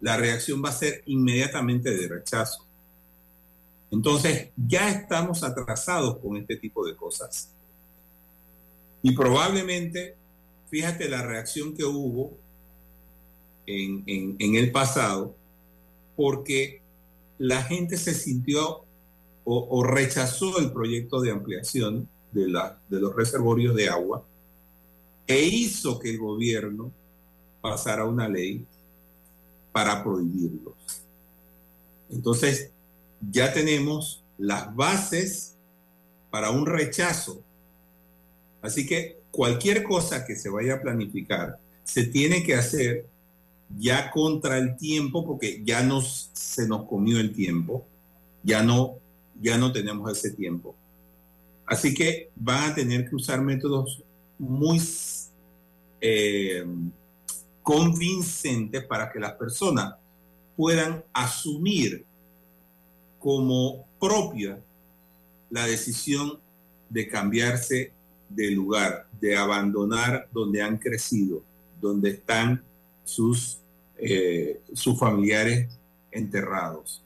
la 0.00 0.16
reacción 0.16 0.62
va 0.64 0.70
a 0.70 0.72
ser 0.72 1.02
inmediatamente 1.06 1.90
de 1.90 2.08
rechazo. 2.08 2.64
Entonces, 3.90 4.50
ya 4.56 4.90
estamos 4.90 5.42
atrasados 5.42 6.18
con 6.18 6.36
este 6.36 6.56
tipo 6.56 6.86
de 6.86 6.96
cosas. 6.96 7.52
Y 9.02 9.12
probablemente, 9.12 10.16
fíjate 10.70 11.08
la 11.08 11.22
reacción 11.22 11.74
que 11.74 11.84
hubo 11.84 12.36
en, 13.66 14.04
en 14.06 14.54
el 14.54 14.72
pasado, 14.72 15.34
porque 16.16 16.82
la 17.38 17.62
gente 17.62 17.96
se 17.96 18.14
sintió 18.14 18.84
o, 19.50 19.82
rechazó 19.82 20.58
el 20.58 20.72
proyecto 20.72 21.22
de 21.22 21.30
ampliación 21.30 22.06
de, 22.32 22.48
la, 22.48 22.78
de 22.88 23.00
los 23.00 23.14
reservorios 23.14 23.74
de 23.74 23.88
agua 23.88 24.24
e 25.26 25.42
hizo 25.42 25.98
que 25.98 26.10
el 26.10 26.18
gobierno 26.18 26.90
pasara 27.60 28.04
una 28.04 28.28
ley 28.28 28.64
para 29.72 30.02
prohibirlos. 30.02 30.74
Entonces, 32.10 32.70
ya 33.30 33.52
tenemos 33.52 34.22
las 34.38 34.74
bases 34.74 35.54
para 36.30 36.50
un 36.50 36.66
rechazo. 36.66 37.42
Así 38.62 38.86
que 38.86 39.18
cualquier 39.30 39.82
cosa 39.82 40.24
que 40.24 40.36
se 40.36 40.48
vaya 40.48 40.74
a 40.74 40.80
planificar 40.80 41.58
se 41.84 42.04
tiene 42.04 42.42
que 42.42 42.54
hacer 42.54 43.06
ya 43.78 44.10
contra 44.10 44.58
el 44.58 44.76
tiempo, 44.76 45.26
porque 45.26 45.62
ya 45.64 45.82
nos, 45.82 46.30
se 46.32 46.66
nos 46.66 46.86
comió 46.86 47.20
el 47.20 47.34
tiempo, 47.34 47.84
ya 48.42 48.62
no, 48.62 48.94
ya 49.40 49.58
no 49.58 49.72
tenemos 49.72 50.10
ese 50.10 50.30
tiempo. 50.30 50.74
Así 51.68 51.92
que 51.94 52.30
van 52.34 52.72
a 52.72 52.74
tener 52.74 53.08
que 53.08 53.14
usar 53.14 53.42
métodos 53.42 54.02
muy 54.38 54.80
eh, 56.00 56.64
convincentes 57.62 58.84
para 58.84 59.12
que 59.12 59.20
las 59.20 59.32
personas 59.34 59.94
puedan 60.56 61.04
asumir 61.12 62.06
como 63.18 63.86
propia 64.00 64.58
la 65.50 65.66
decisión 65.66 66.40
de 66.88 67.06
cambiarse 67.06 67.92
de 68.30 68.50
lugar, 68.50 69.06
de 69.20 69.36
abandonar 69.36 70.28
donde 70.32 70.62
han 70.62 70.78
crecido, 70.78 71.42
donde 71.80 72.10
están 72.10 72.62
sus, 73.04 73.58
eh, 73.98 74.60
sus 74.72 74.98
familiares 74.98 75.68
enterrados. 76.10 77.02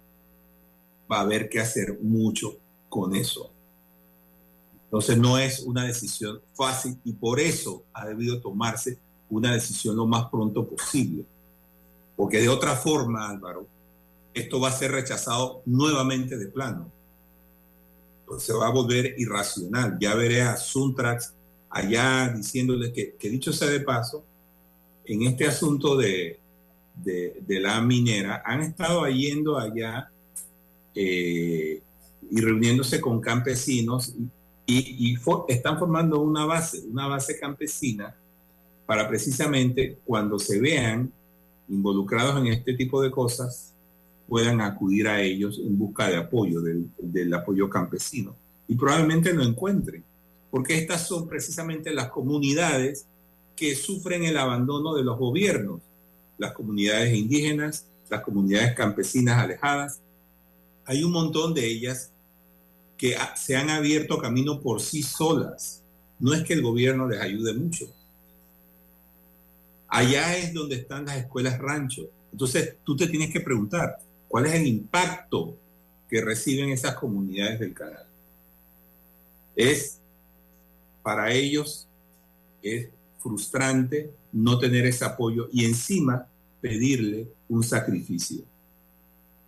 Va 1.11 1.18
a 1.18 1.22
haber 1.22 1.48
que 1.48 1.59
hacer 1.59 1.98
mucho 2.01 2.57
con 2.88 3.14
eso. 3.16 3.51
Entonces 4.92 5.16
no 5.16 5.38
es 5.38 5.61
una 5.61 5.87
decisión 5.87 6.42
fácil 6.52 6.98
y 7.02 7.14
por 7.14 7.40
eso 7.40 7.83
ha 7.94 8.07
debido 8.07 8.42
tomarse 8.42 8.98
una 9.31 9.55
decisión 9.55 9.96
lo 9.96 10.07
más 10.07 10.28
pronto 10.28 10.68
posible. 10.68 11.24
Porque 12.14 12.42
de 12.42 12.50
otra 12.50 12.76
forma, 12.76 13.31
Álvaro, 13.31 13.66
esto 14.35 14.61
va 14.61 14.68
a 14.68 14.72
ser 14.72 14.92
rechazado 14.92 15.62
nuevamente 15.64 16.37
de 16.37 16.46
plano. 16.46 16.92
Pues 18.26 18.42
se 18.42 18.52
va 18.52 18.66
a 18.66 18.70
volver 18.70 19.14
irracional. 19.16 19.96
Ya 19.98 20.14
veré 20.14 20.42
a 20.42 20.59
Suntrax 20.59 21.33
allá 21.70 22.28
diciéndole 22.28 22.92
que, 22.92 23.16
dicho 23.31 23.50
sea 23.50 23.68
de 23.68 23.81
paso, 23.81 24.22
en 25.07 25.22
este 25.22 25.46
asunto 25.46 25.96
de, 25.96 26.38
de, 26.96 27.61
la 27.61 27.81
minera, 27.81 28.42
han 28.44 28.61
estado 28.61 29.09
yendo 29.09 29.59
allá 29.59 30.11
eh, 30.94 31.81
y 32.31 32.40
reuniéndose 32.42 33.00
con 33.00 33.22
campesinos 33.22 34.12
y, 34.66 35.18
están 35.48 35.79
formando 35.79 36.20
una 36.20 36.44
base, 36.44 36.83
una 36.88 37.07
base 37.07 37.38
campesina 37.38 38.14
para 38.87 39.09
precisamente 39.09 39.98
cuando 40.05 40.38
se 40.38 40.61
vean 40.61 41.12
involucrados 41.68 42.38
en 42.38 42.48
este 42.48 42.75
tipo 42.75 43.03
de 43.03 43.11
cosas, 43.11 43.75
puedan 44.29 44.61
acudir 44.61 45.09
a 45.09 45.20
ellos 45.20 45.61
en 45.64 45.79
busca 45.79 46.09
de 46.09 46.16
apoyo, 46.16 46.61
del, 46.61 46.90
del 46.98 47.33
apoyo 47.35 47.68
campesino. 47.68 48.35
Y 48.68 48.75
probablemente 48.75 49.33
lo 49.33 49.42
encuentren, 49.42 50.05
porque 50.51 50.79
estas 50.79 51.07
son 51.07 51.29
precisamente 51.29 51.92
las 51.92 52.09
comunidades 52.09 53.07
que 53.57 53.75
sufren 53.75 54.25
el 54.25 54.37
abandono 54.37 54.94
de 54.94 55.05
los 55.05 55.18
gobiernos, 55.18 55.81
las 56.38 56.53
comunidades 56.53 57.14
indígenas, 57.14 57.87
las 58.11 58.22
comunidades 58.22 58.75
campesinas 58.75 59.38
alejadas. 59.38 60.01
Hay 60.85 61.05
un 61.05 61.12
montón 61.12 61.55
de 61.55 61.66
ellas 61.66 62.12
que 63.02 63.16
se 63.34 63.56
han 63.56 63.68
abierto 63.68 64.16
camino 64.16 64.60
por 64.60 64.80
sí 64.80 65.02
solas. 65.02 65.82
No 66.20 66.32
es 66.34 66.44
que 66.44 66.52
el 66.52 66.62
gobierno 66.62 67.08
les 67.08 67.20
ayude 67.20 67.52
mucho. 67.52 67.92
Allá 69.88 70.36
es 70.36 70.54
donde 70.54 70.76
están 70.76 71.06
las 71.06 71.16
escuelas 71.16 71.58
rancho. 71.58 72.08
Entonces 72.30 72.76
tú 72.84 72.96
te 72.96 73.08
tienes 73.08 73.32
que 73.32 73.40
preguntar, 73.40 73.98
¿cuál 74.28 74.46
es 74.46 74.54
el 74.54 74.68
impacto 74.68 75.56
que 76.08 76.20
reciben 76.20 76.70
esas 76.70 76.94
comunidades 76.94 77.58
del 77.58 77.74
canal? 77.74 78.06
Es 79.56 79.98
para 81.02 81.32
ellos, 81.32 81.88
es 82.62 82.86
frustrante 83.18 84.12
no 84.30 84.60
tener 84.60 84.86
ese 84.86 85.04
apoyo 85.04 85.48
y 85.50 85.64
encima 85.64 86.28
pedirle 86.60 87.26
un 87.48 87.64
sacrificio. 87.64 88.44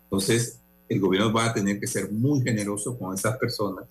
Entonces, 0.06 0.58
el 0.88 1.00
gobierno 1.00 1.32
va 1.32 1.46
a 1.46 1.54
tener 1.54 1.80
que 1.80 1.86
ser 1.86 2.10
muy 2.10 2.42
generoso 2.42 2.98
con 2.98 3.14
esas 3.14 3.36
personas 3.38 3.84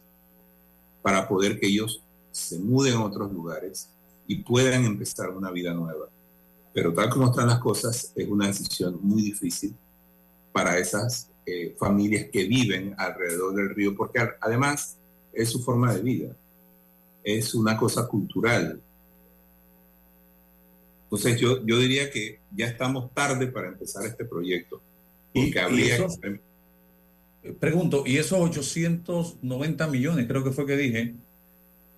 para 1.02 1.28
poder 1.28 1.60
que 1.60 1.68
ellos 1.68 2.02
se 2.32 2.60
muden 2.60 2.96
a 2.96 3.04
otros 3.04 3.32
lugares 3.32 3.90
y 4.28 4.38
puedan 4.38 4.86
empezar 4.86 5.30
una 5.30 5.52
vida 5.52 5.74
nueva. 5.74 6.08
Pero 6.74 6.94
tal 6.94 7.10
como 7.10 7.28
están 7.30 7.48
las 7.48 7.60
cosas, 7.60 8.12
es 8.16 8.28
una 8.28 8.48
decisión 8.48 9.00
muy 9.02 9.22
difícil 9.22 9.76
para 10.52 10.78
esas 10.78 11.30
eh, 11.46 11.76
familias 11.78 12.28
que 12.32 12.46
viven 12.46 12.96
alrededor 12.98 13.54
del 13.56 13.76
río, 13.76 13.96
porque 13.96 14.20
además 14.40 14.98
es 15.34 15.50
su 15.50 15.62
forma 15.62 15.94
de 15.94 16.02
vida, 16.02 16.36
es 17.24 17.54
una 17.54 17.78
cosa 17.78 18.08
cultural, 18.08 18.82
entonces 21.14 21.40
yo, 21.40 21.64
yo 21.64 21.78
diría 21.78 22.10
que 22.10 22.40
ya 22.56 22.66
estamos 22.66 23.14
tarde 23.14 23.46
para 23.46 23.68
empezar 23.68 24.04
este 24.04 24.26
proyecto. 24.26 24.82
Y, 25.32 25.52
que 25.52 25.60
habría 25.60 26.08
Pregunto, 27.60 28.04
¿y 28.06 28.18
esos 28.18 28.40
890 28.40 29.88
millones, 29.88 30.28
creo 30.28 30.44
que 30.44 30.52
fue 30.52 30.66
que 30.66 30.78
dije, 30.78 31.16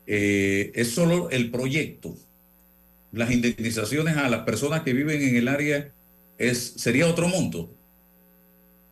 eh, 0.08 0.72
es 0.74 0.92
solo 0.92 1.30
el 1.30 1.52
proyecto? 1.52 2.16
Las 3.12 3.32
indemnizaciones 3.32 4.18
a 4.18 4.30
las 4.30 4.42
personas 4.42 4.82
que 4.82 4.94
viven 4.94 5.22
en 5.22 5.36
el 5.36 5.48
área 5.48 5.92
es, 6.38 6.74
sería 6.78 7.08
otro 7.08 7.28
monto. 7.28 7.70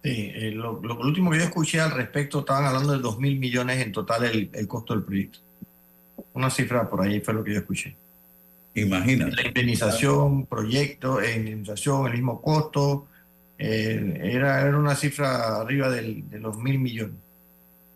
Sí, 0.03 0.31
eh, 0.33 0.51
lo, 0.51 0.79
último 0.79 1.31
que 1.31 1.37
yo 1.37 1.43
escuché 1.43 1.79
al 1.79 1.91
respecto 1.91 2.39
estaban 2.39 2.65
hablando 2.65 2.93
de 2.93 2.99
2 2.99 3.19
mil 3.19 3.39
millones 3.39 3.79
en 3.79 3.91
total 3.91 4.25
el, 4.25 4.49
el 4.53 4.67
costo 4.67 4.93
del 4.93 5.03
proyecto. 5.03 5.39
Una 6.33 6.49
cifra 6.49 6.89
por 6.89 7.01
ahí 7.01 7.19
fue 7.21 7.33
lo 7.33 7.43
que 7.43 7.53
yo 7.53 7.59
escuché. 7.59 7.95
Imagínate. 8.75 9.35
La 9.35 9.47
indemnización, 9.47 10.45
proyecto, 10.45 11.21
eh, 11.21 11.35
indemnización, 11.35 12.07
el 12.07 12.13
mismo 12.13 12.41
costo, 12.41 13.07
era, 13.65 14.67
era 14.67 14.77
una 14.77 14.95
cifra 14.95 15.61
arriba 15.61 15.89
de 15.89 16.39
los 16.39 16.57
mil 16.57 16.79
millones. 16.79 17.15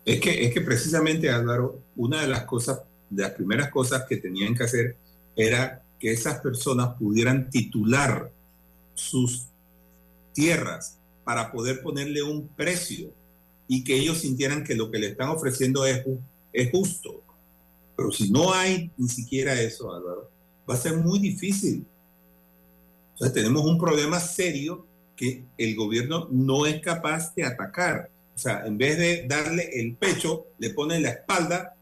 Es 0.04 0.20
que, 0.20 0.46
es 0.46 0.54
que 0.54 0.62
precisamente, 0.62 1.28
Álvaro, 1.28 1.82
una 1.96 2.22
de 2.22 2.28
las 2.28 2.44
cosas, 2.44 2.80
de 3.10 3.22
las 3.22 3.32
primeras 3.32 3.70
cosas 3.70 4.04
que 4.08 4.16
tenían 4.16 4.54
que 4.54 4.64
hacer 4.64 4.96
era 5.36 5.82
que 6.00 6.12
esas 6.12 6.40
personas 6.40 6.94
pudieran 6.94 7.50
titular 7.50 8.32
sus 8.94 9.48
tierras 10.32 10.98
para 11.24 11.52
poder 11.52 11.82
ponerle 11.82 12.22
un 12.22 12.48
precio 12.48 13.12
y 13.66 13.84
que 13.84 13.96
ellos 13.96 14.18
sintieran 14.18 14.64
que 14.64 14.74
lo 14.74 14.90
que 14.90 14.98
le 14.98 15.08
están 15.08 15.28
ofreciendo 15.28 15.84
es, 15.84 16.02
es 16.54 16.70
justo. 16.70 17.22
Pero 17.94 18.10
si 18.10 18.30
no 18.30 18.54
hay 18.54 18.90
ni 18.96 19.08
siquiera 19.08 19.60
eso, 19.60 19.92
Álvaro, 19.92 20.30
va 20.68 20.72
a 20.72 20.78
ser 20.78 20.96
muy 20.96 21.18
difícil. 21.18 21.84
O 23.20 23.30
tenemos 23.30 23.66
un 23.66 23.78
problema 23.78 24.18
serio 24.18 24.87
que 25.18 25.44
el 25.58 25.74
gobierno 25.74 26.28
no 26.30 26.64
es 26.64 26.80
capaz 26.80 27.34
de 27.34 27.44
atacar. 27.44 28.08
O 28.34 28.38
sea, 28.38 28.64
en 28.64 28.78
vez 28.78 28.96
de 28.96 29.26
darle 29.26 29.68
el 29.80 29.96
pecho, 29.96 30.46
le 30.58 30.70
pone 30.70 31.00
la 31.00 31.10
espalda 31.10 31.74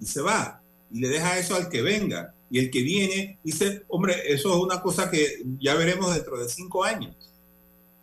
y 0.00 0.04
se 0.04 0.20
va. 0.20 0.60
Y 0.92 1.00
le 1.00 1.08
deja 1.08 1.38
eso 1.38 1.56
al 1.56 1.70
que 1.70 1.80
venga. 1.80 2.34
Y 2.50 2.58
el 2.58 2.70
que 2.70 2.82
viene 2.82 3.38
dice, 3.42 3.84
hombre, 3.88 4.14
eso 4.26 4.54
es 4.54 4.62
una 4.62 4.82
cosa 4.82 5.10
que 5.10 5.42
ya 5.58 5.74
veremos 5.74 6.14
dentro 6.14 6.38
de 6.38 6.48
cinco 6.48 6.84
años. 6.84 7.16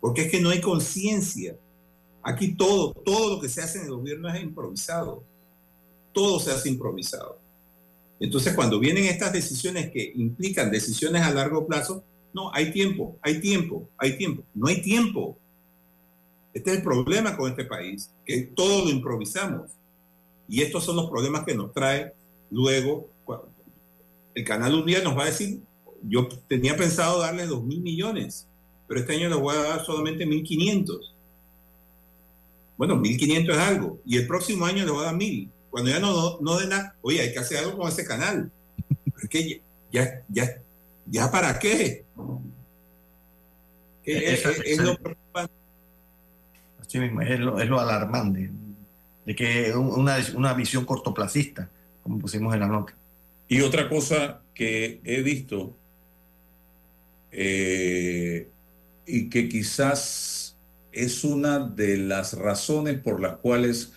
Porque 0.00 0.22
es 0.22 0.30
que 0.32 0.40
no 0.40 0.50
hay 0.50 0.60
conciencia. 0.60 1.56
Aquí 2.24 2.54
todo, 2.56 2.92
todo 2.92 3.36
lo 3.36 3.40
que 3.40 3.48
se 3.48 3.62
hace 3.62 3.78
en 3.78 3.84
el 3.84 3.92
gobierno 3.92 4.28
es 4.34 4.42
improvisado. 4.42 5.22
Todo 6.12 6.40
se 6.40 6.50
hace 6.50 6.68
improvisado. 6.68 7.38
Entonces, 8.18 8.52
cuando 8.54 8.80
vienen 8.80 9.04
estas 9.04 9.32
decisiones 9.32 9.92
que 9.92 10.12
implican 10.16 10.72
decisiones 10.72 11.22
a 11.22 11.32
largo 11.32 11.66
plazo, 11.66 12.04
no, 12.34 12.52
hay 12.54 12.72
tiempo, 12.72 13.16
hay 13.22 13.40
tiempo, 13.40 13.88
hay 13.98 14.16
tiempo. 14.16 14.42
No 14.54 14.68
hay 14.68 14.80
tiempo. 14.80 15.38
Este 16.54 16.70
es 16.70 16.76
el 16.78 16.82
problema 16.82 17.36
con 17.36 17.50
este 17.50 17.64
país, 17.64 18.10
que 18.24 18.42
todo 18.42 18.84
lo 18.84 18.90
improvisamos. 18.90 19.72
Y 20.48 20.62
estos 20.62 20.84
son 20.84 20.96
los 20.96 21.10
problemas 21.10 21.44
que 21.44 21.54
nos 21.54 21.72
trae 21.72 22.12
Luego, 22.52 23.08
el 24.34 24.44
canal 24.44 24.74
un 24.74 24.84
día 24.84 25.02
nos 25.02 25.16
va 25.16 25.22
a 25.22 25.26
decir, 25.26 25.62
yo 26.02 26.28
tenía 26.48 26.76
pensado 26.76 27.20
darle 27.20 27.46
dos 27.46 27.64
mil 27.64 27.80
millones, 27.80 28.46
pero 28.86 29.00
este 29.00 29.14
año 29.14 29.30
les 29.30 29.38
voy 29.38 29.56
a 29.56 29.62
dar 29.62 29.84
solamente 29.86 30.26
1.500. 30.26 31.00
Bueno, 32.76 32.96
1.500 32.96 33.50
es 33.50 33.58
algo. 33.58 34.00
Y 34.04 34.18
el 34.18 34.26
próximo 34.26 34.66
año 34.66 34.84
les 34.84 34.92
voy 34.92 35.00
a 35.00 35.06
dar 35.06 35.14
1.000. 35.14 35.48
Cuando 35.70 35.90
ya 35.90 35.98
no, 35.98 36.38
no, 36.40 36.58
den 36.58 36.68
nada, 36.68 36.94
oye, 37.00 37.22
hay 37.22 37.32
que 37.32 37.38
hacer 37.38 37.56
algo 37.56 37.78
con 37.78 37.88
ese 37.88 38.04
canal. 38.04 38.52
Es 39.22 39.28
que 39.30 39.62
ya, 39.90 40.22
ya, 40.28 40.60
ya, 41.06 41.30
para 41.30 41.58
qué. 41.58 42.04
es, 44.04 44.78
lo 44.78 44.98
Así 46.80 46.98
mismo, 46.98 47.22
es 47.22 47.40
lo, 47.40 47.60
es 47.60 47.68
lo 47.68 47.80
alarmante, 47.80 48.50
de 49.24 49.34
que 49.34 49.74
una, 49.74 50.16
una 50.34 50.52
visión 50.54 50.84
cortoplacista, 50.84 51.68
como 52.02 52.18
pusimos 52.18 52.52
en 52.54 52.60
la 52.60 52.66
nota. 52.66 52.94
Y 53.48 53.60
otra 53.60 53.88
cosa 53.88 54.42
que 54.54 55.00
he 55.04 55.22
visto 55.22 55.74
eh, 57.30 58.48
y 59.06 59.30
que 59.30 59.48
quizás 59.48 60.56
es 60.92 61.24
una 61.24 61.58
de 61.58 61.96
las 61.96 62.34
razones 62.34 62.98
por 62.98 63.20
las 63.20 63.36
cuales 63.36 63.92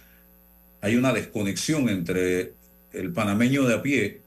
hay 0.82 0.96
una 0.96 1.12
desconexión 1.12 1.90
entre 1.90 2.54
el 2.94 3.12
panameño 3.12 3.66
de 3.66 3.76
a 3.76 3.82
pie 3.82 4.22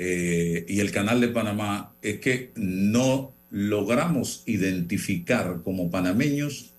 eh, 0.00 0.64
y 0.68 0.78
el 0.78 0.92
canal 0.92 1.20
de 1.20 1.26
Panamá, 1.26 1.92
es 2.02 2.20
que 2.20 2.52
no 2.54 3.34
logramos 3.50 4.44
identificar 4.46 5.62
como 5.64 5.90
panameños 5.90 6.72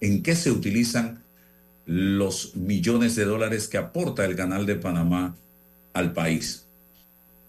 en 0.00 0.24
qué 0.24 0.34
se 0.34 0.50
utilizan 0.50 1.22
los 1.86 2.56
millones 2.56 3.14
de 3.14 3.24
dólares 3.24 3.68
que 3.68 3.78
aporta 3.78 4.24
el 4.24 4.34
canal 4.34 4.66
de 4.66 4.74
Panamá 4.74 5.36
al 5.92 6.12
país. 6.12 6.66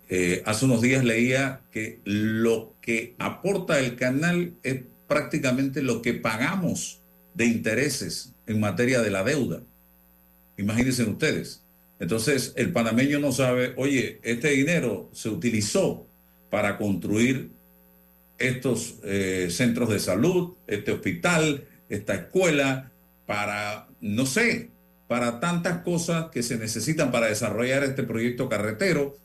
Eh, 0.08 0.44
hace 0.46 0.66
unos 0.66 0.82
días 0.82 1.04
leía 1.04 1.62
que 1.72 2.00
lo 2.04 2.76
que 2.80 3.16
aporta 3.18 3.80
el 3.80 3.96
canal 3.96 4.54
es 4.62 4.82
prácticamente 5.08 5.82
lo 5.82 6.04
que 6.04 6.14
pagamos 6.14 7.00
de 7.34 7.46
intereses 7.46 8.34
en 8.46 8.60
materia 8.60 9.02
de 9.02 9.10
la 9.10 9.24
deuda. 9.24 9.64
Imagínense 10.58 11.06
ustedes. 11.06 11.61
Entonces, 12.02 12.52
el 12.58 12.74
panameño 12.74 13.20
no 13.20 13.32
sabe, 13.32 13.74
oye, 13.78 14.20
este 14.24 14.50
dinero 14.50 15.10
se 15.14 15.30
utilizó 15.30 16.06
para 16.50 16.78
construir 16.78 17.52
estos 18.38 18.96
eh, 19.04 19.48
centros 19.50 19.90
de 19.90 20.00
salud, 20.00 20.56
este 20.68 20.92
hospital, 20.92 21.64
esta 21.88 22.16
escuela, 22.16 22.92
para, 23.26 23.88
no 24.02 24.26
sé, 24.26 24.72
para 25.08 25.40
tantas 25.40 25.84
cosas 25.84 26.32
que 26.32 26.44
se 26.44 26.58
necesitan 26.58 27.12
para 27.12 27.28
desarrollar 27.28 27.84
este 27.86 28.04
proyecto 28.04 28.50
carretero 28.50 29.16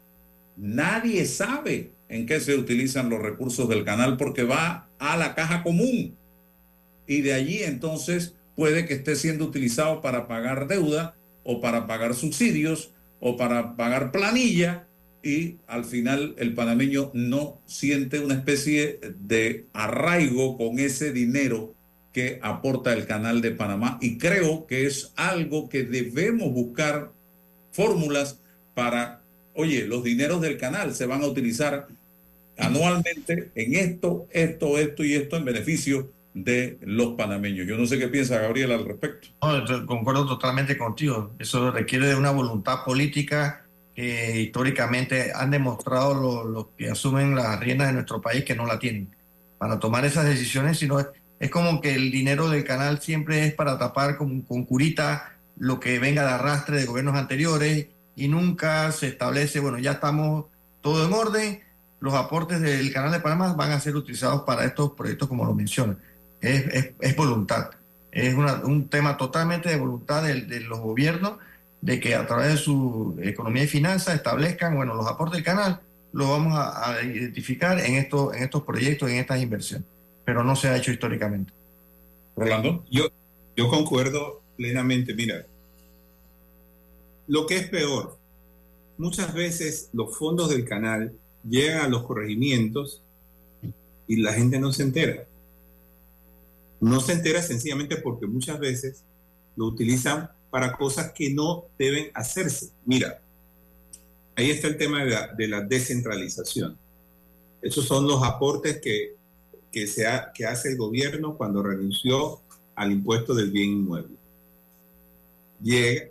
Nadie 0.57 1.27
sabe 1.27 1.93
en 2.09 2.25
qué 2.25 2.41
se 2.41 2.57
utilizan 2.57 3.11
los 3.11 3.21
recursos 3.21 3.69
del 3.69 3.85
canal 3.85 4.17
porque 4.17 4.43
va 4.43 4.89
a 4.99 5.17
la 5.17 5.35
caja 5.35 5.63
común. 5.63 6.17
Y 7.07 7.21
de 7.21 7.35
allí 7.35 7.63
entonces 7.63 8.35
puede 8.55 8.87
que 8.87 8.95
esté 8.95 9.17
siendo 9.17 9.45
utilizado 9.45 10.01
para 10.01 10.27
pagar 10.27 10.67
deuda 10.67 11.15
o 11.47 11.61
para 11.61 11.87
pagar 11.87 12.15
subsidios 12.15 12.93
o 13.21 13.37
para 13.37 13.77
pagar 13.77 14.13
planilla 14.13 14.87
y 15.23 15.57
al 15.67 15.85
final 15.85 16.35
el 16.39 16.55
panameño 16.55 17.11
no 17.15 17.61
siente 17.67 18.21
una 18.21 18.35
especie 18.35 19.01
de 19.19 19.67
arraigo 19.73 20.57
con 20.57 20.79
ese 20.79 21.13
dinero 21.13 21.75
que 22.13 22.39
aporta 22.43 22.93
el 22.93 23.07
canal 23.07 23.41
de 23.41 23.51
Panamá. 23.51 23.99
Y 24.01 24.19
creo 24.19 24.67
que 24.67 24.87
es 24.87 25.13
algo 25.17 25.69
que 25.69 25.83
debemos 25.83 26.53
buscar 26.53 27.13
fórmulas 27.73 28.41
para 28.75 29.23
oye, 29.57 29.87
los 29.87 30.05
dineros 30.05 30.41
del 30.41 30.59
canal 30.59 30.95
se 30.95 31.07
van 31.07 31.23
a 31.23 31.27
utilizar 31.27 31.89
anualmente 32.59 33.51
en 33.55 33.75
esto, 33.75 34.29
esto, 34.31 34.79
esto 34.79 35.05
y 35.05 35.15
esto 35.15 35.37
en 35.37 35.45
beneficio 35.45 36.13
de 36.37 36.79
los 36.83 37.15
panameños. 37.15 37.67
Yo 37.67 37.79
no 37.79 37.87
sé 37.87 37.99
qué 37.99 38.09
piensa 38.09 38.39
Gabriel 38.39 38.71
al 38.71 38.85
respecto. 38.85 39.29
concuerdo 39.87 40.27
totalmente 40.27 40.77
contigo. 40.77 41.33
Eso 41.39 41.71
requiere 41.71 42.09
de 42.09 42.15
una 42.15 42.31
voluntad 42.31 42.85
política 42.85 43.65
que 43.95 44.43
históricamente 44.43 45.33
han 45.35 45.51
demostrado 45.51 46.45
los, 46.45 46.67
que 46.77 46.91
asumen 46.91 47.35
las 47.35 47.59
riendas 47.59 47.89
de 47.89 47.95
nuestro 47.95 48.21
país 48.21 48.45
que 48.45 48.55
no 48.55 48.67
la 48.67 48.79
tienen 48.79 49.17
para 49.57 49.81
tomar 49.81 50.05
esas 50.05 50.27
decisiones, 50.27 50.79
sino 50.79 51.01
es, 51.01 51.07
es 51.41 51.51
como 51.51 51.81
que 51.81 51.95
el 51.95 52.11
dinero 52.11 52.51
del 52.51 52.65
canal 52.65 53.01
siempre 53.01 53.47
es 53.47 53.55
para 53.55 53.79
tapar 53.79 54.19
con, 54.19 54.43
curita 54.43 55.33
lo 55.57 55.81
que 55.81 55.99
venga 55.99 56.23
de 56.23 56.33
arrastre 56.33 56.77
de 56.77 56.85
gobiernos 56.85 57.17
anteriores 57.17 57.87
y 58.15 58.29
nunca 58.29 58.93
se 58.93 59.09
establece, 59.09 59.61
bueno, 59.61 59.79
ya 59.79 59.93
estamos 59.93 60.45
todo 60.83 61.07
en 61.07 61.15
orden, 61.15 61.63
los 61.99 62.13
aportes 62.13 62.61
del 62.61 62.93
Canal 62.93 63.11
de 63.11 63.21
Panamá 63.21 63.55
van 63.55 63.73
a 63.73 63.81
ser 63.81 63.97
utilizados 63.97 64.43
para 64.43 64.67
estos 64.67 64.93
proyectos 64.93 65.29
como 65.29 65.47
lo 65.47 65.55
menciona. 65.55 65.97
Es, 66.41 66.93
es, 67.01 67.17
voluntad, 67.17 67.71
es 68.13 68.35
un 68.35 68.89
tema 68.89 69.17
totalmente 69.17 69.69
de 69.69 69.77
voluntad 69.77 70.23
de, 70.23 70.61
los 70.61 70.79
gobiernos 70.79 71.39
de 71.81 71.99
que 71.99 72.15
a 72.15 72.27
través 72.27 72.53
de 72.53 72.57
su 72.59 73.19
economía 73.23 73.65
y 73.65 73.69
finanzas 73.69 74.15
establezcan, 74.15 74.77
bueno, 74.77 74.95
los 74.95 75.07
aportes 75.07 75.37
del 75.37 75.45
canal 75.45 75.81
los 76.13 76.29
vamos 76.29 76.55
a, 76.57 77.03
identificar 77.03 77.79
en, 77.79 77.95
esto, 77.95 78.33
en 78.33 78.43
estos 78.43 78.63
proyectos, 78.63 79.11
en 79.11 79.17
estas 79.17 79.43
inversiones, 79.43 79.87
pero 80.25 80.45
no 80.45 80.57
se 80.57 80.69
ha 80.69 80.77
hecho 80.77 80.91
históricamente. 80.91 81.53
Rolando. 82.37 82.85
Yo, 82.91 83.09
yo 83.57 83.69
concuerdo 83.69 84.43
plenamente, 84.57 85.15
mira, 85.15 85.45
lo 87.27 87.47
que 87.47 87.57
es 87.57 87.69
peor, 87.69 88.19
muchas 88.99 89.35
veces 89.35 89.91
los 89.93 90.17
fondos 90.17 90.49
del 90.49 90.65
canal 90.65 91.13
llegan 91.49 91.85
a 91.85 91.89
los 91.89 92.05
corregimientos 92.05 93.03
y 94.07 94.17
la 94.17 94.33
gente 94.33 94.59
no 94.59 94.73
se 94.73 94.85
entera. 94.85 95.27
No 96.81 97.01
se 97.01 97.13
entera 97.13 97.43
sencillamente 97.43 97.97
porque 97.97 98.27
muchas 98.27 98.59
veces 98.59 99.05
lo 99.57 99.67
utilizan 99.67 100.31
para 100.51 100.73
cosas 100.73 101.13
que 101.13 101.33
no 101.33 101.67
deben 101.79 102.11
hacerse. 102.15 102.71
Mira, 102.85 103.21
ahí 104.37 104.51
está 104.51 104.69
el 104.69 104.77
tema 104.77 105.05
de 105.05 105.49
la, 105.49 105.61
descentralización. 105.63 106.79
Esos 107.63 107.87
son 107.87 108.07
los 108.07 108.23
aportes 108.23 108.81
que, 108.81 109.17
que, 109.73 109.87
se 109.87 110.07
que 110.35 110.47
hace 110.47 110.71
el 110.71 110.77
gobierno 110.77 111.37
cuando 111.37 111.63
renunció 111.63 112.41
al 112.75 112.93
impuesto 112.93 113.35
del 113.35 113.51
bien 113.51 113.71
inmueble. 113.71 114.17
Llega, 115.63 116.11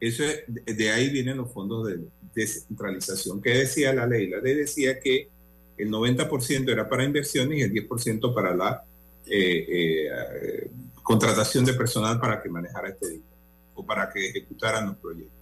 eso 0.00 0.24
de 0.46 0.90
ahí 0.90 1.10
vienen 1.10 1.36
los 1.36 1.52
fondos 1.52 1.86
de 1.86 2.00
descentralización. 2.34 3.40
¿Qué 3.40 3.50
decía 3.50 3.92
la 3.92 4.06
ley? 4.06 4.28
La 4.28 4.40
ley 4.40 4.54
decía 4.54 4.98
que 4.98 5.28
el 5.76 5.90
90% 5.90 6.70
era 6.70 6.88
para 6.88 7.04
inversiones 7.04 7.58
y 7.58 7.62
el 7.62 7.72
10% 7.72 8.34
para 8.34 8.54
la 8.54 8.84
eh, 9.26 9.66
eh, 9.68 10.70
contratación 11.02 11.64
de 11.64 11.74
personal 11.74 12.20
para 12.20 12.42
que 12.42 12.48
manejara 12.48 12.88
este 12.88 13.08
dinero 13.08 13.28
o 13.74 13.84
para 13.84 14.10
que 14.10 14.28
ejecutaran 14.28 14.86
los 14.86 14.96
proyectos. 14.96 15.34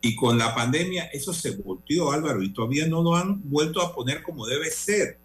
Y 0.00 0.14
con 0.14 0.38
la 0.38 0.54
pandemia 0.54 1.06
eso 1.06 1.32
se 1.32 1.56
volteó, 1.56 2.12
Álvaro, 2.12 2.42
y 2.42 2.52
todavía 2.52 2.86
no 2.86 3.02
lo 3.02 3.16
han 3.16 3.40
vuelto 3.50 3.80
a 3.82 3.94
poner 3.94 4.22
como 4.22 4.46
debe 4.46 4.70
ser. 4.70 5.18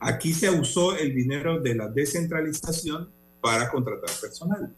Aquí 0.00 0.32
se 0.32 0.50
usó 0.50 0.96
el 0.96 1.14
dinero 1.14 1.60
de 1.60 1.74
la 1.74 1.88
descentralización 1.88 3.10
para 3.40 3.70
contratar 3.70 4.10
personal. 4.20 4.74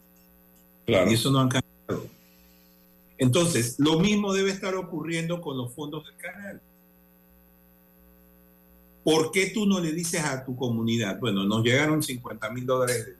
Y 0.85 0.93
eso 0.93 1.31
no 1.31 1.39
han 1.39 1.49
cambiado. 1.49 2.09
Entonces, 3.17 3.75
lo 3.77 3.99
mismo 3.99 4.33
debe 4.33 4.51
estar 4.51 4.75
ocurriendo 4.75 5.41
con 5.41 5.57
los 5.57 5.73
fondos 5.73 6.05
del 6.05 6.15
canal. 6.17 6.61
¿Por 9.07 9.31
qué 9.31 9.51
tú 9.51 9.65
no 9.65 9.79
le 9.79 9.93
dices 9.93 10.21
a 10.21 10.43
tu 10.43 10.53
comunidad, 10.57 11.17
bueno, 11.17 11.45
nos 11.45 11.63
llegaron 11.63 12.03
50 12.03 12.49
mil 12.49 12.65
dólares 12.65 13.13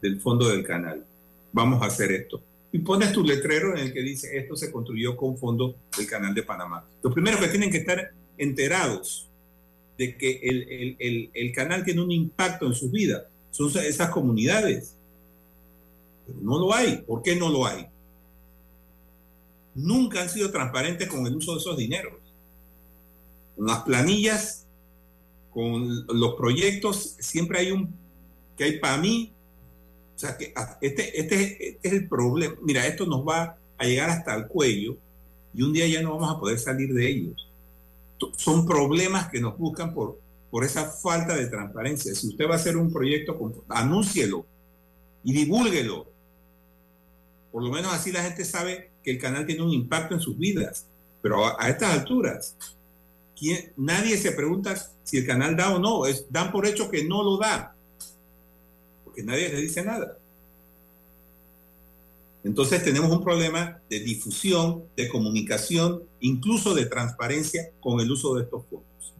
del 0.00 0.18
fondo 0.18 0.48
del 0.48 0.64
canal, 0.64 1.04
vamos 1.52 1.82
a 1.82 1.86
hacer 1.88 2.10
esto? 2.10 2.40
Y 2.72 2.78
pones 2.78 3.12
tu 3.12 3.22
letrero 3.22 3.76
en 3.76 3.80
el 3.80 3.92
que 3.92 4.00
dice, 4.00 4.34
esto 4.38 4.56
se 4.56 4.72
construyó 4.72 5.14
con 5.14 5.36
fondos 5.36 5.74
del 5.94 6.06
canal 6.06 6.34
de 6.34 6.42
Panamá. 6.42 6.86
Lo 7.02 7.12
primero 7.12 7.38
que 7.38 7.48
tienen 7.48 7.70
que 7.70 7.76
estar 7.76 8.12
enterados 8.38 9.28
de 9.98 10.16
que 10.16 10.40
el, 10.42 11.28
el, 11.34 11.52
canal 11.52 11.84
tiene 11.84 12.00
un 12.00 12.10
impacto 12.10 12.64
en 12.64 12.72
sus 12.72 12.90
vidas 12.90 13.24
son 13.50 13.70
esas 13.84 14.08
comunidades 14.08 14.96
no 16.40 16.58
lo 16.58 16.74
hay. 16.74 16.96
¿Por 17.06 17.20
qué 17.20 17.36
no 17.36 17.50
lo 17.50 17.66
hay? 17.66 17.86
Nunca 19.74 20.22
han 20.22 20.30
sido 20.30 20.50
transparentes 20.50 21.08
con 21.08 21.26
el 21.26 21.36
uso 21.36 21.52
de 21.52 21.58
esos 21.58 21.76
dineros. 21.76 22.14
Las 23.58 23.82
planillas, 23.82 24.64
con 25.58 26.06
los 26.08 26.34
proyectos, 26.36 27.16
siempre 27.20 27.60
hay 27.60 27.72
un 27.72 27.94
que 28.56 28.64
hay 28.64 28.78
para 28.80 28.98
mí. 28.98 29.32
O 30.16 30.18
sea, 30.18 30.36
que 30.36 30.52
ah, 30.56 30.78
este, 30.80 31.20
este, 31.20 31.68
este, 31.68 31.78
es 31.82 31.92
el 31.92 32.08
problema. 32.08 32.56
Mira, 32.62 32.86
esto 32.86 33.06
nos 33.06 33.26
va 33.26 33.58
a 33.78 33.84
llegar 33.84 34.10
hasta 34.10 34.34
el 34.36 34.48
cuello 34.48 34.96
y 35.54 35.62
un 35.62 35.72
día 35.72 35.86
ya 35.88 36.02
no 36.02 36.12
vamos 36.18 36.36
a 36.36 36.40
poder 36.40 36.58
salir 36.58 36.92
de 36.94 37.08
ellos. 37.08 37.48
Son 38.36 38.66
problemas 38.66 39.28
que 39.30 39.40
nos 39.40 39.58
buscan 39.58 39.94
por, 39.94 40.20
por 40.50 40.64
esa 40.64 40.90
falta 40.90 41.36
de 41.36 41.48
transparencia. 41.48 42.14
Si 42.14 42.28
usted 42.28 42.46
va 42.48 42.54
a 42.54 42.56
hacer 42.56 42.76
un 42.76 42.92
proyecto, 42.92 43.38
anúncielo 43.68 44.46
y 45.24 45.32
divúlguelo 45.32 46.12
Por 47.50 47.62
lo 47.64 47.70
menos 47.70 47.92
así 47.92 48.12
la 48.12 48.22
gente 48.22 48.44
sabe 48.44 48.92
que 49.02 49.10
el 49.12 49.18
canal 49.18 49.46
tiene 49.46 49.62
un 49.62 49.72
impacto 49.72 50.14
en 50.14 50.20
sus 50.20 50.38
vidas. 50.38 50.86
Pero 51.22 51.44
a, 51.46 51.56
a 51.58 51.68
estas 51.70 51.92
alturas, 51.92 52.56
¿quién- 53.38 53.72
nadie 53.76 54.16
se 54.18 54.32
pregunta 54.32 54.74
si 55.08 55.16
el 55.16 55.26
canal 55.26 55.56
da 55.56 55.74
o 55.74 55.78
no. 55.78 56.04
Es, 56.04 56.26
dan 56.28 56.52
por 56.52 56.66
hecho 56.66 56.90
que 56.90 57.02
no 57.02 57.22
lo 57.22 57.38
da. 57.38 57.74
Porque 59.04 59.22
nadie 59.22 59.48
le 59.48 59.62
dice 59.62 59.82
nada. 59.82 60.18
Entonces 62.44 62.84
tenemos 62.84 63.10
un 63.10 63.24
problema 63.24 63.80
de 63.88 64.00
difusión, 64.00 64.84
de 64.96 65.08
comunicación, 65.08 66.02
incluso 66.20 66.74
de 66.74 66.84
transparencia 66.84 67.70
con 67.80 68.00
el 68.00 68.10
uso 68.10 68.34
de 68.34 68.42
estos 68.42 68.66
fondos. 68.66 69.14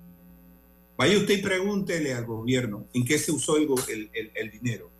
Vaya 0.98 1.16
usted 1.16 1.38
y 1.38 1.42
pregúntele 1.42 2.12
al 2.12 2.26
gobierno 2.26 2.84
en 2.92 3.06
qué 3.06 3.18
se 3.18 3.32
usó 3.32 3.56
el, 3.56 3.70
dinero. 4.52 4.90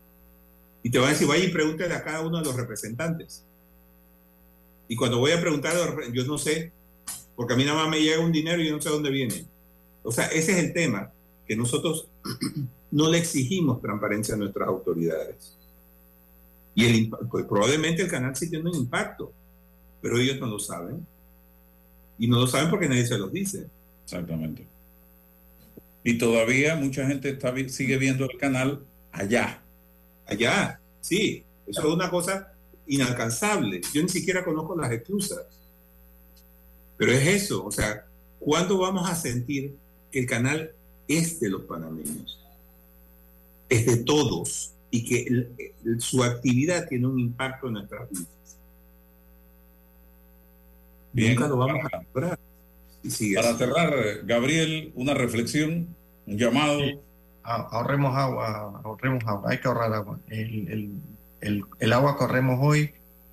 Y 0.83 0.91
te 0.91 0.99
van 0.99 1.09
a 1.09 1.13
decir, 1.13 1.29
vaya 1.29 1.45
y 1.45 1.49
pregúntele 1.49 1.95
a 1.95 2.03
cada 2.03 2.23
uno 2.23 2.39
de 2.39 2.45
los 2.45 2.57
representantes. 2.57 3.45
Y 4.89 4.97
cuando 4.97 5.19
voy 5.19 5.33
a 5.33 5.41
preguntar, 5.41 5.75
yo 6.15 6.25
no 6.25 6.39
sé, 6.39 6.73
porque 7.37 7.53
a 7.53 7.57
mí 7.57 7.65
nada 7.65 7.83
más 7.83 7.91
me 7.91 8.01
llega 8.01 8.21
un 8.21 8.33
dinero 8.33 8.63
y 8.63 8.69
yo 8.69 8.77
no 8.77 8.81
sé 8.81 8.89
dónde 8.89 9.11
viene. 9.11 9.47
O 10.09 10.11
sea, 10.11 10.25
ese 10.29 10.53
es 10.53 10.59
el 10.65 10.73
tema, 10.73 11.13
que 11.47 11.55
nosotros 11.55 12.09
no 12.91 13.11
le 13.11 13.19
exigimos 13.19 13.83
transparencia 13.83 14.35
a 14.35 14.39
nuestras 14.39 14.67
autoridades. 14.67 15.55
Y 16.75 16.87
el, 16.87 17.11
pues, 17.31 17.45
probablemente 17.45 18.01
el 18.01 18.09
canal 18.09 18.35
sí 18.35 18.49
tiene 18.49 18.71
un 18.71 18.75
impacto, 18.75 19.31
pero 20.01 20.17
ellos 20.17 20.41
no 20.41 20.47
lo 20.47 20.59
saben. 20.59 21.07
Y 22.19 22.27
no 22.27 22.41
lo 22.41 22.47
saben 22.47 22.71
porque 22.71 22.89
nadie 22.89 23.05
se 23.05 23.19
los 23.19 23.31
dice. 23.31 23.67
Exactamente. 24.05 24.65
Y 26.03 26.17
todavía 26.17 26.75
mucha 26.75 27.07
gente 27.07 27.29
está, 27.29 27.55
sigue 27.69 27.99
viendo 27.99 28.25
el 28.25 28.39
canal 28.39 28.81
allá. 29.13 29.61
Allá, 30.25 30.81
sí. 31.03 31.45
Eso 31.67 31.87
es 31.87 31.95
una 31.95 32.09
cosa 32.09 32.55
inalcanzable. 32.87 33.83
Yo 33.93 34.01
ni 34.01 34.09
siquiera 34.09 34.43
conozco 34.43 34.75
las 34.75 34.91
exclusas. 34.91 35.43
Pero 36.97 37.13
es 37.13 37.27
eso, 37.27 37.63
o 37.63 37.71
sea, 37.71 38.07
¿cuándo 38.41 38.79
vamos 38.79 39.07
a 39.07 39.15
sentir 39.15 39.77
que 40.11 40.21
el 40.21 40.27
canal 40.27 40.73
es 41.07 41.41
de 41.41 41.51
los 41.51 41.63
panameños? 41.63 42.39
Es 43.69 43.87
de 43.87 43.97
todos 43.99 44.73
y 44.91 45.05
que 45.05 45.23
el- 45.23 45.53
el- 45.85 46.01
su 46.01 46.23
actividad 46.25 46.89
tiene 46.89 47.07
un 47.07 47.19
impacto 47.19 47.67
en 47.69 47.75
nuestras 47.75 48.09
vidas. 48.11 48.27
Bien. 51.13 51.35
Nunca 51.35 51.49
lo 51.49 51.57
vamos 51.57 51.85
a 51.93 52.39
sigue 53.09 53.37
Para 53.37 53.51
así. 53.51 53.59
cerrar, 53.59 53.95
Gabriel, 54.25 54.93
una 54.95 55.15
reflexión, 55.15 55.89
un 56.27 56.39
llamado. 56.39 56.81
Ah- 57.43 57.67
ahorremos 57.71 58.15
agua, 58.17 58.81
ahorremos 58.85 59.25
agua, 59.27 59.51
hay 59.51 59.59
que 59.59 59.69
ahorrar 59.69 59.93
agua. 59.95 60.19
El, 60.29 60.69
el- 60.69 60.91
el- 61.41 61.65
el 61.79 61.93
agua 61.93 62.17
que 62.19 62.25
ahorremos 62.25 62.59
hoy 62.63 62.91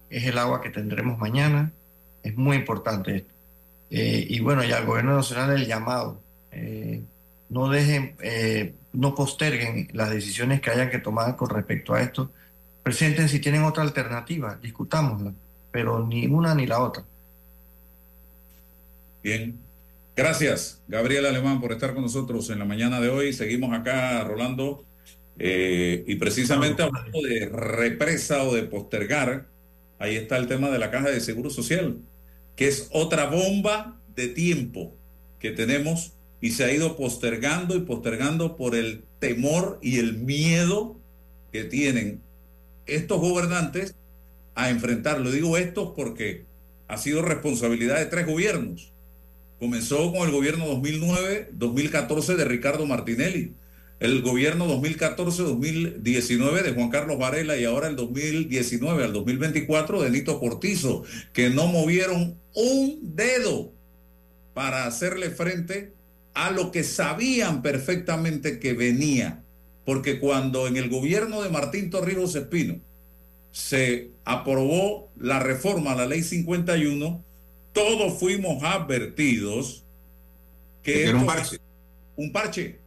es 0.09 0.23
el 0.25 0.37
agua 0.37 0.61
que 0.61 0.69
tendremos 0.69 1.17
mañana, 1.19 1.73
es 2.23 2.35
muy 2.37 2.55
importante 2.57 3.17
esto. 3.17 3.33
Eh, 3.89 4.25
y 4.29 4.39
bueno, 4.39 4.63
ya 4.63 4.77
al 4.77 4.85
gobierno 4.85 5.15
nacional 5.15 5.51
el 5.51 5.65
llamado, 5.67 6.21
eh, 6.55 7.03
no 7.49 7.69
dejen, 7.69 8.15
eh, 8.21 8.73
no 8.93 9.13
posterguen 9.13 9.89
las 9.93 10.09
decisiones 10.09 10.61
que 10.61 10.71
hayan 10.71 10.89
que 10.89 10.99
tomar 10.99 11.35
con 11.35 11.49
respecto 11.49 11.93
a 11.93 12.01
esto. 12.01 12.31
Presenten 12.81 13.29
si 13.29 13.39
tienen 13.39 13.63
otra 13.63 13.83
alternativa, 13.83 14.57
discutámosla, 14.61 15.33
pero 15.71 16.05
ni 16.05 16.27
una 16.27 16.55
ni 16.55 16.65
la 16.65 16.79
otra. 16.79 17.03
Bien. 19.21 19.59
Gracias, 20.15 20.81
Gabriel 20.87 21.25
Alemán, 21.25 21.59
por 21.59 21.73
estar 21.73 21.93
con 21.93 22.03
nosotros 22.03 22.49
en 22.49 22.59
la 22.59 22.63
mañana 22.63 23.01
de 23.01 23.09
hoy. 23.09 23.33
Seguimos 23.33 23.73
acá, 23.73 24.23
Rolando, 24.23 24.85
eh, 25.37 26.05
y 26.07 26.15
precisamente 26.15 26.83
hablando 26.83 27.21
de 27.21 27.49
represa 27.49 28.43
o 28.43 28.55
de 28.55 28.63
postergar, 28.63 29.47
ahí 29.99 30.15
está 30.15 30.37
el 30.37 30.47
tema 30.47 30.69
de 30.69 30.79
la 30.79 30.89
caja 30.89 31.09
de 31.09 31.19
seguro 31.19 31.49
social, 31.49 31.97
que 32.55 32.69
es 32.69 32.87
otra 32.93 33.25
bomba 33.25 33.99
de 34.15 34.29
tiempo 34.29 34.95
que 35.39 35.51
tenemos 35.51 36.13
y 36.45 36.51
se 36.51 36.63
ha 36.63 36.71
ido 36.71 36.95
postergando 36.95 37.75
y 37.75 37.79
postergando 37.79 38.55
por 38.55 38.75
el 38.75 39.03
temor 39.17 39.79
y 39.81 39.97
el 39.97 40.19
miedo 40.19 40.95
que 41.51 41.63
tienen 41.63 42.21
estos 42.85 43.19
gobernantes 43.19 43.95
a 44.53 44.69
enfrentarlo. 44.69 45.31
Digo 45.31 45.57
estos 45.57 45.93
porque 45.95 46.45
ha 46.87 46.97
sido 46.97 47.23
responsabilidad 47.23 47.97
de 47.97 48.05
tres 48.05 48.27
gobiernos. 48.27 48.93
Comenzó 49.59 50.13
con 50.13 50.27
el 50.27 50.31
gobierno 50.31 50.67
2009-2014 50.67 52.35
de 52.35 52.45
Ricardo 52.45 52.85
Martinelli, 52.85 53.53
el 53.99 54.21
gobierno 54.21 54.67
2014-2019 54.67 56.61
de 56.61 56.73
Juan 56.73 56.89
Carlos 56.91 57.17
Varela 57.17 57.57
y 57.57 57.65
ahora 57.65 57.87
el 57.87 57.95
2019 57.95 59.03
al 59.03 59.13
2024 59.13 60.03
de 60.03 60.11
Nito 60.11 60.39
Cortizo, 60.39 61.05
que 61.33 61.49
no 61.49 61.65
movieron 61.65 62.37
un 62.53 62.99
dedo 63.15 63.71
para 64.53 64.85
hacerle 64.85 65.31
frente 65.31 65.95
a 66.35 66.51
lo 66.51 66.71
que 66.71 66.83
sabían 66.83 67.61
perfectamente 67.63 68.59
que 68.59 68.73
venía. 68.73 69.41
Porque 69.85 70.19
cuando 70.19 70.67
en 70.67 70.77
el 70.77 70.89
gobierno 70.89 71.41
de 71.41 71.49
Martín 71.49 71.89
Torrijos 71.89 72.35
Espino 72.35 72.79
se 73.51 74.11
aprobó 74.25 75.09
la 75.17 75.39
reforma 75.39 75.93
a 75.93 75.95
la 75.95 76.05
ley 76.05 76.23
51, 76.23 77.23
todos 77.71 78.19
fuimos 78.19 78.63
advertidos 78.63 79.83
que 80.83 81.05
Era 81.07 81.17
un 81.17 81.25
parche. 81.25 81.57
un 82.15 82.31
parche 82.31 82.79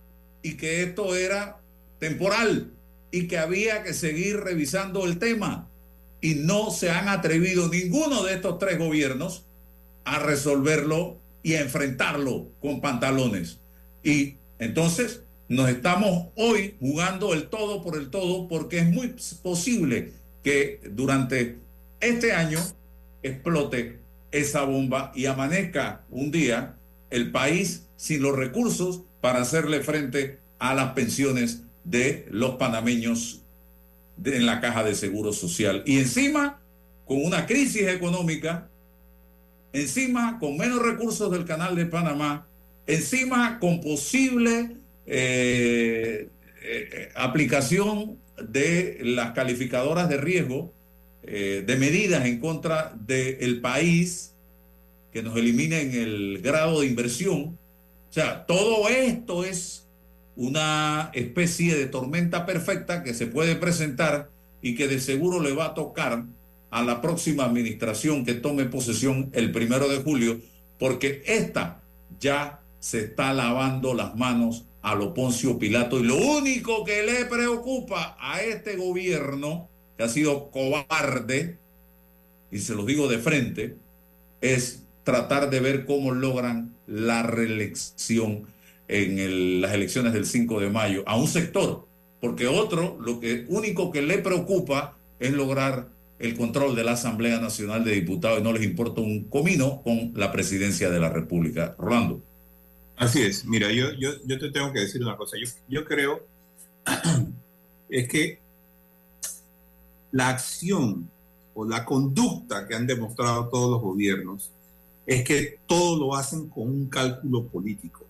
y 0.42 0.54
que 0.54 0.82
esto 0.82 1.16
era 1.16 1.60
temporal 1.98 2.72
y 3.10 3.26
que 3.26 3.38
había 3.38 3.82
que 3.82 3.94
seguir 3.94 4.38
revisando 4.40 5.06
el 5.06 5.18
tema 5.18 5.68
y 6.20 6.34
no 6.34 6.70
se 6.70 6.90
han 6.90 7.08
atrevido 7.08 7.68
ninguno 7.68 8.24
de 8.24 8.34
estos 8.34 8.58
tres 8.58 8.78
gobiernos 8.78 9.46
a 10.04 10.18
resolverlo 10.18 11.18
y 11.42 11.54
a 11.54 11.60
enfrentarlo 11.60 12.48
con 12.60 12.80
pantalones. 12.80 13.58
Y 14.02 14.36
entonces 14.58 15.22
nos 15.48 15.68
estamos 15.70 16.28
hoy 16.36 16.76
jugando 16.78 17.32
el 17.32 17.48
todo 17.48 17.82
por 17.82 17.96
el 17.96 18.10
todo 18.10 18.48
porque 18.48 18.78
es 18.78 18.86
muy 18.86 19.14
posible 19.42 20.12
que 20.42 20.80
durante 20.90 21.58
este 22.00 22.32
año 22.32 22.58
explote 23.22 23.98
esa 24.30 24.62
bomba 24.64 25.12
y 25.14 25.26
amanezca 25.26 26.04
un 26.10 26.30
día 26.30 26.76
el 27.10 27.30
país 27.32 27.86
sin 27.96 28.22
los 28.22 28.36
recursos 28.36 29.02
para 29.20 29.40
hacerle 29.40 29.80
frente 29.80 30.38
a 30.58 30.74
las 30.74 30.92
pensiones 30.92 31.62
de 31.84 32.26
los 32.30 32.56
panameños 32.56 33.42
en 34.24 34.46
la 34.46 34.60
caja 34.60 34.84
de 34.84 34.94
seguro 34.94 35.32
social. 35.32 35.82
Y 35.86 35.98
encima, 35.98 36.60
con 37.06 37.24
una 37.24 37.46
crisis 37.46 37.88
económica, 37.88 38.68
encima 39.72 40.38
con 40.38 40.56
menos 40.56 40.82
recursos 40.82 41.30
del 41.30 41.44
canal 41.44 41.76
de 41.76 41.86
Panamá, 41.86 42.46
encima 42.86 43.58
con 43.58 43.80
posible 43.80 44.76
eh, 45.06 46.28
eh, 46.62 47.08
aplicación 47.14 48.18
de 48.42 48.98
las 49.02 49.32
calificadoras 49.32 50.08
de 50.08 50.16
riesgo, 50.16 50.72
eh, 51.22 51.64
de 51.66 51.76
medidas 51.76 52.24
en 52.26 52.40
contra 52.40 52.94
del 53.06 53.60
país 53.60 54.34
que 55.12 55.22
nos 55.22 55.36
eliminen 55.36 55.94
el 55.94 56.40
grado 56.42 56.80
de 56.80 56.86
inversión. 56.86 57.58
O 58.08 58.12
sea, 58.12 58.46
todo 58.46 58.88
esto 58.88 59.44
es 59.44 59.86
una 60.36 61.10
especie 61.14 61.74
de 61.74 61.86
tormenta 61.86 62.46
perfecta 62.46 63.02
que 63.02 63.12
se 63.12 63.26
puede 63.26 63.56
presentar 63.56 64.30
y 64.62 64.74
que 64.74 64.88
de 64.88 65.00
seguro 65.00 65.40
le 65.40 65.52
va 65.52 65.66
a 65.66 65.74
tocar 65.74 66.24
a 66.70 66.82
la 66.82 67.00
próxima 67.00 67.44
administración 67.44 68.24
que 68.24 68.34
tome 68.34 68.64
posesión 68.66 69.30
el 69.32 69.52
primero 69.52 69.88
de 69.88 69.98
julio, 69.98 70.40
porque 70.78 71.22
esta 71.26 71.82
ya 72.20 72.60
se 72.80 73.00
está 73.00 73.32
lavando 73.32 73.94
las 73.94 74.16
manos 74.16 74.64
a 74.82 74.94
lo 74.94 75.14
Poncio 75.14 75.58
Pilato. 75.58 75.98
Y 75.98 76.04
lo 76.04 76.16
único 76.16 76.84
que 76.84 77.02
le 77.02 77.24
preocupa 77.24 78.16
a 78.20 78.42
este 78.42 78.76
gobierno, 78.76 79.68
que 79.96 80.04
ha 80.04 80.08
sido 80.08 80.50
cobarde, 80.50 81.58
y 82.50 82.58
se 82.58 82.74
los 82.74 82.86
digo 82.86 83.08
de 83.08 83.18
frente, 83.18 83.76
es 84.40 84.84
tratar 85.04 85.50
de 85.50 85.60
ver 85.60 85.84
cómo 85.84 86.12
logran 86.12 86.74
la 86.86 87.22
reelección 87.22 88.46
en 88.88 89.60
las 89.60 89.74
elecciones 89.74 90.12
del 90.12 90.26
5 90.26 90.60
de 90.60 90.70
mayo 90.70 91.02
a 91.06 91.16
un 91.16 91.28
sector, 91.28 91.86
porque 92.20 92.46
otro 92.46 92.98
lo 93.00 93.20
que 93.20 93.44
único 93.48 93.90
que 93.90 94.02
le 94.02 94.18
preocupa 94.18 94.96
es 95.20 95.32
lograr 95.32 95.88
el 96.18 96.36
control 96.36 96.74
de 96.74 96.84
la 96.84 96.92
Asamblea 96.92 97.40
Nacional 97.40 97.84
de 97.84 97.92
Diputados 97.92 98.40
y 98.40 98.42
no 98.42 98.52
les 98.52 98.64
importa 98.64 99.00
un 99.00 99.24
comino 99.24 99.82
con 99.82 100.12
la 100.14 100.32
presidencia 100.32 100.90
de 100.90 100.98
la 100.98 101.08
República. 101.08 101.74
Rolando. 101.78 102.20
Así 102.96 103.22
es. 103.22 103.44
Mira, 103.44 103.70
yo, 103.70 103.92
yo, 103.92 104.38
te 104.38 104.50
tengo 104.50 104.72
que 104.72 104.80
decir 104.80 105.02
una 105.02 105.16
cosa. 105.16 105.36
Yo, 105.40 105.48
yo 105.68 105.84
creo 105.84 106.22
es 107.88 108.08
que 108.08 108.40
la 110.10 110.30
acción 110.30 111.08
o 111.54 111.64
la 111.64 111.84
conducta 111.84 112.66
que 112.66 112.74
han 112.74 112.86
demostrado 112.86 113.48
todos 113.48 113.70
los 113.70 113.80
gobiernos 113.80 114.50
es 115.06 115.24
que 115.24 115.58
todo 115.66 115.98
lo 115.98 116.14
hacen 116.14 116.48
con 116.48 116.64
un 116.64 116.88
cálculo 116.88 117.46
político. 117.46 118.04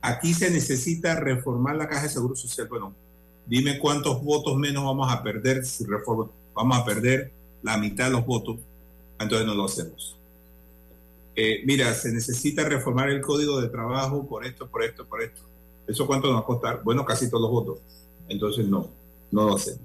Aquí 0.00 0.32
se 0.32 0.50
necesita 0.50 1.18
reformar 1.18 1.76
la 1.76 1.88
caja 1.88 2.04
de 2.04 2.08
seguro 2.08 2.36
social. 2.36 2.68
Bueno, 2.68 2.94
dime 3.46 3.78
cuántos 3.78 4.22
votos 4.22 4.56
menos 4.56 4.84
vamos 4.84 5.12
a 5.12 5.22
perder 5.22 5.64
si 5.64 5.84
reforma. 5.84 6.30
Vamos 6.56 6.78
a 6.78 6.84
perder 6.86 7.30
la 7.62 7.76
mitad 7.76 8.06
de 8.06 8.12
los 8.12 8.24
votos, 8.24 8.56
entonces 9.20 9.46
no 9.46 9.54
lo 9.54 9.66
hacemos. 9.66 10.16
Eh, 11.36 11.60
mira, 11.66 11.92
se 11.92 12.10
necesita 12.10 12.64
reformar 12.64 13.10
el 13.10 13.20
código 13.20 13.60
de 13.60 13.68
trabajo 13.68 14.26
por 14.26 14.46
esto, 14.46 14.66
por 14.66 14.82
esto, 14.82 15.04
por 15.04 15.22
esto. 15.22 15.42
¿Eso 15.86 16.06
cuánto 16.06 16.28
nos 16.28 16.36
va 16.36 16.40
a 16.40 16.46
costar? 16.46 16.82
Bueno, 16.82 17.04
casi 17.04 17.28
todos 17.28 17.42
los 17.42 17.50
votos. 17.50 17.78
Entonces 18.26 18.66
no, 18.66 18.88
no 19.30 19.44
lo 19.44 19.56
hacemos. 19.56 19.82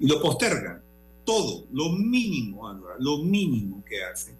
Y 0.00 0.06
lo 0.06 0.20
postergan. 0.20 0.80
Todo, 1.26 1.66
lo 1.72 1.90
mínimo, 1.90 2.66
Álvaro, 2.66 2.96
lo 2.98 3.18
mínimo 3.18 3.84
que 3.84 4.02
hacen 4.02 4.34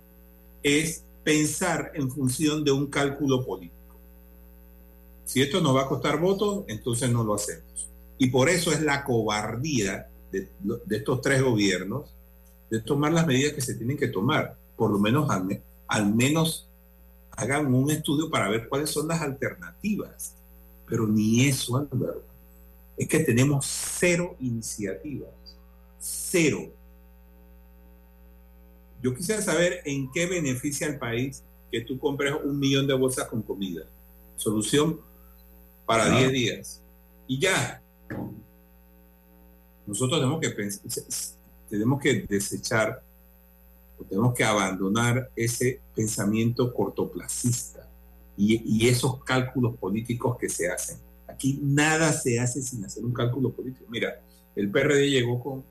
es 0.62 1.04
pensar 1.22 1.92
en 1.94 2.10
función 2.10 2.64
de 2.64 2.72
un 2.72 2.86
cálculo 2.86 3.44
político. 3.44 3.76
Si 5.26 5.42
esto 5.42 5.60
nos 5.60 5.76
va 5.76 5.82
a 5.82 5.88
costar 5.88 6.18
votos, 6.18 6.64
entonces 6.66 7.10
no 7.10 7.22
lo 7.22 7.34
hacemos. 7.34 7.88
Y 8.16 8.28
por 8.28 8.48
eso 8.48 8.72
es 8.72 8.80
la 8.80 9.04
cobardía 9.04 10.08
de, 10.32 10.48
de 10.86 10.96
estos 10.96 11.20
tres 11.20 11.42
gobiernos 11.42 12.12
de 12.72 12.80
tomar 12.80 13.12
las 13.12 13.26
medidas 13.26 13.52
que 13.52 13.60
se 13.60 13.74
tienen 13.74 13.98
que 13.98 14.08
tomar. 14.08 14.56
Por 14.76 14.90
lo 14.90 14.98
menos 14.98 15.28
al, 15.30 15.62
al 15.86 16.14
menos 16.14 16.66
hagan 17.32 17.72
un 17.72 17.90
estudio 17.90 18.30
para 18.30 18.48
ver 18.48 18.66
cuáles 18.66 18.90
son 18.90 19.06
las 19.08 19.20
alternativas. 19.20 20.34
Pero 20.86 21.06
ni 21.06 21.44
eso, 21.44 21.76
Álvaro. 21.76 22.22
Es 22.96 23.06
que 23.08 23.20
tenemos 23.20 23.66
cero 23.66 24.36
iniciativas. 24.40 25.30
Cero. 25.98 26.72
Yo 29.02 29.14
quisiera 29.14 29.42
saber 29.42 29.82
en 29.84 30.10
qué 30.10 30.26
beneficia 30.26 30.86
al 30.86 30.98
país 30.98 31.42
que 31.70 31.82
tú 31.82 31.98
compres 31.98 32.34
un 32.42 32.58
millón 32.58 32.86
de 32.86 32.94
bolsas 32.94 33.26
con 33.28 33.42
comida. 33.42 33.82
Solución 34.36 34.98
para 35.84 36.08
10 36.08 36.32
días. 36.32 36.82
Y 37.26 37.38
ya. 37.38 37.82
Nosotros 39.86 40.20
tenemos 40.20 40.40
que 40.40 40.50
pensar, 40.50 41.04
tenemos 41.68 42.00
que 42.00 42.26
desechar 42.28 43.02
o 43.98 44.04
tenemos 44.04 44.34
que 44.34 44.44
abandonar 44.44 45.30
ese 45.34 45.80
pensamiento 45.94 46.72
cortoplacista 46.72 47.88
y, 48.36 48.62
y 48.64 48.88
esos 48.88 49.22
cálculos 49.24 49.76
políticos 49.76 50.36
que 50.38 50.48
se 50.48 50.70
hacen. 50.70 50.98
Aquí 51.26 51.58
nada 51.62 52.12
se 52.12 52.38
hace 52.38 52.62
sin 52.62 52.84
hacer 52.84 53.04
un 53.04 53.12
cálculo 53.12 53.50
político. 53.50 53.86
Mira, 53.88 54.20
el 54.54 54.70
PRD 54.70 55.10
llegó 55.10 55.42
con, 55.42 55.64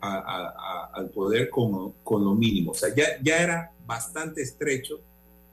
a, 0.00 0.16
a, 0.16 0.90
al 0.92 1.10
poder 1.10 1.50
con, 1.50 1.92
con, 2.02 2.24
lo 2.24 2.34
mínimo. 2.34 2.72
O 2.72 2.74
sea, 2.74 2.94
ya, 2.94 3.04
ya 3.22 3.38
era 3.38 3.72
bastante 3.86 4.42
estrecho 4.42 5.00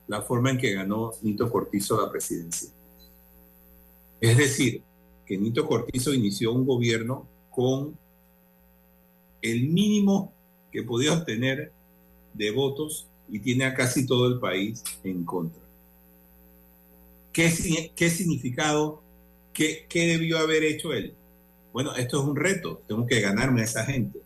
la 0.07 0.21
forma 0.21 0.51
en 0.51 0.57
que 0.57 0.73
ganó 0.73 1.11
Nito 1.21 1.51
Cortizo 1.51 2.01
la 2.01 2.09
presidencia. 2.09 2.69
Es 4.19 4.37
decir, 4.37 4.81
que 5.25 5.37
Nito 5.37 5.67
Cortizo 5.67 6.13
inició 6.13 6.53
un 6.53 6.65
gobierno 6.65 7.27
con 7.57 7.97
el 9.41 9.67
mínimo 9.69 10.31
que 10.71 10.83
podía 10.83 11.13
obtener 11.13 11.71
de 12.35 12.51
votos 12.51 13.07
y 13.27 13.39
tiene 13.39 13.65
a 13.65 13.73
casi 13.73 14.05
todo 14.05 14.27
el 14.27 14.39
país 14.39 14.83
en 15.03 15.25
contra. 15.25 15.59
¿Qué, 17.33 17.91
qué 17.95 18.11
significado, 18.11 19.01
qué, 19.53 19.87
qué 19.89 20.05
debió 20.05 20.37
haber 20.37 20.65
hecho 20.65 20.93
él? 20.93 21.15
Bueno, 21.73 21.95
esto 21.95 22.21
es 22.21 22.27
un 22.27 22.35
reto, 22.35 22.83
tengo 22.87 23.07
que 23.07 23.21
ganarme 23.21 23.61
a 23.61 23.63
esa 23.63 23.83
gente. 23.83 24.19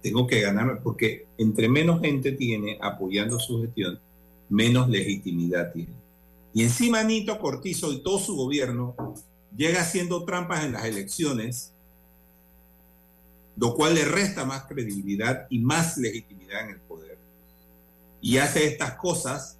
Tengo 0.00 0.28
que 0.28 0.40
ganarme, 0.40 0.76
porque 0.76 1.26
entre 1.38 1.68
menos 1.68 2.00
gente 2.00 2.30
tiene 2.30 2.78
apoyando 2.80 3.40
su 3.40 3.62
gestión, 3.62 3.98
menos 4.48 4.88
legitimidad 4.88 5.72
tiene. 5.72 5.90
Y 6.54 6.62
encima 6.62 7.02
Nito 7.02 7.36
Cortizo 7.40 7.92
y 7.92 8.00
todo 8.00 8.20
su 8.20 8.36
gobierno 8.36 8.94
llega 9.56 9.80
haciendo 9.80 10.24
trampas 10.24 10.64
en 10.64 10.72
las 10.72 10.84
elecciones, 10.84 11.72
lo 13.56 13.74
cual 13.74 13.94
le 13.94 14.04
resta 14.04 14.44
más 14.44 14.64
credibilidad 14.64 15.46
y 15.50 15.58
más 15.58 15.96
legitimidad 15.96 16.64
en 16.64 16.70
el 16.70 16.80
poder. 16.80 17.18
Y 18.20 18.38
hace 18.38 18.66
estas 18.66 18.94
cosas 18.94 19.58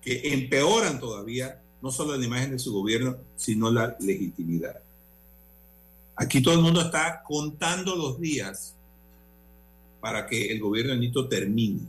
que 0.00 0.32
empeoran 0.32 0.98
todavía 0.98 1.62
no 1.80 1.90
solo 1.90 2.16
la 2.16 2.24
imagen 2.24 2.52
de 2.52 2.58
su 2.58 2.72
gobierno, 2.72 3.18
sino 3.36 3.70
la 3.70 3.96
legitimidad. 4.00 4.80
Aquí 6.16 6.42
todo 6.42 6.54
el 6.54 6.60
mundo 6.60 6.80
está 6.80 7.22
contando 7.22 7.94
los 7.94 8.20
días 8.20 8.74
para 10.00 10.26
que 10.26 10.50
el 10.50 10.60
gobierno 10.60 10.92
de 10.92 10.98
Nito 10.98 11.28
termine. 11.28 11.82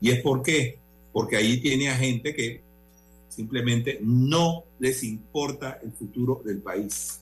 ¿Y 0.00 0.10
es 0.10 0.22
por 0.22 0.42
qué? 0.42 0.78
Porque 1.12 1.36
ahí 1.36 1.60
tiene 1.60 1.90
a 1.90 1.96
gente 1.96 2.34
que 2.34 2.62
simplemente 3.28 3.98
no 4.02 4.64
les 4.78 5.02
importa 5.02 5.78
el 5.82 5.92
futuro 5.92 6.42
del 6.44 6.62
país. 6.62 7.20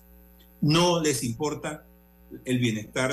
No 0.60 1.00
les 1.00 1.24
importa 1.24 1.84
el 2.44 2.58
bienestar 2.58 3.12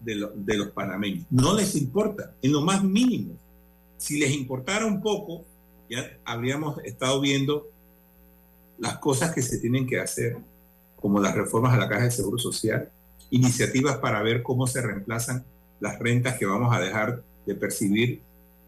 de, 0.00 0.28
de, 0.34 0.56
los 0.56 0.70
panameños. 0.70 1.26
No 1.30 1.54
les 1.54 1.74
importa, 1.74 2.34
en 2.42 2.52
lo 2.52 2.60
más 2.60 2.82
mínimo. 2.84 3.34
Si 3.96 4.18
les 4.18 4.32
importara 4.32 4.86
un 4.86 5.00
poco, 5.00 5.44
ya 5.88 6.18
habríamos 6.24 6.78
estado 6.84 7.20
viendo 7.20 7.68
las 8.78 8.98
cosas 8.98 9.34
que 9.34 9.42
se 9.42 9.58
tienen 9.58 9.86
que 9.86 9.98
hacer, 9.98 10.36
como 10.96 11.20
las 11.20 11.34
reformas 11.34 11.74
a 11.74 11.78
la 11.78 11.88
Caja 11.88 12.04
de 12.04 12.10
Seguro 12.10 12.38
Social, 12.38 12.90
iniciativas 13.30 13.98
para 13.98 14.22
ver 14.22 14.42
cómo 14.42 14.66
se 14.66 14.82
reemplazan 14.82 15.44
las 15.80 15.98
rentas 15.98 16.38
que 16.38 16.46
vamos 16.46 16.74
a 16.74 16.80
dejar 16.80 17.22
de 17.44 17.54
percibir 17.54 18.20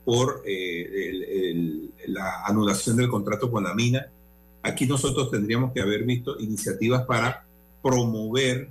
por 0.04 0.42
eh, 0.46 1.90
la 2.06 2.44
anulación 2.44 2.96
del 2.96 3.08
contrato 3.08 3.50
con 3.50 3.64
la 3.64 3.74
mina. 3.74 4.08
Aquí 4.62 4.86
nosotros 4.86 5.30
tendríamos 5.30 5.72
que 5.72 5.80
haber 5.80 6.04
visto 6.04 6.38
iniciativas 6.38 7.04
para 7.04 7.46
promover 7.82 8.70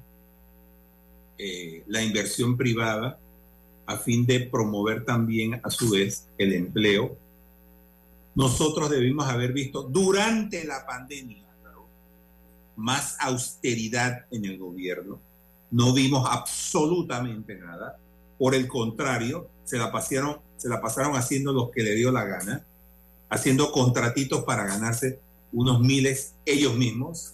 eh, 1.38 1.84
la 1.88 2.04
inversión 2.04 2.58
privada 2.58 3.20
a 3.86 3.98
fin 3.98 4.26
de 4.26 4.42
promover 4.42 5.06
también 5.06 5.62
a 5.64 5.70
su 5.70 5.90
vez 5.90 6.28
el 6.38 6.54
empleo. 6.54 7.18
Nosotros 8.36 8.90
debimos 8.90 9.28
haber 9.28 9.54
visto 9.54 9.84
durante 9.84 10.66
la 10.66 10.86
pandemia 10.86 11.48
más 12.78 13.18
austeridad 13.20 14.26
en 14.32 14.46
el 14.46 14.58
gobierno. 14.58 15.20
No 15.72 15.94
vimos 15.94 16.26
absolutamente 16.30 17.56
nada. 17.56 17.98
Por 18.38 18.56
el 18.56 18.68
contrario, 18.68 19.50
se 19.66 19.78
la 19.78 19.92
pasaron, 19.92 20.38
se 20.56 20.70
la 20.70 20.80
pasaron 20.80 21.16
haciendo 21.16 21.52
lo 21.52 21.72
que 21.72 21.84
le 21.84 21.96
dio 21.96 22.12
la 22.12 22.24
gana, 22.24 22.66
haciendo 23.30 23.72
contratitos 23.72 24.44
para 24.44 24.66
ganarse 24.66 25.20
unos 25.52 25.82
miles 25.82 26.36
ellos 26.46 26.76
mismos. 26.76 27.34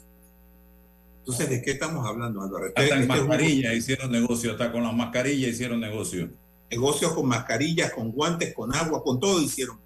Entonces, 1.24 1.50
¿de 1.50 1.62
qué 1.62 1.72
estamos 1.72 2.06
hablando, 2.06 2.42
Álvaro? 2.42 2.66
Hasta 2.66 2.84
en 2.84 3.04
este 3.04 3.08
mascarillas 3.08 3.74
hicieron 3.74 4.12
negocio, 4.12 4.52
hasta 4.52 4.74
con 4.74 4.84
las 4.84 4.94
mascarillas 4.94 5.52
hicieron 5.52 5.80
negocio. 5.80 6.30
Negocios 6.70 7.14
con 7.14 7.28
mascarillas, 7.28 7.94
con 7.94 8.12
guantes, 8.12 8.54
con 8.54 8.76
agua, 8.76 9.02
con 9.02 9.22
todo 9.22 9.42
hicieron. 9.42 9.80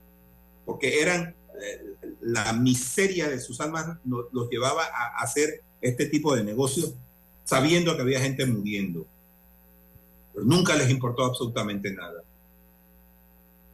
Porque 0.65 0.99
eran, 0.99 1.35
eh, 1.61 2.15
la 2.21 2.53
miseria 2.53 3.29
de 3.29 3.39
sus 3.39 3.61
almas 3.61 3.99
los, 4.03 4.25
los 4.31 4.49
llevaba 4.49 4.85
a 4.85 5.21
hacer 5.21 5.61
este 5.79 6.07
tipo 6.07 6.35
de 6.35 6.43
negocios 6.43 6.95
sabiendo 7.43 7.95
que 7.95 8.01
había 8.01 8.19
gente 8.19 8.43
muriendo. 8.47 9.05
Pero 10.33 10.43
nunca 10.43 10.75
les 10.75 10.89
importó 10.89 11.23
absolutamente 11.23 11.93
nada. 11.93 12.23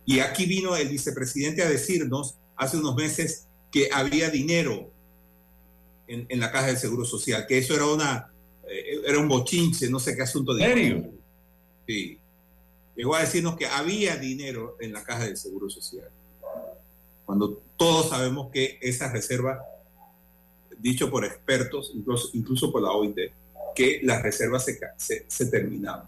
Y 0.06 0.20
aquí 0.20 0.46
vino 0.46 0.76
el 0.76 0.90
vicepresidente 0.90 1.64
a 1.64 1.70
decirnos 1.70 2.36
hace 2.58 2.76
unos 2.78 2.96
meses 2.98 3.48
que 3.72 3.90
había 3.90 4.30
dinero 4.30 4.93
en, 6.08 6.26
en 6.30 6.40
la 6.40 6.52
caja 6.52 6.68
del 6.68 6.78
Seguro 6.78 7.06
Social, 7.06 7.46
que 7.48 7.58
eso 7.58 7.76
era 7.76 7.86
una 7.86 8.34
eh, 8.68 9.02
era 9.06 9.20
un 9.20 9.28
bochinche, 9.28 9.90
no 9.90 10.00
sé 10.00 10.16
qué 10.16 10.24
asunto. 10.24 10.58
¿En 10.58 10.60
serio? 10.60 11.12
Sí. 11.88 12.20
Llegó 12.96 13.16
a 13.16 13.22
decirnos 13.22 13.56
que 13.56 13.66
había 13.66 14.18
dinero 14.18 14.78
en 14.80 14.94
la 14.94 15.04
caja 15.04 15.26
del 15.26 15.38
Seguro 15.38 15.70
Social. 15.70 16.10
Cuando 17.26 17.62
todos 17.78 18.10
sabemos 18.10 18.52
que 18.52 18.78
esa 18.82 19.12
reserva, 19.12 19.64
dicho 20.78 21.10
por 21.10 21.26
expertos, 21.26 21.92
incluso, 21.94 22.30
incluso 22.34 22.72
por 22.72 22.82
la 22.82 22.92
OIT, 22.92 23.18
que 23.76 24.00
las 24.04 24.22
reservas 24.22 24.66
se, 24.66 24.80
se, 24.98 25.26
se 25.28 25.46
terminaban. 25.48 26.08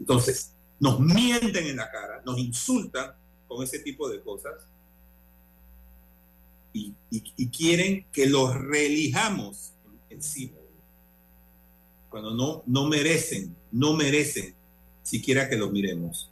Entonces, 0.00 0.52
nos 0.80 0.98
mienten 0.98 1.66
en 1.66 1.76
la 1.76 1.90
cara, 1.90 2.22
nos 2.24 2.38
insultan 2.38 3.12
con 3.46 3.62
ese 3.62 3.78
tipo 3.80 4.08
de 4.08 4.20
cosas 4.20 4.54
y, 6.72 6.94
y, 7.10 7.22
y 7.36 7.48
quieren 7.48 8.06
que 8.12 8.26
los 8.26 8.54
reelijamos 8.54 9.72
encima. 10.10 10.56
Cuando 12.10 12.34
no, 12.34 12.62
no 12.66 12.86
merecen, 12.86 13.54
no 13.70 13.94
merecen 13.94 14.54
siquiera 15.02 15.48
que 15.48 15.56
los 15.56 15.70
miremos, 15.70 16.30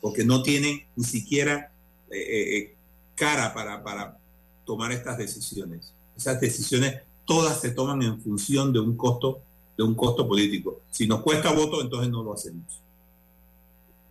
porque 0.00 0.24
no 0.24 0.42
tienen 0.42 0.84
ni 0.96 1.04
siquiera 1.04 1.72
eh, 2.10 2.56
eh, 2.56 2.74
cara 3.14 3.54
para, 3.54 3.82
para 3.82 4.18
tomar 4.64 4.92
estas 4.92 5.18
decisiones. 5.18 5.92
Esas 6.16 6.40
decisiones 6.40 7.00
todas 7.24 7.60
se 7.60 7.70
toman 7.70 8.02
en 8.02 8.20
función 8.20 8.72
de 8.72 8.80
un 8.80 8.96
costo, 8.96 9.40
de 9.76 9.82
un 9.82 9.94
costo 9.94 10.28
político. 10.28 10.82
Si 10.90 11.06
nos 11.06 11.22
cuesta 11.22 11.52
voto, 11.52 11.80
entonces 11.80 12.10
no 12.10 12.22
lo 12.22 12.34
hacemos. 12.34 12.80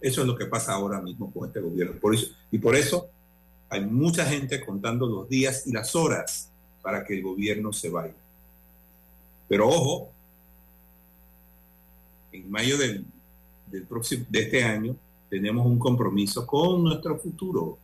Eso 0.01 0.21
es 0.21 0.28
lo 0.28 0.36
que 0.36 0.47
pasa 0.47 0.74
ahora 0.74 1.01
mismo 1.01 1.32
con 1.32 1.47
este 1.47 1.61
gobierno. 1.61 1.99
Por 1.99 2.13
eso, 2.13 2.28
y 2.51 2.57
por 2.57 2.76
eso 2.76 3.07
hay 3.74 3.84
mucha 3.84 4.26
gente 4.26 4.63
contando 4.63 5.07
los 5.07 5.28
días 5.28 5.65
y 5.65 5.71
las 5.71 5.95
horas 5.95 6.49
para 6.82 7.03
que 7.03 7.15
el 7.15 7.24
gobierno 7.24 7.74
se 7.74 7.89
vaya. 7.89 8.13
Pero 9.49 9.67
ojo, 9.67 10.09
en 12.32 12.49
mayo 12.51 12.78
del 12.78 13.05
próximo, 13.89 14.26
de 14.30 14.41
este 14.41 14.63
año, 14.63 14.95
tenemos 15.30 15.65
un 15.65 15.80
compromiso 15.80 16.45
con 16.45 16.84
nuestro 16.84 17.17
futuro. 17.17 17.80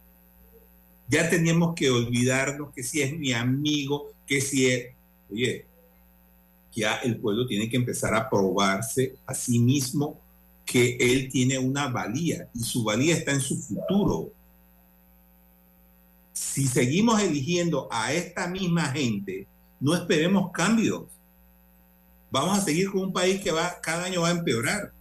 Ya 1.08 1.28
tenemos 1.28 1.74
que 1.74 1.90
olvidarnos 1.90 2.72
que 2.72 2.84
si 2.84 3.02
es 3.02 3.18
mi 3.18 3.34
amigo, 3.34 4.12
que 4.28 4.42
si 4.42 4.68
es, 4.68 4.94
oye, 5.32 5.66
ya 6.72 6.98
el 6.98 7.18
pueblo 7.18 7.48
tiene 7.48 7.68
que 7.68 7.78
empezar 7.78 8.14
a 8.14 8.30
probarse 8.30 9.16
a 9.26 9.34
sí 9.34 9.58
mismo 9.58 10.20
que 10.66 10.98
él 11.00 11.30
tiene 11.32 11.58
una 11.58 11.88
valía 11.88 12.48
y 12.54 12.60
su 12.60 12.84
valía 12.84 13.16
está 13.16 13.32
en 13.32 13.42
su 13.42 13.58
futuro. 13.58 14.32
Si 16.60 16.68
seguimos 16.68 17.22
eligiendo 17.22 17.88
a 17.90 18.12
esta 18.12 18.46
misma 18.48 18.88
gente, 18.92 19.48
no 19.80 19.96
esperemos 19.96 20.52
cambios. 20.52 21.04
Vamos 22.32 22.60
a 22.60 22.62
seguir 22.62 22.92
con 22.92 23.00
un 23.04 23.14
país 23.14 23.40
que 23.42 23.54
va 23.54 23.80
cada 23.82 24.04
año 24.04 24.24
va 24.24 24.28
a 24.28 24.32
empeorar. 24.32 24.92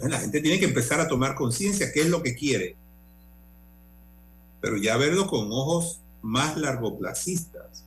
La 0.00 0.18
gente 0.18 0.40
tiene 0.40 0.58
que 0.58 0.64
empezar 0.64 0.98
a 0.98 1.06
tomar 1.06 1.36
conciencia 1.36 1.92
qué 1.92 2.00
es 2.00 2.08
lo 2.08 2.24
que 2.24 2.34
quiere. 2.34 2.74
Pero 4.60 4.76
ya 4.76 4.96
verlo 4.96 5.28
con 5.28 5.46
ojos 5.52 6.00
más 6.22 6.56
largoplacistas. 6.56 7.84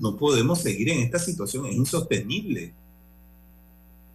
No 0.00 0.16
podemos 0.16 0.60
seguir 0.60 0.90
en 0.90 1.02
esta 1.02 1.20
situación, 1.20 1.66
es 1.66 1.76
insostenible. 1.76 2.74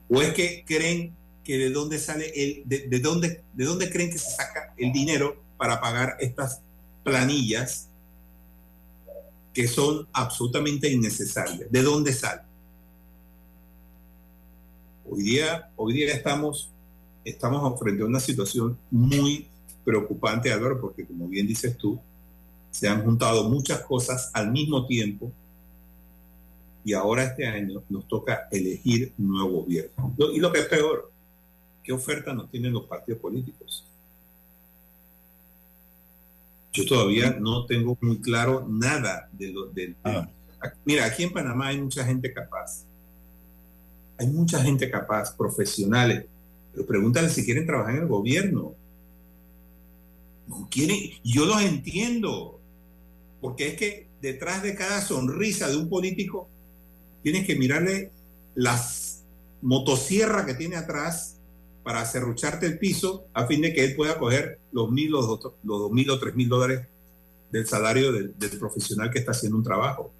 ¿O 0.09 0.21
es 0.21 0.33
que 0.33 0.65
creen 0.67 1.15
que 1.45 1.57
de 1.57 1.69
dónde 1.69 1.97
sale 1.97 2.29
el, 2.35 2.63
de, 2.65 2.99
dónde, 2.99 3.41
de 3.53 3.63
dónde 3.63 3.89
creen 3.89 4.11
que 4.11 4.17
se 4.17 4.31
saca 4.31 4.73
el 4.75 4.91
dinero 4.91 5.41
para 5.55 5.79
pagar 5.79 6.17
estas 6.19 6.59
planillas 7.05 7.87
que 9.53 9.67
son 9.67 10.07
absolutamente 10.13 10.89
innecesarias? 10.89 11.71
¿De 11.71 11.81
dónde 11.81 12.13
sale? 12.13 12.41
Hoy 15.09 15.23
día, 15.23 15.69
hoy 15.75 15.93
día 15.93 16.13
estamos, 16.13 16.71
estamos 17.25 17.77
frente 17.79 18.03
a 18.03 18.05
una 18.05 18.19
situación 18.19 18.77
muy 18.89 19.47
preocupante, 19.83 20.51
Álvaro, 20.51 20.79
porque 20.79 21.05
como 21.05 21.27
bien 21.27 21.47
dices 21.47 21.77
tú, 21.77 21.99
se 22.69 22.87
han 22.87 23.03
juntado 23.03 23.49
muchas 23.49 23.81
cosas 23.81 24.31
al 24.33 24.51
mismo 24.51 24.85
tiempo 24.85 25.31
y 26.83 26.93
ahora 26.93 27.23
este 27.23 27.45
año 27.45 27.83
nos 27.89 28.07
toca 28.07 28.47
elegir 28.51 29.13
un 29.17 29.29
nuevo 29.29 29.61
gobierno. 29.63 30.15
Y 30.33 30.39
lo 30.39 30.51
que 30.51 30.59
es 30.61 30.65
peor, 30.67 31.11
¿qué 31.83 31.91
oferta 31.91 32.33
nos 32.33 32.49
tienen 32.49 32.73
los 32.73 32.85
partidos 32.85 33.21
políticos? 33.21 33.85
Yo 36.73 36.85
todavía 36.85 37.37
no 37.39 37.65
tengo 37.65 37.97
muy 38.01 38.19
claro 38.19 38.65
nada 38.67 39.29
de 39.33 39.51
lo 39.51 39.65
del 39.67 39.95
ah. 40.03 40.27
Mira, 40.85 41.05
aquí 41.05 41.23
en 41.23 41.33
Panamá 41.33 41.67
hay 41.67 41.81
mucha 41.81 42.05
gente 42.05 42.31
capaz. 42.33 42.85
Hay 44.17 44.27
mucha 44.27 44.61
gente 44.61 44.89
capaz, 44.89 45.35
profesionales. 45.35 46.25
Pero 46.71 46.85
pregúntale 46.85 47.29
si 47.29 47.43
quieren 47.43 47.65
trabajar 47.65 47.95
en 47.95 48.01
el 48.03 48.07
gobierno. 48.07 48.75
No 50.47 50.67
quieren. 50.69 50.97
Yo 51.23 51.45
los 51.45 51.61
entiendo. 51.61 52.59
Porque 53.41 53.69
es 53.69 53.73
que 53.75 54.07
detrás 54.21 54.61
de 54.61 54.75
cada 54.75 55.01
sonrisa 55.01 55.67
de 55.67 55.77
un 55.77 55.89
político 55.89 56.47
tienes 57.23 57.45
que 57.45 57.55
mirarle 57.55 58.11
las 58.53 59.23
motosierras 59.61 60.45
que 60.45 60.53
tiene 60.53 60.75
atrás 60.75 61.37
para 61.83 62.05
cerrucharte 62.05 62.65
el 62.65 62.77
piso 62.77 63.25
a 63.33 63.47
fin 63.47 63.61
de 63.61 63.73
que 63.73 63.83
él 63.83 63.95
pueda 63.95 64.17
coger 64.17 64.59
los 64.71 64.91
mil, 64.91 65.11
los, 65.11 65.27
dos, 65.27 65.53
los 65.63 65.91
mil 65.91 66.09
o 66.09 66.19
tres 66.19 66.35
mil 66.35 66.49
dólares 66.49 66.87
del 67.51 67.65
salario 67.67 68.11
del, 68.11 68.33
profesional 68.59 69.09
que 69.09 69.19
está 69.19 69.31
haciendo 69.31 69.57
un 69.57 69.63
trabajo. 69.63 70.13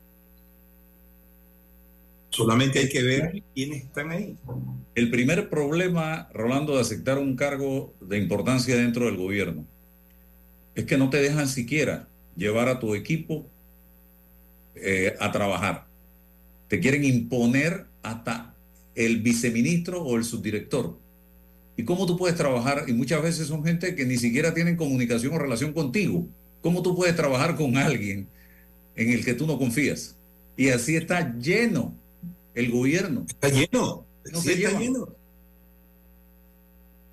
Solamente 2.30 2.80
hay 2.80 2.90
que 2.90 3.04
ver 3.04 3.44
quiénes 3.54 3.84
están 3.84 4.12
ahí. 4.12 4.38
El 4.96 5.12
primer 5.12 5.50
problema, 5.50 6.30
Rolando, 6.34 6.76
de 6.76 6.82
aceptar 6.82 7.18
un 7.18 7.36
cargo 7.36 7.94
de 8.00 8.18
importancia 8.18 8.76
dentro 8.76 9.06
del 9.06 9.18
gobierno 9.18 9.66
es 10.74 10.86
que 10.86 10.98
no 10.98 11.10
te 11.10 11.22
dejan 11.22 11.50
siquiera 11.50 12.08
llevar 12.36 12.70
a 12.70 12.80
tu 12.80 12.96
equipo 12.96 13.46
eh, 14.76 15.16
a 15.20 15.32
trabajar 15.32 15.92
te 16.72 16.80
quieren 16.80 17.04
imponer 17.04 17.86
hasta 18.02 18.56
el 18.96 19.22
viceministro 19.22 20.04
o 20.04 20.16
el 20.16 20.24
subdirector. 20.24 20.98
¿Y 21.78 21.84
cómo 21.84 22.06
tú 22.06 22.18
puedes 22.18 22.38
trabajar? 22.38 22.86
Y 22.88 22.94
muchas 22.94 23.22
veces 23.22 23.48
son 23.48 23.64
gente 23.64 23.96
que 23.96 24.06
ni 24.06 24.18
siquiera 24.18 24.54
tienen 24.54 24.76
comunicación 24.76 25.34
o 25.34 25.40
relación 25.40 25.74
contigo. 25.74 26.28
¿Cómo 26.62 26.82
tú 26.82 26.96
puedes 26.96 27.16
trabajar 27.16 27.56
con 27.56 27.78
alguien 27.78 28.28
en 28.96 29.10
el 29.12 29.26
que 29.26 29.34
tú 29.34 29.48
no 29.48 29.58
confías? 29.58 30.16
Y 30.56 30.70
así 30.70 30.96
está 30.96 31.36
lleno 31.38 31.94
el 32.54 32.72
gobierno. 32.72 33.26
Está 33.28 33.50
lleno. 33.50 34.06
sí 34.26 34.52
está 34.52 34.80
lleno. 34.80 35.10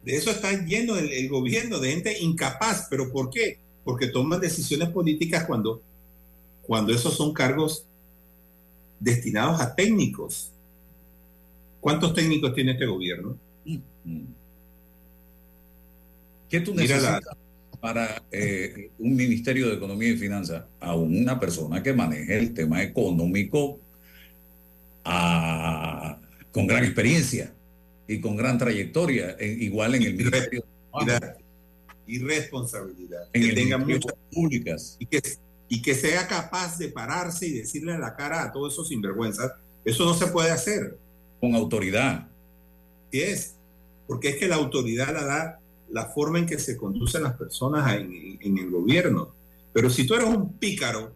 De 0.05 0.17
eso 0.17 0.31
está 0.31 0.53
lleno 0.65 0.97
el, 0.97 1.11
el, 1.11 1.29
gobierno, 1.29 1.79
de 1.79 1.91
gente 1.91 2.19
incapaz. 2.21 2.87
¿Pero 2.91 3.11
por 3.13 3.31
qué? 3.31 3.59
Porque 3.85 4.09
toman 4.09 4.41
decisiones 4.41 4.89
políticas 4.91 5.45
cuando, 5.45 5.81
cuando 6.63 6.93
esos 6.93 7.17
son 7.17 7.33
cargos 7.33 7.85
destinados 9.01 9.61
a 9.61 9.75
técnicos. 9.75 10.51
¿Cuántos 11.81 12.13
técnicos 12.15 12.55
tiene 12.55 12.73
este 12.73 12.87
gobierno? 12.87 13.37
¿Qué 16.49 16.61
tú 16.61 16.75
necesitas 16.75 17.21
para 17.81 18.23
eh, 18.33 18.91
un 18.99 19.15
Ministerio 19.15 19.69
de 19.69 19.75
Economía 19.75 20.09
y 20.09 20.17
Finanzas 20.17 20.65
a 20.81 20.97
una 20.97 21.39
persona 21.39 21.83
que 21.83 21.93
maneje 21.93 22.39
el 22.39 22.55
tema 22.55 22.83
económico 22.83 23.79
con 26.51 26.67
gran 26.67 26.85
experiencia 26.85 27.53
y 28.07 28.21
con 28.21 28.37
gran 28.37 28.59
trayectoria, 28.59 29.37
igual 29.41 29.95
en 29.95 30.03
el 30.03 30.15
Ministerio 30.15 30.65
y 32.07 32.19
responsabilidad. 32.19 33.29
En 33.33 33.43
que 33.43 33.53
tenga 33.53 33.79
muchas 33.79 34.15
públicas. 34.33 34.97
Y 34.99 35.07
que 35.07 35.21
y 35.69 35.83
que 35.83 35.95
sea 35.95 36.27
capaz 36.27 36.79
de 36.79 36.89
pararse 36.89 37.47
y 37.47 37.53
decirle 37.53 37.93
en 37.93 38.01
la 38.01 38.17
cara 38.17 38.43
a 38.43 38.53
todos 38.53 38.73
esos 38.73 38.89
sinvergüenzas, 38.89 39.53
eso 39.85 40.05
no 40.05 40.15
se 40.15 40.29
puede 40.29 40.51
hacer. 40.51 40.97
Con 41.41 41.55
autoridad. 41.55 42.27
Sí 43.13 43.21
es, 43.21 43.55
porque 44.07 44.31
es 44.31 44.37
que 44.37 44.49
la 44.49 44.57
autoridad 44.57 45.13
la 45.13 45.25
da 45.25 45.61
la 45.91 46.07
forma 46.07 46.39
en 46.39 46.47
que 46.47 46.59
se 46.59 46.77
conducen 46.77 47.23
las 47.23 47.37
personas 47.37 47.95
en, 47.95 48.39
en 48.41 48.59
el 48.59 48.71
gobierno. 48.71 49.35
Pero 49.73 49.91
si 49.91 50.07
tú 50.07 50.15
eres 50.15 50.29
un 50.29 50.55
pícaro 50.55 51.13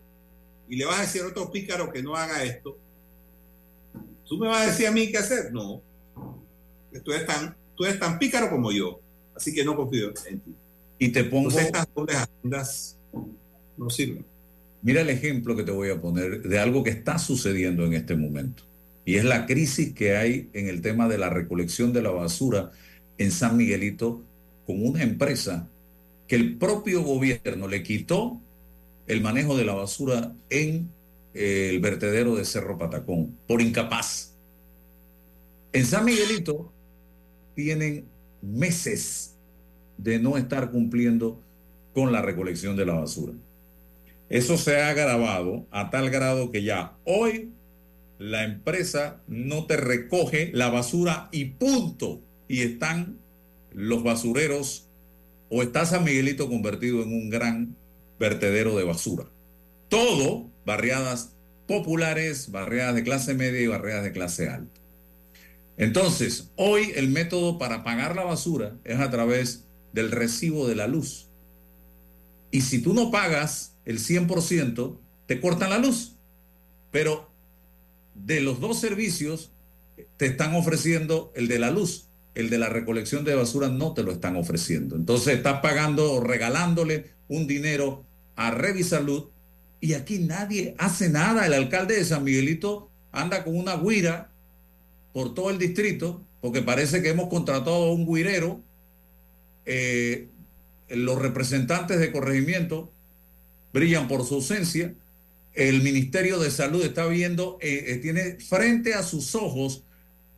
y 0.68 0.77
le 0.77 0.85
vas 0.85 0.99
a 0.99 1.03
decir 1.03 1.23
a 1.23 1.29
otro 1.29 1.51
pícaro 1.51 1.93
que 1.93 2.03
no 2.03 2.14
haga 2.14 2.45
esto, 2.45 2.79
¿tú 4.27 4.39
me 4.39 4.49
vas 4.49 4.62
a 4.62 4.66
decir 4.70 4.87
a 4.87 4.93
mí 4.93 5.11
qué 5.11 5.18
hacer? 5.18 5.53
No. 5.53 5.83
Tú 7.05 7.12
eres 7.12 7.27
tan, 7.27 7.57
tú 7.75 7.85
eres 7.85 7.99
tan 7.99 8.18
pícaro 8.18 8.51
como 8.51 8.70
yo, 8.70 9.01
así 9.35 9.53
que 9.53 9.64
no 9.64 9.77
confío 9.77 10.12
en 10.29 10.41
ti. 10.41 10.55
Y 10.99 11.09
te 11.09 11.25
pongo... 11.25 11.49
Entonces 11.49 11.66
estas 11.66 11.89
dobles 11.95 12.16
agendas 12.16 12.99
no 13.77 13.91
sirven. 13.91 14.25
Mira 14.83 15.01
el 15.01 15.11
ejemplo 15.11 15.57
que 15.57 15.62
te 15.62 15.70
voy 15.70 15.91
a 15.91 16.01
poner 16.01 16.43
de 16.43 16.59
algo 16.59 16.83
que 16.83 16.91
está 16.91 17.18
sucediendo 17.18 17.85
en 17.85 17.95
este 17.95 18.16
momento. 18.16 18.64
Y 19.05 19.16
es 19.16 19.25
la 19.25 19.47
crisis 19.47 19.95
que 19.95 20.16
hay 20.16 20.51
en 20.53 20.68
el 20.68 20.81
tema 20.81 21.09
de 21.09 21.18
la 21.18 21.31
recolección 21.31 21.93
de 21.93 22.03
la 22.03 22.11
basura 22.11 22.70
en 23.18 23.31
San 23.33 23.57
Miguelito 23.57 24.23
con 24.67 24.85
una 24.85 25.03
empresa 25.03 25.69
que 26.27 26.37
el 26.37 26.57
propio 26.57 27.03
gobierno 27.03 27.69
le 27.69 27.83
quitó 27.83 28.41
el 29.07 29.21
manejo 29.21 29.57
de 29.57 29.65
la 29.65 29.75
basura 29.75 30.33
en 30.51 30.89
eh, 31.35 31.71
el 31.71 31.81
vertedero 31.81 32.37
de 32.37 32.45
Cerro 32.45 32.79
Patacón 32.79 33.37
por 33.47 33.61
incapaz. 33.61 34.35
En 35.73 35.87
San 35.87 36.05
Miguelito 36.05 36.73
tienen 37.55 38.05
meses 38.41 39.35
de 39.99 40.19
no 40.19 40.37
estar 40.37 40.71
cumpliendo 40.71 41.41
con 41.95 42.13
la 42.13 42.23
recolección 42.23 42.77
de 42.77 42.87
la 42.87 42.95
basura. 42.95 43.33
Eso 44.29 44.57
se 44.57 44.81
ha 44.81 44.89
agravado 44.89 45.67
a 45.71 45.91
tal 45.91 46.11
grado 46.11 46.51
que 46.51 46.63
ya 46.63 46.97
hoy 47.05 47.51
la 48.19 48.45
empresa 48.45 49.21
no 49.27 49.67
te 49.67 49.77
recoge 49.77 50.51
la 50.55 50.71
basura 50.71 51.29
y 51.33 51.47
punto. 51.47 52.21
Y 52.49 52.63
están 52.63 53.19
los 53.75 54.03
basureros 54.03 54.89
o 55.49 55.62
está 55.62 55.85
San 55.85 56.05
Miguelito 56.05 56.49
convertido 56.49 57.03
en 57.03 57.12
un 57.12 57.31
gran 57.31 57.77
vertedero 58.18 58.77
de 58.77 58.85
basura. 58.85 59.27
Todo 59.89 60.51
barriadas 60.64 61.35
populares, 61.66 62.51
barriadas 62.51 62.95
de 62.95 63.03
clase 63.03 63.35
media 63.35 63.61
y 63.61 63.66
barriadas 63.66 64.05
de 64.05 64.12
clase 64.12 64.49
alta. 64.49 64.81
Entonces, 65.77 66.51
hoy 66.57 66.93
el 66.97 67.09
método 67.09 67.59
para 67.59 67.83
pagar 67.83 68.14
la 68.14 68.25
basura 68.25 68.77
es 68.85 69.01
a 69.01 69.11
través 69.11 69.64
del 69.93 70.11
recibo 70.11 70.66
de 70.66 70.77
la 70.77 70.87
luz. 70.87 71.29
Y 72.51 72.61
si 72.61 72.81
tú 72.81 72.95
no 72.95 73.11
pagas 73.11 73.77
el 73.85 73.99
100%, 73.99 74.99
te 75.27 75.41
cortan 75.41 75.70
la 75.70 75.79
luz. 75.79 76.16
Pero 76.91 77.31
de 78.14 78.41
los 78.41 78.61
dos 78.61 78.79
servicios, 78.79 79.53
te 80.16 80.27
están 80.27 80.55
ofreciendo 80.55 81.33
el 81.35 81.49
de 81.49 81.59
la 81.59 81.70
luz. 81.70 82.09
El 82.35 82.51
de 82.51 82.59
la 82.59 82.68
recolección 82.68 83.24
de 83.24 83.35
basura 83.35 83.68
no 83.68 83.93
te 83.95 84.03
lo 84.03 84.12
están 84.12 84.37
ofreciendo. 84.37 84.97
Entonces 84.97 85.37
estás 85.37 85.61
pagando 85.61 86.12
o 86.12 86.20
regalándole 86.20 87.11
un 87.28 87.47
dinero 87.47 88.05
a 88.37 88.51
Revisalud 88.51 89.24
y 89.80 89.95
aquí 89.95 90.18
nadie 90.18 90.74
hace 90.78 91.09
nada. 91.09 91.47
El 91.47 91.55
alcalde 91.55 91.97
de 91.97 92.05
San 92.05 92.24
Miguelito 92.24 92.91
anda 93.11 93.45
con 93.45 93.57
una 93.57 93.76
guira 93.76 94.30
por 95.12 95.35
todo 95.35 95.51
el 95.51 95.59
distrito 95.59 96.22
porque 96.41 96.62
parece 96.62 97.03
que 97.03 97.11
hemos 97.11 97.28
contratado 97.28 97.85
a 97.85 97.93
un 97.93 98.07
guirero 98.07 98.61
eh, 99.64 100.28
los 100.89 101.18
representantes 101.20 101.99
de 102.01 102.12
corregimiento 102.12 102.93
brillan 103.72 104.09
por 104.09 104.24
su 104.24 104.37
ausencia. 104.37 104.95
El 105.55 105.83
Ministerio 105.83 106.39
de 106.39 106.51
Salud 106.51 106.83
está 106.85 107.07
viendo, 107.07 107.59
eh, 107.61 107.85
eh, 107.89 107.97
tiene 107.97 108.39
frente 108.41 108.95
a 108.95 109.03
sus 109.03 109.35
ojos 109.35 109.85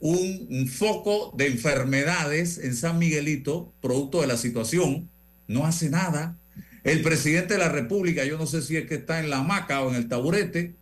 un, 0.01 0.47
un 0.51 0.69
foco 0.69 1.33
de 1.37 1.47
enfermedades 1.47 2.59
en 2.59 2.75
San 2.77 2.99
Miguelito, 2.99 3.73
producto 3.81 4.21
de 4.21 4.27
la 4.27 4.37
situación. 4.37 5.09
No 5.49 5.67
hace 5.67 5.91
nada. 5.91 6.37
El 6.83 7.03
presidente 7.03 7.55
de 7.55 7.61
la 7.61 7.69
República, 7.69 8.25
yo 8.25 8.37
no 8.37 8.47
sé 8.47 8.61
si 8.61 8.77
es 8.77 8.87
que 8.87 8.97
está 8.97 9.21
en 9.21 9.31
la 9.31 9.39
hamaca 9.39 9.83
o 9.83 9.91
en 9.91 9.97
el 9.97 10.09
taburete, 10.09 10.75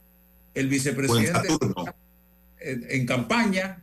el 0.55 0.69
vicepresidente 0.69 1.49
en 2.61 3.07
campaña, 3.07 3.83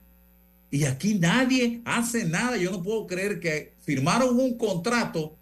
y 0.71 0.83
aquí 0.83 1.15
nadie 1.15 1.81
hace 1.85 2.25
nada. 2.25 2.57
Yo 2.57 2.71
no 2.71 2.83
puedo 2.83 3.07
creer 3.07 3.39
que 3.39 3.73
firmaron 3.83 4.39
un 4.39 4.57
contrato 4.57 5.35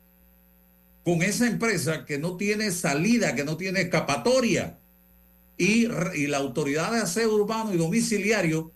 con 1.04 1.22
esa 1.22 1.48
empresa 1.48 2.06
que 2.06 2.18
no 2.18 2.38
tiene 2.38 2.72
salida, 2.72 3.36
que 3.36 3.44
no 3.44 3.58
tiene 3.58 3.82
escapatoria. 3.82 4.78
Y, 5.58 5.88
y 6.16 6.28
la 6.28 6.38
autoridad 6.38 6.92
de 6.92 7.00
aseo 7.00 7.34
urbano 7.34 7.74
y 7.74 7.78
domiciliario 7.78 8.72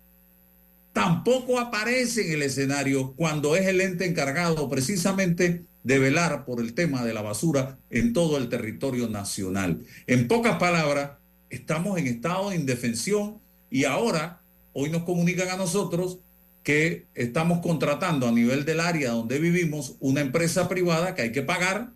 tampoco 0.94 1.60
aparece 1.60 2.28
en 2.28 2.34
el 2.34 2.42
escenario 2.42 3.14
cuando 3.14 3.56
es 3.56 3.66
el 3.68 3.82
ente 3.82 4.06
encargado 4.06 4.70
precisamente 4.70 5.66
de 5.84 6.00
velar 6.00 6.46
por 6.46 6.60
el 6.60 6.74
tema 6.74 7.04
de 7.04 7.14
la 7.14 7.22
basura 7.22 7.80
en 7.89 8.14
todo 8.14 8.38
el 8.38 8.50
territorio 8.50 9.08
nacional. 9.08 9.86
En 10.08 10.28
pocas 10.28 10.58
palabras, 10.58 11.12
estamos 11.50 11.98
en 11.98 12.08
estado 12.08 12.50
de 12.50 12.58
indefensión 12.58 13.39
y 13.70 13.86
ahora, 13.86 14.42
hoy 14.74 14.89
nos 14.89 15.04
comunican 15.04 15.50
a 15.50 15.58
nosotros 15.58 16.20
que 16.64 17.08
estamos 17.16 17.60
contratando 17.60 18.28
a 18.28 18.32
nivel 18.32 18.66
del 18.66 18.80
área 18.80 19.12
donde 19.12 19.39
vivimos 19.39 19.96
una 20.00 20.22
empresa 20.22 20.70
privada 20.70 21.16
que 21.16 21.24
hay 21.24 21.32
que 21.32 21.42
pagar, 21.42 21.94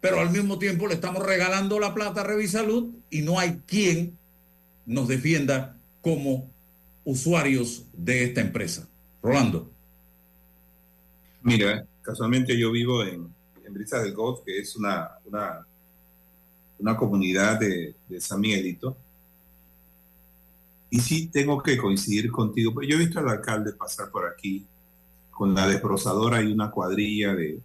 pero 0.00 0.20
al 0.20 0.30
mismo 0.30 0.58
tiempo 0.58 0.88
le 0.88 0.94
estamos 0.94 1.24
regalando 1.24 1.78
la 1.78 1.94
plata 1.94 2.22
a 2.22 2.24
Revisalud 2.24 2.94
y 3.10 3.22
no 3.22 3.38
hay 3.38 3.60
quien 3.66 4.18
nos 4.86 5.06
defienda 5.06 5.76
como 6.00 6.50
usuarios 7.04 7.84
de 7.92 8.24
esta 8.24 8.40
empresa. 8.40 8.88
Rolando. 9.22 9.70
Mira, 11.42 11.86
casualmente 12.02 12.58
yo 12.58 12.70
vivo 12.70 13.02
en, 13.02 13.32
en 13.64 13.74
Brisas 13.74 14.02
del 14.02 14.14
Golf, 14.14 14.40
que 14.44 14.58
es 14.58 14.76
una, 14.76 15.10
una, 15.24 15.66
una 16.78 16.96
comunidad 16.96 17.58
de, 17.58 17.94
de 18.08 18.20
San 18.20 18.40
Miguelito. 18.40 18.96
Y 20.90 21.00
sí 21.00 21.28
tengo 21.28 21.62
que 21.62 21.76
coincidir 21.76 22.30
contigo, 22.30 22.72
porque 22.72 22.88
yo 22.88 22.96
he 22.96 23.00
visto 23.00 23.18
al 23.18 23.28
alcalde 23.28 23.72
pasar 23.72 24.10
por 24.10 24.26
aquí 24.26 24.66
con 25.30 25.54
la 25.54 25.68
desbrozadora 25.68 26.42
y 26.42 26.52
una 26.52 26.70
cuadrilla 26.70 27.34
de 27.34 27.60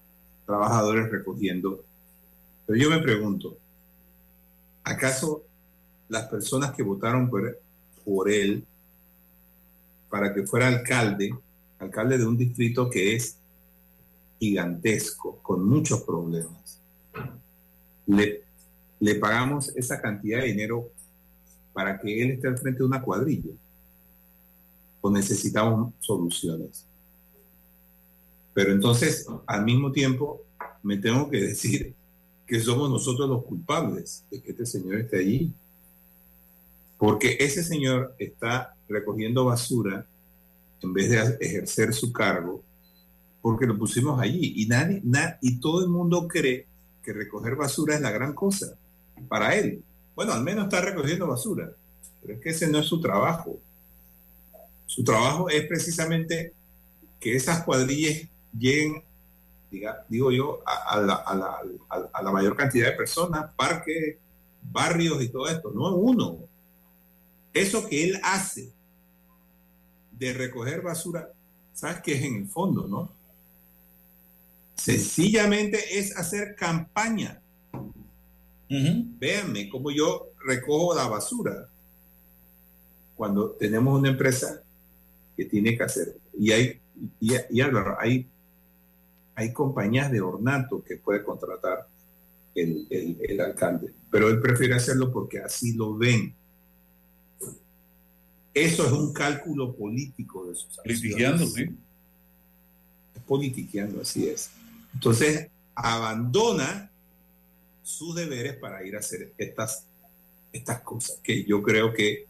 trabajadores 0.45 1.09
recogiendo. 1.09 1.83
Pero 2.65 2.79
yo 2.79 2.89
me 2.89 2.99
pregunto, 2.99 3.57
¿acaso 4.83 5.43
las 6.09 6.27
personas 6.27 6.71
que 6.73 6.83
votaron 6.83 7.29
por, 7.29 7.59
por 8.05 8.29
él 8.29 8.65
para 10.13 10.31
que 10.31 10.45
fuera 10.45 10.67
alcalde, 10.67 11.35
alcalde 11.79 12.19
de 12.19 12.27
un 12.27 12.37
distrito 12.37 12.87
que 12.87 13.15
es 13.15 13.39
gigantesco, 14.39 15.39
con 15.41 15.67
muchos 15.67 16.03
problemas, 16.03 16.79
le, 18.05 18.43
le 18.99 19.15
pagamos 19.15 19.75
esa 19.75 19.99
cantidad 19.99 20.41
de 20.41 20.49
dinero 20.49 20.91
para 21.73 21.99
que 21.99 22.21
él 22.21 22.29
esté 22.29 22.47
al 22.47 22.59
frente 22.59 22.81
de 22.81 22.85
una 22.85 23.01
cuadrilla? 23.01 23.49
¿O 25.01 25.09
necesitamos 25.09 25.95
soluciones? 25.97 26.85
Pero 28.53 28.71
entonces, 28.71 29.25
al 29.47 29.65
mismo 29.65 29.91
tiempo, 29.91 30.43
me 30.83 30.97
tengo 30.97 31.27
que 31.27 31.41
decir 31.41 31.95
que 32.45 32.59
somos 32.59 32.87
nosotros 32.87 33.27
los 33.27 33.43
culpables 33.45 34.23
de 34.29 34.43
que 34.43 34.51
este 34.51 34.67
señor 34.67 34.99
esté 34.99 35.21
allí. 35.21 35.51
Porque 36.99 37.35
ese 37.39 37.63
señor 37.63 38.13
está 38.19 38.72
recogiendo 38.87 39.45
basura 39.45 40.05
en 40.81 40.93
vez 40.93 41.09
de 41.09 41.37
ejercer 41.39 41.93
su 41.93 42.11
cargo, 42.11 42.61
porque 43.41 43.65
lo 43.65 43.77
pusimos 43.77 44.19
allí. 44.19 44.53
Y, 44.57 44.67
nadie, 44.67 45.01
y 45.41 45.59
todo 45.59 45.81
el 45.81 45.89
mundo 45.89 46.27
cree 46.27 46.67
que 47.03 47.13
recoger 47.13 47.55
basura 47.55 47.95
es 47.95 48.01
la 48.01 48.11
gran 48.11 48.33
cosa 48.33 48.75
para 49.27 49.55
él. 49.55 49.83
Bueno, 50.15 50.33
al 50.33 50.43
menos 50.43 50.65
está 50.65 50.81
recogiendo 50.81 51.27
basura, 51.27 51.71
pero 52.21 52.35
es 52.35 52.41
que 52.41 52.49
ese 52.49 52.67
no 52.67 52.79
es 52.79 52.85
su 52.85 53.01
trabajo. 53.01 53.59
Su 54.85 55.03
trabajo 55.03 55.49
es 55.49 55.65
precisamente 55.67 56.53
que 57.19 57.35
esas 57.35 57.63
cuadrillas 57.63 58.27
lleguen, 58.57 59.01
diga, 59.71 60.05
digo 60.07 60.31
yo, 60.31 60.61
a, 60.65 60.93
a, 60.93 61.01
la, 61.01 61.15
a, 61.15 61.35
la, 61.35 61.57
a, 62.13 62.21
la, 62.21 62.31
mayor 62.31 62.55
cantidad 62.55 62.87
de 62.89 62.97
personas, 62.97 63.49
parques, 63.55 64.17
barrios 64.61 65.21
y 65.23 65.29
todo 65.29 65.47
esto, 65.47 65.71
no 65.73 65.95
uno. 65.95 66.39
Eso 67.53 67.87
que 67.87 68.03
él 68.03 68.19
hace 68.23 68.71
de 70.11 70.33
recoger 70.33 70.81
basura, 70.81 71.31
¿sabes 71.73 72.01
qué 72.01 72.13
es 72.13 72.23
en 72.23 72.35
el 72.35 72.47
fondo, 72.47 72.87
no? 72.87 73.11
Sencillamente 74.75 75.99
es 75.99 76.15
hacer 76.17 76.55
campaña 76.55 77.43
Véanme 78.69 79.69
cómo 79.69 79.91
yo 79.91 80.29
recojo 80.45 80.95
la 80.95 81.07
basura 81.07 81.69
cuando 83.15 83.51
tenemos 83.51 83.99
una 83.99 84.09
empresa 84.09 84.63
que 85.37 85.45
tiene 85.45 85.77
que 85.77 85.83
hacer. 85.83 86.17
Y 86.37 86.51
hay, 86.51 86.79
y, 87.19 87.33
y 87.51 87.61
Álvaro, 87.61 87.95
hay, 87.99 88.27
hay 89.35 89.53
compañías 89.53 90.11
de 90.11 90.21
ornato 90.21 90.83
que 90.83 90.97
puede 90.97 91.23
contratar 91.23 91.87
el, 92.55 92.87
el, 92.89 93.17
el, 93.21 93.41
alcalde, 93.41 93.93
pero 94.11 94.29
él 94.29 94.39
prefiere 94.39 94.75
hacerlo 94.75 95.11
porque 95.11 95.39
así 95.39 95.73
lo 95.73 95.95
ven. 95.95 96.33
Eso 98.53 98.85
es 98.85 98.91
un 98.91 99.11
cálculo 99.13 99.73
político 99.73 100.47
de 100.47 100.55
sus 100.55 100.77
Politiqueando, 100.77 101.45
sí. 101.47 101.69
Politiqueando, 103.25 104.01
así 104.01 104.27
es. 104.27 104.51
Entonces, 104.93 105.49
abandona 105.73 106.91
sus 107.81 108.15
deberes 108.15 108.55
para 108.57 108.85
ir 108.85 108.95
a 108.95 108.99
hacer 108.99 109.33
estas, 109.37 109.85
estas 110.51 110.81
cosas, 110.81 111.17
que 111.23 111.43
yo 111.43 111.63
creo 111.63 111.93
que 111.93 112.27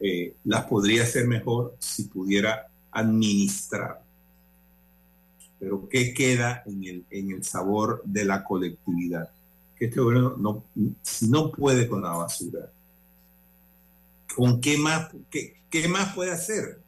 eh, 0.00 0.34
las 0.44 0.64
podría 0.66 1.02
hacer 1.02 1.26
mejor 1.26 1.74
si 1.78 2.04
pudiera 2.04 2.68
administrar. 2.92 4.02
Pero 5.58 5.88
¿qué 5.88 6.14
queda 6.14 6.62
en 6.66 6.84
el, 6.84 7.04
en 7.10 7.32
el 7.32 7.44
sabor 7.44 8.02
de 8.04 8.24
la 8.24 8.44
colectividad? 8.44 9.30
Que 9.76 9.86
este 9.86 10.00
gobierno 10.00 10.36
no, 10.38 10.64
no 11.22 11.50
puede 11.50 11.88
con 11.88 12.02
la 12.02 12.10
basura, 12.10 12.70
¿con 14.38 14.60
qué 14.60 14.78
más, 14.78 15.10
qué, 15.32 15.56
qué 15.68 15.88
más 15.88 16.14
puede 16.14 16.30
hacer? 16.30 16.78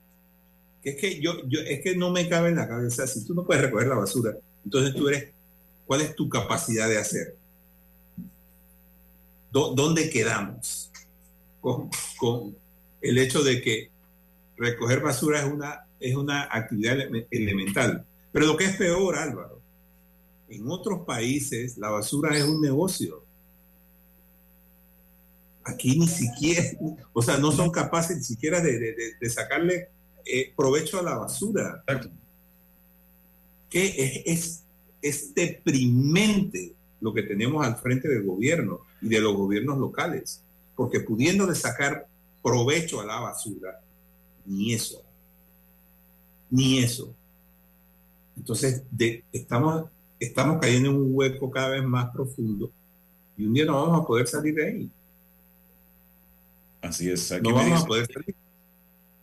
Que 0.85 0.91
es 0.91 0.97
que 1.01 1.21
yo, 1.21 1.45
yo, 1.49 1.59
es 1.59 1.81
que 1.81 1.97
no 1.97 2.13
me 2.13 2.29
cabe 2.29 2.51
en 2.51 2.55
la 2.55 2.69
cabeza, 2.69 3.09
si 3.09 3.25
tú 3.25 3.35
no 3.35 3.45
puedes 3.45 3.65
recoger 3.65 3.89
la 3.89 3.97
basura, 3.97 4.37
entonces 4.65 4.95
tú 4.95 5.09
eres, 5.09 5.33
¿cuál 5.85 6.03
es 6.03 6.15
tu 6.15 6.29
capacidad 6.29 6.89
de 6.89 6.99
hacer? 6.99 7.35
¿Dónde 9.51 10.11
quedamos 10.11 10.93
con, 11.61 11.91
con, 12.17 12.57
el 13.01 13.19
hecho 13.19 13.43
de 13.43 13.61
que 13.61 13.91
recoger 14.57 15.01
basura 15.01 15.41
es 15.41 15.53
una, 15.53 15.87
es 15.99 16.15
una 16.15 16.43
actividad 16.45 16.99
elemental? 17.33 18.07
Pero 18.31 18.47
lo 18.47 18.57
que 18.57 18.67
es 18.67 18.77
peor, 18.77 19.17
Álvaro, 19.17 19.61
en 20.49 20.71
otros 20.71 21.01
países 21.05 21.79
la 21.79 21.91
basura 21.91 22.39
es 22.39 22.45
un 22.45 22.61
negocio. 22.61 23.25
Aquí 25.71 25.99
ni 25.99 26.09
siquiera, 26.09 26.63
o 27.13 27.23
sea, 27.23 27.39
no 27.39 27.53
son 27.53 27.71
capaces 27.71 28.17
ni 28.17 28.25
siquiera 28.25 28.61
de, 28.61 28.79
de, 28.79 28.95
de 29.21 29.31
sacarle 29.31 29.89
eh, 30.25 30.53
provecho 30.57 30.99
a 30.99 31.03
la 31.03 31.17
basura. 31.17 31.85
Que 33.69 33.87
es, 33.87 34.23
es, 34.27 34.65
es 35.03 35.35
deprimente 35.35 36.75
lo 37.01 37.15
que 37.15 37.23
tenemos 37.23 37.65
al 37.65 37.77
frente 37.77 38.09
del 38.09 38.25
gobierno 38.25 38.81
y 39.01 39.09
de 39.09 39.21
los 39.21 39.35
gobiernos 39.35 39.79
locales, 39.79 40.43
porque 40.77 41.01
pudiéndole 41.01 41.55
sacar 41.55 42.07
provecho 42.43 43.01
a 43.01 43.07
la 43.07 43.21
basura, 43.21 43.81
ni 44.45 44.73
eso, 44.73 45.03
ni 46.51 46.79
eso. 46.79 47.15
Entonces, 48.37 48.83
de, 48.91 49.25
estamos, 49.33 49.85
estamos 50.19 50.59
cayendo 50.61 50.91
en 50.91 50.97
un 50.97 51.09
hueco 51.15 51.51
cada 51.51 51.71
vez 51.71 51.85
más 51.85 52.11
profundo 52.11 52.71
y 53.37 53.45
un 53.47 53.55
día 53.55 53.65
no 53.65 53.75
vamos 53.75 54.03
a 54.03 54.07
poder 54.07 54.27
salir 54.27 54.55
de 54.55 54.67
ahí. 54.67 54.91
Así 56.83 57.11
es. 57.11 57.31
Aquí 57.33 57.49
no 57.49 57.55
vamos 57.55 57.71
dice, 57.73 57.85
a 57.85 57.87
poder 57.87 58.07
salir. 58.13 58.35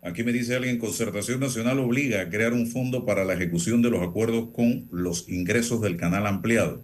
Aquí 0.02 0.24
me 0.24 0.32
dice 0.32 0.56
alguien, 0.56 0.78
Concertación 0.78 1.40
Nacional 1.40 1.80
obliga 1.80 2.22
a 2.22 2.30
crear 2.30 2.54
un 2.54 2.68
fondo 2.68 3.06
para 3.06 3.26
la 3.26 3.34
ejecución 3.34 3.82
de 3.82 3.90
los 3.90 4.02
acuerdos 4.02 4.50
con 4.54 4.88
los 4.92 5.28
ingresos 5.28 5.82
del 5.82 5.98
canal 5.98 6.28
ampliado 6.28 6.84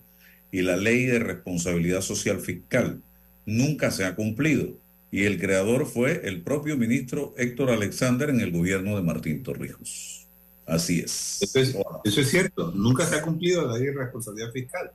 y 0.51 0.61
la 0.61 0.77
ley 0.77 1.05
de 1.05 1.19
responsabilidad 1.19 2.01
social 2.01 2.39
fiscal 2.39 3.01
nunca 3.45 3.91
se 3.91 4.05
ha 4.05 4.15
cumplido. 4.15 4.77
Y 5.11 5.25
el 5.25 5.39
creador 5.39 5.85
fue 5.85 6.27
el 6.27 6.41
propio 6.41 6.75
ministro 6.75 7.35
Héctor 7.37 7.69
Alexander 7.69 8.29
en 8.29 8.39
el 8.39 8.51
gobierno 8.51 8.95
de 8.95 9.03
Martín 9.03 9.43
Torrijos. 9.43 10.27
Así 10.65 10.99
es. 10.99 11.41
Eso 11.41 11.59
es, 11.59 11.75
eso 12.03 12.21
es 12.21 12.29
cierto. 12.29 12.71
Nunca 12.71 13.05
se 13.05 13.15
ha 13.15 13.21
cumplido 13.21 13.67
la 13.67 13.77
ley 13.77 13.87
de 13.87 13.93
responsabilidad 13.93 14.51
fiscal. 14.51 14.91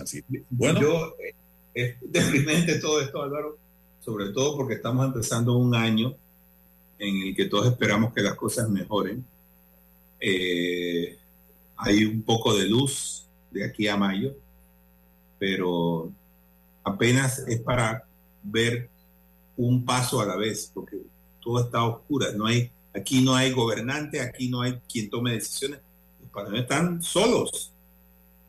Así 0.00 0.18
es. 0.18 0.42
Bueno. 0.50 0.80
Yo, 0.80 1.16
es 1.74 1.96
deprimente 2.00 2.78
todo 2.78 3.00
esto, 3.00 3.22
Álvaro, 3.22 3.58
sobre 4.00 4.30
todo 4.30 4.56
porque 4.56 4.74
estamos 4.74 5.06
empezando 5.06 5.56
un 5.56 5.74
año 5.74 6.14
en 6.98 7.16
el 7.28 7.34
que 7.36 7.46
todos 7.46 7.66
esperamos 7.66 8.12
que 8.12 8.22
las 8.22 8.34
cosas 8.34 8.68
mejoren. 8.68 9.24
Eh, 10.20 11.16
hay 11.76 12.04
un 12.04 12.22
poco 12.22 12.54
de 12.56 12.66
luz 12.68 13.24
de 13.50 13.64
aquí 13.64 13.88
a 13.88 13.96
mayo, 13.96 14.34
pero 15.38 16.10
apenas 16.84 17.40
es 17.48 17.60
para 17.60 18.04
ver 18.42 18.88
un 19.56 19.84
paso 19.84 20.20
a 20.20 20.26
la 20.26 20.36
vez, 20.36 20.70
porque 20.72 20.98
todo 21.40 21.60
está 21.64 21.84
oscuro. 21.84 22.26
No 22.36 22.46
hay, 22.46 22.70
aquí 22.94 23.22
no 23.22 23.34
hay 23.34 23.50
gobernante, 23.52 24.20
aquí 24.20 24.48
no 24.48 24.62
hay 24.62 24.80
quien 24.90 25.10
tome 25.10 25.32
decisiones. 25.32 25.80
Los 26.20 26.30
panameños 26.30 26.62
están 26.62 27.02
solos. 27.02 27.72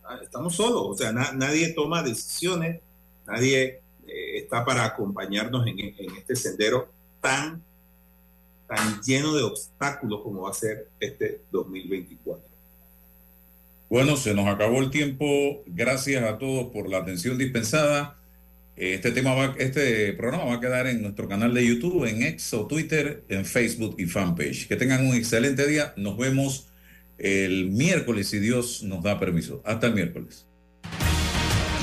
Ah, 0.04 0.20
Estamos 0.22 0.56
solos, 0.56 0.84
o 0.86 0.94
sea, 0.96 1.12
na- 1.12 1.32
nadie 1.34 1.74
toma 1.74 2.04
decisiones, 2.04 2.82
nadie 3.28 3.82
eh, 4.08 4.38
está 4.38 4.66
para 4.66 4.86
acompañarnos 4.86 5.66
en, 5.68 5.80
en 5.80 6.16
este 6.18 6.36
sendero 6.36 6.90
tan, 7.22 7.62
tan 8.68 9.02
lleno 9.02 9.34
de 9.34 9.44
obstáculos 9.44 10.22
como 10.22 10.42
va 10.42 10.52
a 10.52 10.54
ser 10.54 10.90
este 11.00 11.42
2024. 11.52 12.54
Bueno, 13.90 14.18
se 14.18 14.34
nos 14.34 14.48
acabó 14.48 14.80
el 14.80 14.90
tiempo. 14.90 15.64
Gracias 15.68 16.24
a 16.24 16.40
todos 16.40 16.72
por 16.72 16.90
la 16.90 16.98
atención 16.98 17.38
dispensada. 17.38 18.18
Este 18.76 19.12
tema 19.12 19.36
va, 19.36 19.56
este 19.60 20.14
programa 20.14 20.46
va 20.46 20.56
a 20.56 20.60
quedar 20.60 20.88
en 20.88 21.04
nuestro 21.04 21.28
canal 21.28 21.54
de 21.54 21.64
YouTube, 21.64 22.06
en 22.06 22.24
X 22.24 22.56
o 22.56 22.66
Twitter, 22.66 23.24
en 23.30 23.46
Facebook 23.46 23.96
y 24.00 24.06
fanpage. 24.06 24.68
Que 24.68 24.78
tengan 24.78 25.06
un 25.06 25.16
excelente 25.16 25.68
día. 25.68 25.94
Nos 25.96 26.18
vemos 26.18 26.70
el 27.20 27.70
miércoles 27.70 28.30
si 28.30 28.40
Dios 28.40 28.82
nos 28.82 29.04
da 29.04 29.20
permiso. 29.20 29.62
Hasta 29.64 29.86
el 29.86 29.94
miércoles. 29.94 30.48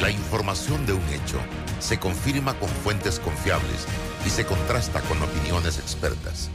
La 0.01 0.11
información 0.11 0.87
de 0.87 0.95
un 0.95 1.07
hecho 1.11 1.39
se 1.79 1.99
confirma 1.99 2.55
con 2.55 2.71
fuentes 2.71 3.21
confiables 3.21 3.87
y 4.25 4.31
se 4.31 4.47
contrasta 4.47 5.03
con 5.03 5.23
opiniones 5.23 5.79
expertas. 5.79 6.49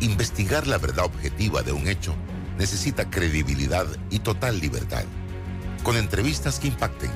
Investigar 0.00 0.66
la 0.66 0.78
verdad 0.78 1.04
objetiva 1.04 1.62
de 1.62 1.70
un 1.70 1.86
hecho 1.86 2.16
necesita 2.58 3.08
credibilidad 3.08 3.86
y 4.10 4.18
total 4.18 4.58
libertad. 4.58 5.04
Con 5.84 5.96
entrevistas 5.96 6.58
que 6.58 6.66
impacten, 6.66 7.12